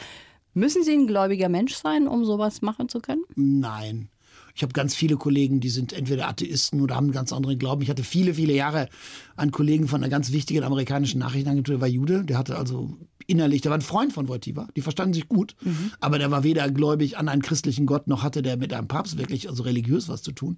Müssen 0.56 0.84
Sie 0.84 0.94
ein 0.94 1.06
gläubiger 1.06 1.50
Mensch 1.50 1.76
sein, 1.76 2.08
um 2.08 2.24
sowas 2.24 2.62
machen 2.62 2.88
zu 2.88 3.02
können? 3.02 3.24
Nein. 3.36 4.08
Ich 4.56 4.63
habe 4.63 4.72
ganz 4.72 4.96
viele 4.96 5.18
Kollegen, 5.18 5.60
die 5.60 5.70
sind 5.70 5.91
entweder 5.91 6.30
Atheisten 6.30 6.80
oder 6.80 6.96
haben 6.96 7.08
einen 7.08 7.13
ganz 7.13 7.34
anderen 7.34 7.60
Glauben. 7.60 7.82
Ich 7.82 7.89
hatte 7.89 8.06
viele, 8.06 8.36
viele 8.36 8.54
Jahre 8.54 8.88
einen 9.36 9.52
Kollegen 9.52 9.89
von 9.89 10.02
einer 10.02 10.10
ganz 10.10 10.32
wichtigen 10.32 10.63
amerikanischen 10.63 11.20
Nachrichtenagentur, 11.20 11.76
der 11.76 11.82
war 11.82 11.89
Jude. 11.89 12.24
Der 12.24 12.38
hatte 12.38 12.58
also 12.58 12.98
innerlich, 13.28 13.62
der 13.62 13.72
war 13.72 13.78
ein 13.78 13.82
Freund 13.82 14.13
von 14.13 14.30
Wojtyła. 14.30 14.70
Die 14.78 14.82
verstanden 14.82 15.13
sich 15.13 15.28
gut. 15.28 15.56
Mhm. 15.62 15.91
Aber 16.00 16.20
der 16.20 16.32
war 16.32 16.46
weder 16.46 16.72
gläubig 16.72 17.18
an 17.18 17.28
einen 17.28 17.41
christlichen 17.41 17.86
Gott, 17.86 18.08
noch 18.08 18.24
hatte 18.24 18.41
der 18.41 18.56
mit 18.56 18.72
einem 18.72 18.88
Papst 18.88 19.18
wirklich 19.18 19.50
also 19.50 19.63
religiös 19.63 20.08
was 20.08 20.22
zu 20.22 20.32
tun. 20.32 20.58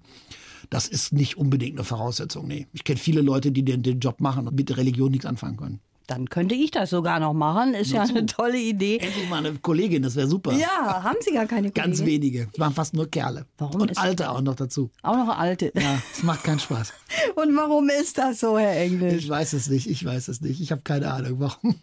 Das 0.70 0.86
ist 0.86 1.12
nicht 1.12 1.36
unbedingt 1.36 1.76
eine 1.76 1.84
Voraussetzung. 1.84 2.46
Nee. 2.46 2.68
Ich 2.72 2.84
kenne 2.84 3.00
viele 3.00 3.20
Leute, 3.20 3.50
die 3.50 3.64
den, 3.64 3.82
den 3.82 3.98
Job 3.98 4.20
machen 4.20 4.46
und 4.46 4.54
mit 4.54 4.76
Religion 4.76 5.10
nichts 5.10 5.26
anfangen 5.26 5.56
können. 5.56 5.80
Dann 6.08 6.30
könnte 6.30 6.54
ich 6.54 6.70
das 6.70 6.88
sogar 6.88 7.20
noch 7.20 7.34
machen. 7.34 7.74
Ist 7.74 7.90
Nur 7.90 8.00
ja 8.00 8.06
zu. 8.06 8.14
eine 8.16 8.24
tolle 8.24 8.58
Idee. 8.58 8.96
Endlich 8.96 9.28
mal 9.28 9.44
eine 9.44 9.52
Kollegin, 9.58 10.02
das 10.02 10.16
wäre 10.16 10.26
super. 10.26 10.54
Ja, 10.54 11.02
haben 11.04 11.18
Sie 11.20 11.32
gar 11.32 11.44
keine 11.44 11.70
Kollegin? 11.70 11.82
Ganz 11.92 12.04
wenige. 12.04 12.48
Es 12.50 12.58
waren 12.58 12.72
fast 12.72 12.94
nur 12.94 13.10
Kerle. 13.10 13.44
Warum 13.58 13.82
Und 13.82 13.98
Alte 13.98 14.30
auch 14.30 14.40
noch 14.40 14.54
dazu. 14.54 14.90
Auch 15.02 15.16
noch 15.16 15.38
Alte. 15.38 15.70
Ja, 15.74 16.00
es 16.10 16.22
macht 16.22 16.44
keinen 16.44 16.60
Spaß. 16.60 16.94
Und 17.34 17.54
warum 17.54 17.90
ist 17.90 18.16
das 18.16 18.40
so, 18.40 18.58
Herr 18.58 18.80
Englisch? 18.80 19.24
Ich 19.24 19.28
weiß 19.28 19.52
es 19.52 19.68
nicht, 19.68 19.86
ich 19.86 20.02
weiß 20.02 20.28
es 20.28 20.40
nicht. 20.40 20.62
Ich 20.62 20.72
habe 20.72 20.80
keine 20.80 21.12
Ahnung, 21.12 21.40
warum. 21.40 21.74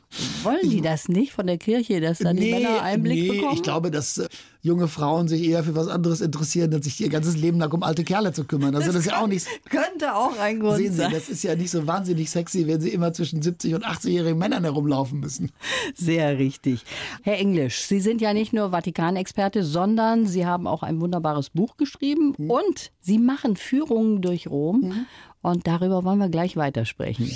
Wollen 0.41 0.71
die 0.71 0.81
das 0.81 1.07
nicht 1.07 1.31
von 1.31 1.45
der 1.45 1.59
Kirche, 1.59 2.01
dass 2.01 2.17
dann 2.17 2.35
nee, 2.35 2.45
die 2.45 2.51
Männer 2.63 2.81
Einblick 2.81 3.19
nee, 3.19 3.31
bekommen? 3.31 3.53
ich 3.53 3.61
glaube, 3.61 3.91
dass 3.91 4.17
äh, 4.17 4.27
junge 4.65 4.87
Frauen 4.87 5.27
sich 5.27 5.43
eher 5.43 5.63
für 5.63 5.75
was 5.75 5.87
anderes 5.87 6.21
interessieren, 6.21 6.73
als 6.73 6.85
sich 6.85 6.99
ihr 6.99 7.09
ganzes 7.09 7.37
Leben 7.37 7.59
lang 7.59 7.71
um 7.71 7.83
alte 7.83 8.03
Kerle 8.03 8.33
zu 8.33 8.45
kümmern. 8.45 8.73
Also 8.75 8.87
das, 8.87 8.95
das 8.95 9.05
ist 9.05 9.11
ja 9.11 9.21
auch 9.21 9.27
nicht. 9.27 9.47
Könnte 9.69 10.15
auch 10.15 10.37
ein 10.39 10.59
Grund 10.59 10.77
sehen 10.77 10.91
Sie, 10.91 10.97
sein. 10.97 11.11
Das 11.11 11.29
ist 11.29 11.43
ja 11.43 11.55
nicht 11.55 11.69
so 11.69 11.85
wahnsinnig 11.85 12.31
sexy, 12.31 12.65
wenn 12.65 12.81
Sie 12.81 12.89
immer 12.89 13.13
zwischen 13.13 13.43
70 13.43 13.75
und 13.75 13.85
80-jährigen 13.85 14.37
Männern 14.39 14.63
herumlaufen 14.63 15.19
müssen. 15.19 15.51
Sehr 15.93 16.39
richtig. 16.39 16.83
Herr 17.21 17.37
Englisch, 17.37 17.83
Sie 17.83 17.99
sind 17.99 18.21
ja 18.21 18.33
nicht 18.33 18.53
nur 18.53 18.71
Vatikanexperte, 18.71 19.63
sondern 19.63 20.25
Sie 20.25 20.47
haben 20.47 20.65
auch 20.65 20.81
ein 20.81 20.99
wunderbares 20.99 21.51
Buch 21.51 21.77
geschrieben 21.77 22.33
hm. 22.35 22.49
und 22.49 22.91
Sie 23.01 23.19
machen 23.19 23.57
Führungen 23.57 24.23
durch 24.23 24.47
Rom. 24.47 24.81
Hm. 24.81 25.05
Und 25.43 25.67
darüber 25.67 26.03
wollen 26.03 26.17
wir 26.17 26.29
gleich 26.29 26.57
weitersprechen. 26.57 27.29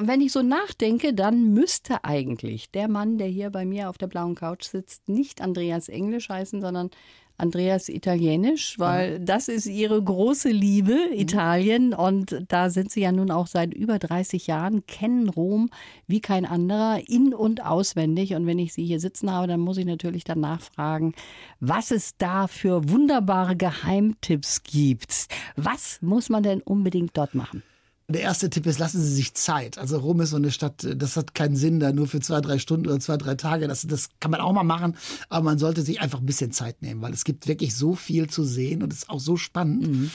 Und 0.00 0.08
wenn 0.08 0.22
ich 0.22 0.32
so 0.32 0.40
nachdenke, 0.40 1.12
dann 1.12 1.52
müsste 1.52 2.04
eigentlich 2.04 2.70
der 2.70 2.88
Mann, 2.88 3.18
der 3.18 3.26
hier 3.26 3.50
bei 3.50 3.66
mir 3.66 3.90
auf 3.90 3.98
der 3.98 4.06
blauen 4.06 4.34
Couch 4.34 4.64
sitzt, 4.64 5.10
nicht 5.10 5.42
Andreas 5.42 5.90
Englisch 5.90 6.30
heißen, 6.30 6.62
sondern 6.62 6.88
Andreas 7.36 7.90
Italienisch, 7.90 8.78
weil 8.78 9.12
ja. 9.12 9.18
das 9.18 9.48
ist 9.48 9.66
ihre 9.66 10.02
große 10.02 10.48
Liebe, 10.48 10.94
mhm. 11.10 11.18
Italien. 11.18 11.92
Und 11.92 12.46
da 12.48 12.70
sind 12.70 12.90
sie 12.90 13.02
ja 13.02 13.12
nun 13.12 13.30
auch 13.30 13.46
seit 13.46 13.74
über 13.74 13.98
30 13.98 14.46
Jahren, 14.46 14.86
kennen 14.86 15.28
Rom 15.28 15.68
wie 16.06 16.22
kein 16.22 16.46
anderer, 16.46 17.06
in- 17.06 17.34
und 17.34 17.62
auswendig. 17.62 18.34
Und 18.34 18.46
wenn 18.46 18.58
ich 18.58 18.72
sie 18.72 18.86
hier 18.86 19.00
sitzen 19.00 19.30
habe, 19.30 19.48
dann 19.48 19.60
muss 19.60 19.76
ich 19.76 19.84
natürlich 19.84 20.24
danach 20.24 20.62
fragen, 20.62 21.12
was 21.60 21.90
es 21.90 22.16
da 22.16 22.46
für 22.46 22.88
wunderbare 22.88 23.54
Geheimtipps 23.54 24.62
gibt. 24.62 25.26
Was 25.56 25.98
muss 26.00 26.30
man 26.30 26.42
denn 26.42 26.62
unbedingt 26.62 27.18
dort 27.18 27.34
machen? 27.34 27.62
Der 28.10 28.22
erste 28.22 28.50
Tipp 28.50 28.66
ist, 28.66 28.78
lassen 28.78 29.00
Sie 29.00 29.12
sich 29.14 29.34
Zeit. 29.34 29.78
Also 29.78 29.98
Rom 29.98 30.20
ist 30.20 30.30
so 30.30 30.36
eine 30.36 30.50
Stadt, 30.50 30.86
das 30.96 31.16
hat 31.16 31.34
keinen 31.34 31.56
Sinn, 31.56 31.80
da 31.80 31.92
nur 31.92 32.06
für 32.06 32.20
zwei, 32.20 32.40
drei 32.40 32.58
Stunden 32.58 32.86
oder 32.86 33.00
zwei, 33.00 33.16
drei 33.16 33.34
Tage. 33.34 33.68
Das, 33.68 33.86
das 33.86 34.08
kann 34.20 34.30
man 34.30 34.40
auch 34.40 34.52
mal 34.52 34.64
machen, 34.64 34.96
aber 35.28 35.44
man 35.44 35.58
sollte 35.58 35.82
sich 35.82 36.00
einfach 36.00 36.20
ein 36.20 36.26
bisschen 36.26 36.52
Zeit 36.52 36.82
nehmen, 36.82 37.00
weil 37.02 37.12
es 37.12 37.24
gibt 37.24 37.46
wirklich 37.46 37.74
so 37.74 37.94
viel 37.94 38.28
zu 38.28 38.44
sehen 38.44 38.82
und 38.82 38.92
es 38.92 39.00
ist 39.00 39.10
auch 39.10 39.20
so 39.20 39.36
spannend. 39.36 39.88
Mhm 39.88 40.10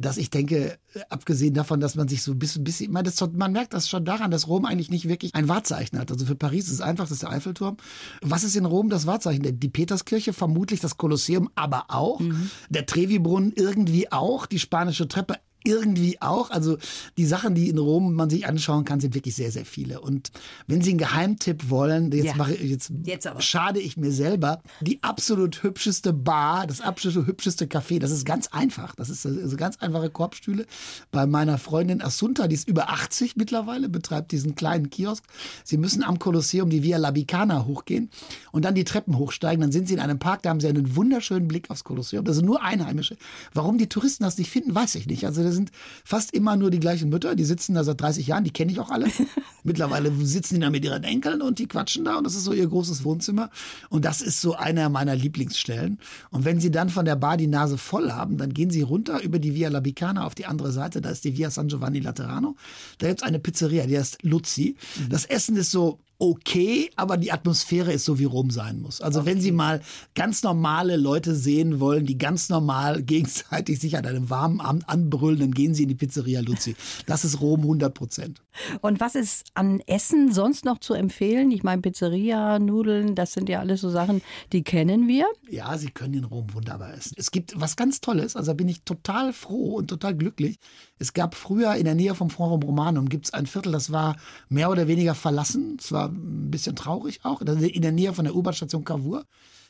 dass 0.00 0.16
ich 0.16 0.30
denke, 0.30 0.78
abgesehen 1.10 1.52
davon, 1.52 1.78
dass 1.78 1.94
man 1.94 2.08
sich 2.08 2.22
so 2.22 2.32
ein 2.32 2.38
bisschen, 2.38 2.64
bisschen 2.64 2.90
man, 2.90 3.04
das, 3.04 3.20
man 3.34 3.52
merkt 3.52 3.74
das 3.74 3.88
schon 3.88 4.06
daran, 4.06 4.30
dass 4.30 4.48
Rom 4.48 4.64
eigentlich 4.64 4.90
nicht 4.90 5.08
wirklich 5.08 5.34
ein 5.34 5.46
Wahrzeichen 5.46 5.98
hat. 5.98 6.10
Also 6.10 6.24
für 6.24 6.34
Paris 6.34 6.68
ist 6.68 6.74
es 6.74 6.80
einfach, 6.80 7.04
das 7.04 7.12
ist 7.12 7.22
der 7.22 7.30
Eiffelturm. 7.30 7.76
Was 8.22 8.42
ist 8.42 8.56
in 8.56 8.64
Rom 8.64 8.88
das 8.88 9.06
Wahrzeichen? 9.06 9.60
Die 9.60 9.68
Peterskirche, 9.68 10.32
vermutlich 10.32 10.80
das 10.80 10.96
Kolosseum, 10.96 11.50
aber 11.54 11.84
auch. 11.88 12.20
Mhm. 12.20 12.50
Der 12.70 12.86
Trevi-Brunnen 12.86 13.52
irgendwie 13.54 14.10
auch. 14.10 14.46
Die 14.46 14.58
spanische 14.58 15.06
Treppe 15.06 15.36
irgendwie 15.64 16.20
auch. 16.20 16.50
Also 16.50 16.78
die 17.16 17.26
Sachen, 17.26 17.54
die 17.54 17.68
in 17.68 17.78
Rom 17.78 18.14
man 18.14 18.30
sich 18.30 18.46
anschauen 18.46 18.84
kann, 18.84 19.00
sind 19.00 19.14
wirklich 19.14 19.34
sehr, 19.34 19.52
sehr 19.52 19.64
viele. 19.64 20.00
Und 20.00 20.30
wenn 20.66 20.82
Sie 20.82 20.90
einen 20.90 20.98
Geheimtipp 20.98 21.70
wollen, 21.70 22.10
jetzt, 22.12 22.24
ja. 22.24 22.34
mache 22.36 22.54
jetzt, 22.54 22.92
jetzt 23.04 23.28
schade 23.38 23.80
ich 23.80 23.96
mir 23.96 24.12
selber, 24.12 24.62
die 24.80 25.02
absolut 25.02 25.62
hübscheste 25.62 26.12
Bar, 26.12 26.66
das 26.66 26.80
absolut 26.80 27.26
hübscheste 27.26 27.66
Café, 27.66 27.98
das 27.98 28.10
ist 28.10 28.24
ganz 28.24 28.48
einfach. 28.48 28.94
Das 28.94 29.10
ist 29.10 29.26
also 29.26 29.56
ganz 29.56 29.76
einfache 29.78 30.10
Korbstühle. 30.10 30.66
Bei 31.10 31.26
meiner 31.26 31.58
Freundin 31.58 32.02
Assunta, 32.02 32.48
die 32.48 32.54
ist 32.54 32.68
über 32.68 32.90
80 32.90 33.36
mittlerweile, 33.36 33.88
betreibt 33.88 34.32
diesen 34.32 34.54
kleinen 34.54 34.90
Kiosk. 34.90 35.24
Sie 35.64 35.76
müssen 35.76 36.02
am 36.02 36.18
Kolosseum 36.18 36.70
die 36.70 36.82
Via 36.82 36.96
Labicana 36.96 37.66
hochgehen 37.66 38.10
und 38.52 38.64
dann 38.64 38.74
die 38.74 38.84
Treppen 38.84 39.18
hochsteigen. 39.18 39.60
Dann 39.60 39.72
sind 39.72 39.88
Sie 39.88 39.94
in 39.94 40.00
einem 40.00 40.18
Park, 40.18 40.42
da 40.42 40.50
haben 40.50 40.60
Sie 40.60 40.68
einen 40.68 40.96
wunderschönen 40.96 41.48
Blick 41.48 41.70
aufs 41.70 41.84
Kolosseum. 41.84 42.24
Das 42.24 42.36
sind 42.36 42.46
nur 42.46 42.62
Einheimische. 42.62 43.16
Warum 43.54 43.78
die 43.78 43.88
Touristen 43.88 44.24
das 44.24 44.38
nicht 44.38 44.50
finden, 44.50 44.74
weiß 44.74 44.94
ich 44.94 45.06
nicht. 45.06 45.26
Also 45.26 45.42
das 45.50 45.56
sind 45.56 45.70
fast 46.04 46.32
immer 46.32 46.56
nur 46.56 46.70
die 46.70 46.80
gleichen 46.80 47.08
Mütter, 47.10 47.34
die 47.34 47.44
sitzen 47.44 47.74
da 47.74 47.84
seit 47.84 48.00
30 48.00 48.26
Jahren, 48.26 48.44
die 48.44 48.52
kenne 48.52 48.72
ich 48.72 48.80
auch 48.80 48.90
alle. 48.90 49.06
Mittlerweile 49.64 50.12
sitzen 50.24 50.54
die 50.54 50.60
da 50.60 50.70
mit 50.70 50.84
ihren 50.84 51.04
Enkeln 51.04 51.42
und 51.42 51.58
die 51.58 51.66
quatschen 51.66 52.04
da 52.04 52.16
und 52.16 52.24
das 52.24 52.34
ist 52.34 52.44
so 52.44 52.52
ihr 52.52 52.66
großes 52.66 53.04
Wohnzimmer. 53.04 53.50
Und 53.88 54.04
das 54.04 54.20
ist 54.22 54.40
so 54.40 54.54
einer 54.54 54.88
meiner 54.88 55.14
Lieblingsstellen. 55.14 55.98
Und 56.30 56.44
wenn 56.44 56.60
sie 56.60 56.70
dann 56.70 56.88
von 56.88 57.04
der 57.04 57.16
Bar 57.16 57.36
die 57.36 57.46
Nase 57.46 57.76
voll 57.78 58.12
haben, 58.12 58.38
dann 58.38 58.54
gehen 58.54 58.70
sie 58.70 58.82
runter 58.82 59.22
über 59.22 59.38
die 59.38 59.54
Via 59.54 59.68
Labicana 59.68 60.24
auf 60.24 60.34
die 60.34 60.46
andere 60.46 60.72
Seite, 60.72 61.00
da 61.00 61.10
ist 61.10 61.24
die 61.24 61.36
Via 61.36 61.50
San 61.50 61.68
Giovanni 61.68 62.00
Laterano. 62.00 62.56
Da 62.98 63.08
gibt 63.08 63.20
es 63.20 63.26
eine 63.26 63.38
Pizzeria, 63.38 63.86
die 63.86 63.98
heißt 63.98 64.22
Luzi. 64.22 64.76
Das 65.08 65.24
Essen 65.24 65.56
ist 65.56 65.70
so 65.70 65.98
okay, 66.20 66.90
aber 66.96 67.16
die 67.16 67.32
Atmosphäre 67.32 67.92
ist 67.92 68.04
so, 68.04 68.18
wie 68.18 68.24
Rom 68.24 68.50
sein 68.50 68.80
muss. 68.80 69.00
Also 69.00 69.20
okay. 69.20 69.30
wenn 69.30 69.40
Sie 69.40 69.52
mal 69.52 69.80
ganz 70.14 70.42
normale 70.42 70.96
Leute 70.96 71.34
sehen 71.34 71.80
wollen, 71.80 72.04
die 72.04 72.18
ganz 72.18 72.50
normal 72.50 73.02
gegenseitig 73.10 73.80
sich 73.80 73.96
an 73.96 74.06
einem 74.06 74.28
warmen 74.28 74.60
Abend 74.60 74.88
anbrüllen, 74.88 75.40
dann 75.40 75.52
gehen 75.52 75.74
Sie 75.74 75.84
in 75.84 75.88
die 75.88 75.94
Pizzeria 75.94 76.40
Luzi. 76.40 76.76
Das 77.06 77.24
ist 77.24 77.40
Rom 77.40 77.62
100 77.62 77.92
Prozent. 77.94 78.42
Und 78.82 79.00
was 79.00 79.14
ist 79.14 79.46
an 79.54 79.80
Essen 79.86 80.32
sonst 80.32 80.64
noch 80.64 80.78
zu 80.78 80.92
empfehlen? 80.92 81.50
Ich 81.50 81.62
meine, 81.62 81.80
Pizzeria, 81.80 82.58
Nudeln, 82.58 83.14
das 83.14 83.32
sind 83.32 83.48
ja 83.48 83.60
alles 83.60 83.80
so 83.80 83.88
Sachen, 83.88 84.20
die 84.52 84.62
kennen 84.62 85.08
wir. 85.08 85.26
Ja, 85.48 85.76
Sie 85.78 85.90
können 85.90 86.14
in 86.14 86.24
Rom 86.24 86.52
wunderbar 86.52 86.92
essen. 86.94 87.14
Es 87.16 87.30
gibt 87.30 87.58
was 87.58 87.76
ganz 87.76 88.00
Tolles, 88.02 88.36
also 88.36 88.54
bin 88.54 88.68
ich 88.68 88.82
total 88.82 89.32
froh 89.32 89.76
und 89.76 89.88
total 89.88 90.14
glücklich. 90.14 90.58
Es 91.00 91.14
gab 91.14 91.34
früher 91.34 91.74
in 91.74 91.86
der 91.86 91.94
Nähe 91.94 92.14
vom 92.14 92.28
Forum 92.28 92.62
Romanum 92.62 93.08
gibt 93.08 93.24
es 93.24 93.32
ein 93.32 93.46
Viertel, 93.46 93.72
das 93.72 93.90
war 93.90 94.16
mehr 94.50 94.70
oder 94.70 94.86
weniger 94.86 95.14
verlassen. 95.14 95.78
Es 95.80 95.90
war 95.92 96.08
ein 96.08 96.50
bisschen 96.50 96.76
traurig 96.76 97.20
auch, 97.24 97.40
in 97.40 97.82
der 97.82 97.92
Nähe 97.92 98.12
von 98.12 98.26
der 98.26 98.36
U-Bahn-Station 98.36 98.84
Cavour. 98.84 99.24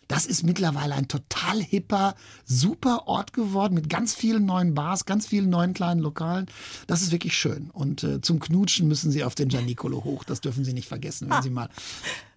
Das 0.09 0.27
ist 0.27 0.43
mittlerweile 0.43 0.97
ein 0.97 1.07
total 1.07 1.62
hipper, 1.62 2.16
super 2.45 3.07
Ort 3.07 3.33
geworden 3.33 3.75
mit 3.75 3.88
ganz 3.88 4.12
vielen 4.12 4.45
neuen 4.45 4.75
Bars, 4.75 5.07
ganz 5.07 5.29
vielen 5.29 5.51
neuen 5.51 5.73
kleinen 5.73 6.01
Lokalen. 6.01 6.47
Das 6.88 7.01
ist 7.01 7.12
wirklich 7.12 7.37
schön. 7.37 7.71
Und 7.71 8.03
äh, 8.03 8.21
zum 8.21 8.40
Knutschen 8.40 8.88
müssen 8.88 9.12
Sie 9.12 9.23
auf 9.23 9.37
den 9.37 9.49
Gianicolo 9.49 10.03
hoch. 10.03 10.25
Das 10.25 10.40
dürfen 10.40 10.64
Sie 10.64 10.73
nicht 10.73 10.88
vergessen, 10.88 11.29
wenn 11.29 11.37
ah. 11.37 11.43
Sie 11.43 11.51
mal 11.51 11.69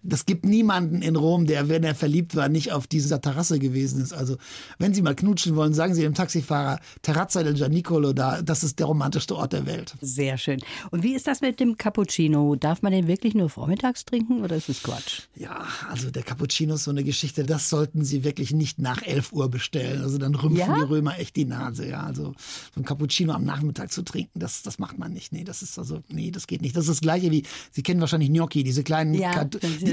das 0.04 0.26
gibt 0.26 0.44
niemanden 0.44 1.02
in 1.02 1.16
Rom, 1.16 1.46
der, 1.46 1.68
wenn 1.68 1.82
er 1.82 1.94
verliebt 1.94 2.36
war, 2.36 2.48
nicht 2.48 2.72
auf 2.72 2.86
dieser 2.86 3.20
Terrasse 3.20 3.58
gewesen 3.58 4.00
ist. 4.02 4.12
Also, 4.12 4.36
wenn 4.78 4.94
Sie 4.94 5.02
mal 5.02 5.14
knutschen 5.14 5.56
wollen, 5.56 5.72
sagen 5.72 5.94
Sie 5.94 6.02
dem 6.02 6.14
Taxifahrer, 6.14 6.78
Terrazza 7.02 7.42
del 7.42 7.54
Gianicolo, 7.54 8.12
da, 8.12 8.42
das 8.42 8.62
ist 8.62 8.78
der 8.78 8.86
romantischste 8.86 9.34
Ort 9.34 9.54
der 9.54 9.66
Welt. 9.66 9.94
Sehr 10.00 10.36
schön. 10.38 10.60
Und 10.90 11.02
wie 11.02 11.14
ist 11.14 11.26
das 11.26 11.40
mit 11.40 11.58
dem 11.58 11.76
Cappuccino? 11.78 12.54
Darf 12.56 12.82
man 12.82 12.92
den 12.92 13.06
wirklich 13.06 13.34
nur 13.34 13.48
vormittags 13.48 14.04
trinken 14.04 14.42
oder 14.42 14.56
ist 14.56 14.68
es 14.68 14.82
Quatsch? 14.82 15.22
Ja, 15.34 15.66
also 15.88 16.10
der 16.10 16.22
Cappuccino 16.22 16.74
ist 16.74 16.84
so 16.84 16.90
eine 16.90 17.02
Geschichte, 17.02 17.44
das 17.44 17.70
sollten 17.70 18.04
Sie 18.04 18.24
wirklich 18.24 18.52
nicht 18.52 18.78
nach 18.78 19.02
11 19.02 19.32
Uhr 19.32 19.48
bestellen. 19.48 20.02
Also 20.02 20.18
dann 20.18 20.34
rümpfen 20.34 20.58
ja? 20.58 20.74
die 20.74 20.82
Römer 20.82 21.18
echt 21.18 21.36
die 21.36 21.46
Nase. 21.46 21.88
Ja, 21.88 22.02
also 22.02 22.34
so 22.74 22.80
ein 22.80 22.84
Cappuccino 22.84 23.32
am 23.32 23.44
Nachmittag 23.44 23.90
zu 23.90 24.02
trinken, 24.02 24.38
das, 24.38 24.62
das 24.62 24.78
macht 24.78 24.98
man 24.98 25.12
nicht. 25.12 25.32
Nee, 25.32 25.44
das 25.44 25.62
ist 25.62 25.78
also, 25.78 26.02
nee, 26.08 26.30
das 26.30 26.46
geht 26.46 26.60
nicht. 26.60 26.76
Das 26.76 26.84
ist 26.84 26.90
das 26.90 27.00
Gleiche 27.00 27.30
wie, 27.30 27.44
Sie 27.72 27.82
kennen 27.82 28.00
wahrscheinlich 28.00 28.30
Gnocchi, 28.30 28.64
diese 28.64 28.84
kleinen, 28.84 29.14
ja, 29.14 29.44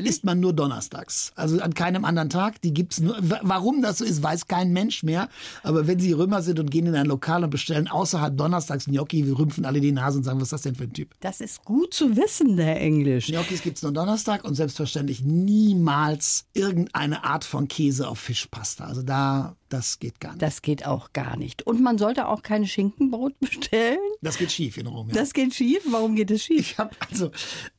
die 0.01 0.09
isst 0.09 0.23
man 0.23 0.39
nur 0.39 0.53
donnerstags. 0.53 1.31
Also 1.35 1.59
an 1.59 1.73
keinem 1.73 2.05
anderen 2.05 2.29
Tag. 2.29 2.61
Die 2.61 2.73
gibt's 2.73 2.99
nur. 2.99 3.17
Warum 3.19 3.81
das 3.81 3.99
so 3.99 4.05
ist, 4.05 4.21
weiß 4.21 4.47
kein 4.47 4.71
Mensch 4.73 5.03
mehr. 5.03 5.29
Aber 5.63 5.87
wenn 5.87 5.99
Sie 5.99 6.11
Römer 6.11 6.41
sind 6.41 6.59
und 6.59 6.71
gehen 6.71 6.85
in 6.87 6.95
ein 6.95 7.05
Lokal 7.05 7.43
und 7.43 7.49
bestellen 7.49 7.87
außerhalb 7.87 8.35
donnerstags 8.37 8.85
Gnocchi, 8.85 9.25
wir 9.25 9.37
rümpfen 9.37 9.65
alle 9.65 9.81
die 9.81 9.91
Nase 9.91 10.17
und 10.17 10.23
sagen, 10.23 10.39
was 10.39 10.47
ist 10.47 10.53
das 10.53 10.61
denn 10.61 10.75
für 10.75 10.83
ein 10.83 10.93
Typ? 10.93 11.15
Das 11.19 11.41
ist 11.41 11.63
gut 11.65 11.93
zu 11.93 12.15
wissen, 12.15 12.57
der 12.57 12.79
Englisch. 12.79 13.27
Gnocchis 13.27 13.61
gibt 13.61 13.77
es 13.77 13.83
nur 13.83 13.91
Donnerstag 13.91 14.43
und 14.43 14.55
selbstverständlich 14.55 15.23
niemals 15.23 16.45
irgendeine 16.53 17.23
Art 17.23 17.43
von 17.43 17.67
Käse 17.67 18.07
auf 18.07 18.19
Fischpasta. 18.19 18.85
Also 18.85 19.01
da 19.01 19.55
das 19.71 19.99
geht 19.99 20.19
gar 20.19 20.31
nicht. 20.31 20.41
Das 20.41 20.61
geht 20.61 20.85
auch 20.85 21.13
gar 21.13 21.37
nicht. 21.37 21.63
Und 21.63 21.81
man 21.81 21.97
sollte 21.97 22.27
auch 22.27 22.43
kein 22.43 22.67
Schinkenbrot 22.67 23.39
bestellen? 23.39 23.99
Das 24.21 24.37
geht 24.37 24.51
schief 24.51 24.77
in 24.77 24.87
Rom. 24.87 25.07
Ja. 25.07 25.15
Das 25.15 25.33
geht 25.33 25.53
schief? 25.53 25.83
Warum 25.89 26.15
geht 26.15 26.29
es 26.31 26.43
schief? 26.43 26.59
Ich 26.59 26.77
habe 26.77 26.95
also 27.09 27.31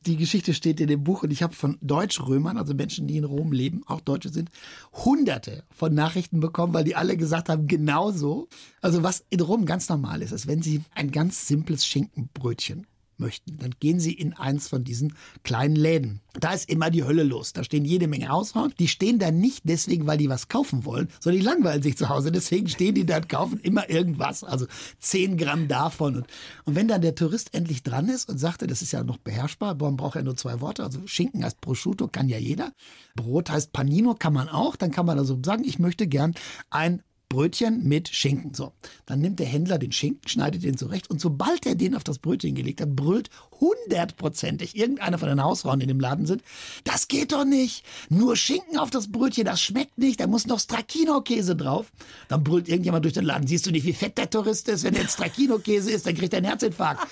die 0.05 0.17
Geschichte 0.17 0.53
steht 0.53 0.79
in 0.79 0.87
dem 0.87 1.03
Buch 1.03 1.23
und 1.23 1.31
ich 1.31 1.43
habe 1.43 1.53
von 1.53 1.77
Deutschrömern, 1.81 2.57
also 2.57 2.73
Menschen, 2.73 3.07
die 3.07 3.17
in 3.17 3.23
Rom 3.23 3.51
leben, 3.51 3.83
auch 3.85 4.01
Deutsche 4.01 4.29
sind, 4.29 4.49
hunderte 4.93 5.63
von 5.69 5.93
Nachrichten 5.93 6.39
bekommen, 6.39 6.73
weil 6.73 6.83
die 6.83 6.95
alle 6.95 7.15
gesagt 7.15 7.49
haben, 7.49 7.67
genauso. 7.67 8.49
Also 8.81 9.03
was 9.03 9.23
in 9.29 9.41
Rom 9.41 9.65
ganz 9.65 9.87
normal 9.89 10.21
ist, 10.21 10.31
ist, 10.31 10.47
wenn 10.47 10.61
sie 10.61 10.81
ein 10.95 11.11
ganz 11.11 11.47
simples 11.47 11.85
Schinkenbrötchen 11.85 12.87
möchten, 13.23 13.57
dann 13.57 13.71
gehen 13.79 13.99
Sie 13.99 14.13
in 14.13 14.33
eins 14.33 14.67
von 14.67 14.83
diesen 14.83 15.15
kleinen 15.43 15.75
Läden. 15.75 16.21
Da 16.39 16.53
ist 16.53 16.69
immer 16.69 16.89
die 16.89 17.03
Hölle 17.03 17.23
los. 17.23 17.53
Da 17.53 17.63
stehen 17.63 17.85
jede 17.85 18.07
Menge 18.07 18.27
Hausfrauen. 18.27 18.73
Die 18.79 18.87
stehen 18.87 19.19
da 19.19 19.31
nicht 19.31 19.61
deswegen, 19.63 20.05
weil 20.07 20.17
die 20.17 20.29
was 20.29 20.49
kaufen 20.49 20.83
wollen, 20.83 21.07
sondern 21.19 21.39
die 21.39 21.45
langweilen 21.45 21.81
sich 21.81 21.97
zu 21.97 22.09
Hause. 22.09 22.31
Deswegen 22.31 22.67
stehen 22.67 22.95
die 22.95 23.05
da 23.05 23.17
und 23.17 23.29
kaufen 23.29 23.59
immer 23.61 23.89
irgendwas. 23.89 24.43
Also 24.43 24.65
10 24.99 25.37
Gramm 25.37 25.67
davon. 25.67 26.17
Und, 26.17 26.27
und 26.65 26.75
wenn 26.75 26.87
dann 26.87 27.01
der 27.01 27.15
Tourist 27.15 27.53
endlich 27.53 27.83
dran 27.83 28.09
ist 28.09 28.29
und 28.29 28.37
sagte, 28.37 28.67
das 28.67 28.81
ist 28.81 28.91
ja 28.91 29.03
noch 29.03 29.17
beherrschbar, 29.17 29.75
man 29.75 29.95
braucht 29.95 30.15
ja 30.15 30.23
nur 30.23 30.35
zwei 30.35 30.59
Worte. 30.59 30.83
Also 30.83 30.99
Schinken 31.05 31.43
heißt 31.43 31.61
Prosciutto, 31.61 32.07
kann 32.07 32.29
ja 32.29 32.37
jeder. 32.37 32.73
Brot 33.15 33.49
heißt 33.49 33.71
Panino, 33.71 34.15
kann 34.15 34.33
man 34.33 34.49
auch. 34.49 34.75
Dann 34.75 34.91
kann 34.91 35.05
man 35.05 35.17
also 35.17 35.39
sagen, 35.43 35.63
ich 35.63 35.79
möchte 35.79 36.07
gern 36.07 36.33
ein 36.69 37.03
Brötchen 37.33 37.83
mit 37.83 38.09
Schinken. 38.09 38.53
So, 38.53 38.73
dann 39.07 39.19
nimmt 39.19 39.39
der 39.39 39.47
Händler 39.47 39.79
den 39.79 39.91
Schinken, 39.91 40.29
schneidet 40.29 40.63
den 40.63 40.77
zurecht 40.77 41.09
und 41.09 41.19
sobald 41.19 41.65
er 41.65 41.73
den 41.73 41.95
auf 41.95 42.03
das 42.03 42.19
Brötchen 42.19 42.53
gelegt 42.53 42.79
hat, 42.79 42.95
brüllt 42.95 43.31
hundertprozentig 43.59 44.77
irgendeiner 44.77 45.17
von 45.17 45.29
den 45.29 45.41
Hausfrauen, 45.41 45.79
die 45.79 45.85
in 45.85 45.87
dem 45.87 45.99
Laden 45.99 46.27
sind, 46.27 46.43
das 46.83 47.07
geht 47.07 47.31
doch 47.31 47.43
nicht. 47.43 47.83
Nur 48.09 48.35
Schinken 48.35 48.77
auf 48.77 48.91
das 48.91 49.11
Brötchen, 49.11 49.45
das 49.45 49.61
schmeckt 49.61 49.97
nicht. 49.97 50.19
Da 50.19 50.27
muss 50.27 50.45
noch 50.45 50.59
Stracchino-Käse 50.59 51.55
drauf. 51.55 51.91
Dann 52.27 52.43
brüllt 52.43 52.69
irgendjemand 52.69 53.03
durch 53.03 53.15
den 53.15 53.25
Laden. 53.25 53.47
Siehst 53.47 53.65
du 53.65 53.71
nicht, 53.71 53.85
wie 53.85 53.93
fett 53.93 54.17
der 54.17 54.29
Tourist 54.29 54.69
ist? 54.69 54.83
Wenn 54.83 54.93
der 54.93 55.07
Stracchino-Käse 55.07 55.89
ist, 55.91 56.05
dann 56.05 56.13
kriegt 56.13 56.33
er 56.33 56.37
einen 56.37 56.47
Herzinfarkt. 56.47 57.07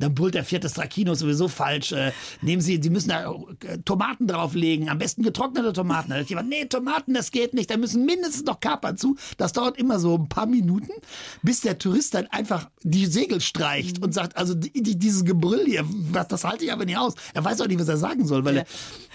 Dann 0.00 0.14
brüllt 0.14 0.34
der 0.34 0.44
vierte 0.44 0.68
Stracchino 0.68 1.14
sowieso 1.14 1.48
falsch. 1.48 1.92
Äh, 1.92 2.12
nehmen 2.40 2.60
Sie, 2.60 2.80
Sie 2.82 2.90
müssen 2.90 3.10
da 3.10 3.32
äh, 3.64 3.78
Tomaten 3.84 4.26
drauflegen, 4.26 4.88
am 4.88 4.98
besten 4.98 5.22
getrocknete 5.22 5.72
Tomaten. 5.72 6.10
Da 6.10 6.20
jemand, 6.20 6.48
nee, 6.48 6.64
Tomaten, 6.64 7.14
das 7.14 7.30
geht 7.30 7.54
nicht. 7.54 7.70
Da 7.70 7.76
müssen 7.76 8.04
mindestens 8.04 8.44
noch 8.44 8.60
Kapern 8.60 8.96
zu. 8.96 9.16
Das 9.36 9.52
dauert 9.52 9.78
immer 9.78 9.98
so 9.98 10.16
ein 10.16 10.28
paar 10.28 10.46
Minuten, 10.46 10.90
bis 11.42 11.60
der 11.60 11.78
Tourist 11.78 12.14
dann 12.14 12.26
einfach 12.28 12.68
die 12.82 13.06
Segel 13.06 13.40
streicht 13.40 13.98
mhm. 13.98 14.04
und 14.04 14.14
sagt, 14.14 14.36
also 14.36 14.54
die, 14.54 14.72
die, 14.82 14.98
dieses 14.98 15.24
Gebrüll 15.24 15.64
hier, 15.66 15.84
was, 15.86 16.28
das 16.28 16.44
halte 16.44 16.64
ich 16.64 16.72
aber 16.72 16.84
nicht 16.84 16.98
aus. 16.98 17.14
Er 17.34 17.44
weiß 17.44 17.60
auch 17.60 17.66
nicht, 17.66 17.78
was 17.78 17.88
er 17.88 17.98
sagen 17.98 18.26
soll, 18.26 18.44
weil 18.44 18.56
ja. 18.56 18.64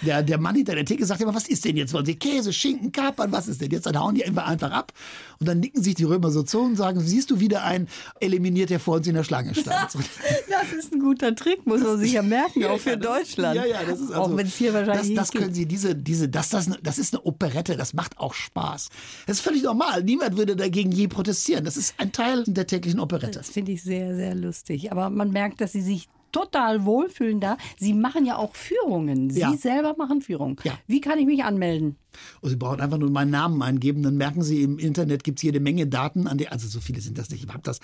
der, 0.01 0.23
der 0.23 0.37
Mann 0.37 0.55
hinter 0.55 0.75
der 0.75 0.85
Theke 0.85 1.05
sagt 1.05 1.21
immer, 1.21 1.33
was 1.33 1.47
ist 1.47 1.65
denn 1.65 1.77
jetzt? 1.77 1.93
Wollen 1.93 2.05
Sie 2.05 2.15
Käse, 2.15 2.53
Schinken, 2.53 2.91
Kapern, 2.91 3.31
was 3.31 3.47
ist 3.47 3.61
denn 3.61 3.71
jetzt? 3.71 3.85
Dann 3.85 3.99
hauen 3.99 4.15
die 4.15 4.25
einfach 4.25 4.71
ab 4.71 4.93
und 5.39 5.47
dann 5.47 5.59
nicken 5.59 5.83
sich 5.83 5.95
die 5.95 6.03
Römer 6.03 6.31
so 6.31 6.43
zu 6.43 6.59
und 6.59 6.75
sagen, 6.75 6.99
siehst 6.99 7.31
du 7.31 7.39
wieder 7.39 7.63
einen 7.63 7.87
eliminiert, 8.19 8.69
der 8.69 8.79
vor 8.79 8.97
uns 8.97 9.07
in 9.07 9.15
der 9.15 9.23
Schlange 9.23 9.55
stand. 9.55 9.95
das 10.49 10.71
ist 10.77 10.93
ein 10.93 10.99
guter 10.99 11.35
Trick, 11.35 11.65
muss 11.65 11.81
man 11.81 11.97
sich 11.97 12.13
ja 12.13 12.21
merken, 12.21 12.63
auch 12.65 12.79
für 12.79 12.97
Deutschland. 12.97 13.55
ja, 13.55 13.65
ja, 13.65 13.83
das 13.83 13.99
ist 13.99 14.11
also, 14.11 14.21
auch 14.21 14.37
wenn 14.37 14.47
es 14.47 14.55
hier 14.55 14.73
wahrscheinlich 14.73 15.15
das, 15.15 15.31
das 15.31 15.41
können 15.41 15.53
Sie 15.53 15.65
diese 15.65 15.95
diese 15.95 16.29
das 16.29 16.49
das 16.49 16.69
das 16.81 16.97
ist 16.97 17.13
eine 17.13 17.23
Operette, 17.25 17.77
das 17.77 17.93
macht 17.93 18.17
auch 18.17 18.33
Spaß. 18.33 18.89
Das 19.27 19.37
ist 19.37 19.43
völlig 19.43 19.63
normal. 19.63 20.03
Niemand 20.03 20.37
würde 20.37 20.55
dagegen 20.55 20.91
je 20.91 21.07
protestieren. 21.07 21.65
Das 21.65 21.77
ist 21.77 21.95
ein 21.97 22.11
Teil 22.11 22.43
der 22.47 22.67
täglichen 22.67 22.99
Operette. 22.99 23.39
Das 23.39 23.49
finde 23.49 23.71
ich 23.71 23.83
sehr 23.83 24.15
sehr 24.15 24.35
lustig, 24.35 24.91
aber 24.91 25.09
man 25.09 25.31
merkt, 25.31 25.61
dass 25.61 25.71
Sie 25.71 25.81
sich 25.81 26.07
total 26.35 26.83
wohlfühlen 26.83 27.39
da. 27.39 27.57
Sie 27.77 27.93
machen 27.93 28.25
ja 28.25 28.35
auch 28.35 28.55
Führungen. 28.55 29.29
Sie 29.29 29.39
ja. 29.39 29.53
selber 29.53 29.95
machen 29.97 30.21
Führungen. 30.21 30.57
Ja. 30.63 30.77
Wie 30.85 30.99
kann 30.99 31.17
ich 31.17 31.25
mich 31.25 31.45
anmelden? 31.45 31.95
Oh, 32.41 32.49
Sie 32.49 32.57
brauchen 32.57 32.81
einfach 32.81 32.97
nur 32.97 33.09
meinen 33.09 33.31
Namen 33.31 33.61
eingeben, 33.61 34.03
dann 34.03 34.17
merken 34.17 34.41
Sie, 34.41 34.63
im 34.63 34.77
Internet 34.77 35.23
gibt 35.23 35.39
es 35.39 35.43
jede 35.43 35.59
Menge 35.59 35.87
Daten, 35.87 36.27
an 36.27 36.37
die, 36.37 36.47
also 36.47 36.67
so 36.67 36.79
viele 36.79 37.01
sind 37.01 37.17
das 37.17 37.29
nicht, 37.29 37.43
ich 37.43 37.49
habe 37.49 37.63
das 37.63 37.79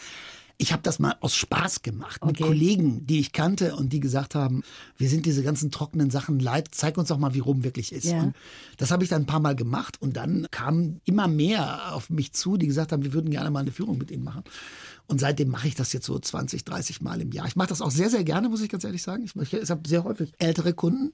Ich 0.62 0.72
habe 0.72 0.84
das 0.84 1.00
mal 1.00 1.16
aus 1.22 1.34
Spaß 1.34 1.82
gemacht 1.82 2.24
mit 2.24 2.36
Okay. 2.40 2.44
Kollegen, 2.44 3.08
die 3.08 3.20
ich 3.20 3.32
kannte 3.32 3.76
und 3.76 3.92
die 3.92 4.00
gesagt 4.00 4.36
haben, 4.36 4.62
wir 4.96 5.10
sind 5.10 5.26
diese 5.26 5.42
ganzen 5.42 5.72
trockenen 5.72 6.12
Sachen 6.12 6.40
leid, 6.40 6.68
zeig 6.70 7.00
uns 7.00 7.08
doch 7.08 7.18
mal, 7.18 7.34
wie 7.34 7.40
Rum 7.40 7.64
wirklich 7.64 7.92
ist. 7.92 8.06
Ja. 8.06 8.22
Und 8.22 8.36
das 8.78 8.92
habe 8.92 9.04
ich 9.04 9.10
dann 9.10 9.24
ein 9.24 9.26
paar 9.26 9.40
Mal 9.40 9.56
gemacht 9.56 10.00
und 10.00 10.18
dann 10.18 10.46
kamen 10.52 11.02
immer 11.06 11.28
mehr 11.28 11.96
auf 11.96 12.12
mich 12.12 12.34
zu, 12.34 12.58
die 12.58 12.68
gesagt 12.68 12.92
haben, 12.92 13.04
wir 13.04 13.12
würden 13.12 13.32
gerne 13.32 13.50
mal 13.50 13.62
eine 13.62 13.72
Führung 13.72 13.98
mit 13.98 14.12
ihnen 14.12 14.24
machen. 14.24 14.44
Und 15.12 15.20
seitdem 15.20 15.50
mache 15.50 15.68
ich 15.68 15.76
das 15.76 15.92
jetzt 15.92 16.06
so 16.06 16.18
20, 16.18 16.64
30 16.64 17.02
Mal 17.02 17.20
im 17.22 17.32
Jahr. 17.34 17.46
Ich 17.46 17.58
mache 17.58 17.68
das 17.68 17.82
auch 17.82 17.92
sehr, 17.92 18.10
sehr 18.10 18.24
gerne, 18.24 18.48
muss 18.48 18.62
ich 18.62 18.70
ganz 18.70 18.86
ehrlich 18.86 19.04
sagen. 19.04 19.24
Ich, 19.26 19.36
ich, 19.36 19.54
ich 19.54 19.70
habe 19.70 19.88
sehr 19.88 20.06
häufig 20.06 20.32
ältere 20.40 20.74
Kunden. 20.74 21.12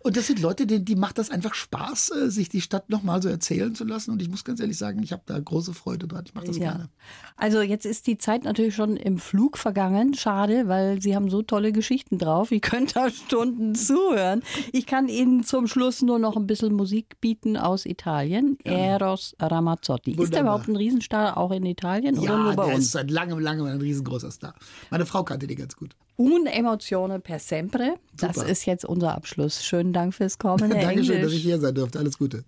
Und 0.00 0.16
das 0.16 0.28
sind 0.28 0.40
Leute, 0.40 0.64
die, 0.64 0.84
die 0.84 0.94
macht 0.94 1.18
das 1.18 1.28
einfach 1.28 1.54
Spaß, 1.54 2.12
äh, 2.12 2.30
sich 2.30 2.48
die 2.48 2.60
Stadt 2.60 2.88
nochmal 2.88 3.20
so 3.20 3.28
erzählen 3.28 3.74
zu 3.74 3.84
lassen. 3.84 4.12
Und 4.12 4.22
ich 4.22 4.30
muss 4.30 4.44
ganz 4.44 4.60
ehrlich 4.60 4.78
sagen, 4.78 5.02
ich 5.02 5.10
habe 5.10 5.22
da 5.26 5.36
große 5.38 5.74
Freude 5.74 6.06
dran. 6.06 6.22
Ich 6.24 6.34
mache 6.34 6.46
das 6.46 6.56
gerne. 6.56 6.88
Also 7.36 7.60
jetzt 7.62 7.84
ist 7.84 8.06
die 8.06 8.16
Zeit 8.16 8.44
natürlich 8.44 8.76
schon 8.76 8.96
im 8.96 9.18
Flug 9.18 9.58
vergangen. 9.58 10.14
Schade, 10.14 10.68
weil 10.68 11.02
Sie 11.02 11.16
haben 11.16 11.28
so 11.30 11.42
tolle 11.42 11.72
Geschichten 11.72 12.16
drauf. 12.18 12.52
Ich 12.52 12.62
könnte 12.62 12.94
da 12.94 13.10
Stunden 13.10 13.74
zuhören. 13.74 14.42
Ich 14.72 14.86
kann 14.86 15.08
Ihnen 15.08 15.42
zum 15.42 15.66
Schluss 15.66 16.00
nur 16.00 16.20
noch 16.20 16.36
ein 16.36 16.46
bisschen 16.46 16.74
Musik 16.74 17.20
bieten 17.20 17.56
aus 17.56 17.84
Italien. 17.84 18.56
Eros 18.62 19.34
Ramazzotti. 19.40 20.12
Ist 20.12 20.18
der 20.18 20.24
Wunderbar. 20.26 20.42
überhaupt 20.42 20.68
ein 20.68 20.76
Riesenstar 20.76 21.36
auch 21.36 21.50
in 21.50 21.66
Italien 21.66 22.16
oder 22.18 22.28
Ja, 22.30 22.42
nur 22.44 22.52
bei 22.54 22.72
uns? 22.72 22.84
ist 22.86 22.92
seit 22.92 23.10
langem, 23.28 23.38
langem 23.40 23.66
ein 23.66 23.80
riesengroßer 23.80 24.30
Star. 24.30 24.54
Meine 24.90 25.06
Frau 25.06 25.22
kannte 25.22 25.46
die 25.46 25.54
ganz 25.54 25.76
gut. 25.76 25.94
Un 26.16 26.46
emozione 26.46 27.20
per 27.20 27.38
sempre. 27.38 27.94
Das 28.16 28.36
Super. 28.36 28.48
ist 28.48 28.66
jetzt 28.66 28.84
unser 28.84 29.14
Abschluss. 29.14 29.64
Schönen 29.64 29.92
Dank 29.92 30.14
fürs 30.14 30.38
Kommen. 30.38 30.72
Herr 30.72 30.82
Dankeschön, 30.82 31.16
dass 31.16 31.26
Englisch. 31.26 31.34
ich 31.34 31.42
hier 31.42 31.60
sein 31.60 31.74
durfte. 31.74 31.98
Alles 31.98 32.18
Gute. 32.18 32.44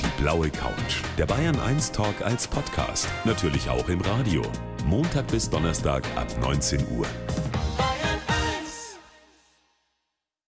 Die 0.00 0.22
blaue 0.22 0.50
Couch. 0.50 1.02
Der 1.16 1.26
Bayern 1.26 1.58
1 1.58 1.92
Talk 1.92 2.22
als 2.22 2.46
Podcast. 2.46 3.08
Natürlich 3.24 3.68
auch 3.68 3.88
im 3.88 4.00
Radio. 4.00 4.42
Montag 4.86 5.26
bis 5.28 5.50
Donnerstag 5.50 6.04
ab 6.16 6.28
19 6.40 6.80
Uhr. 6.96 7.06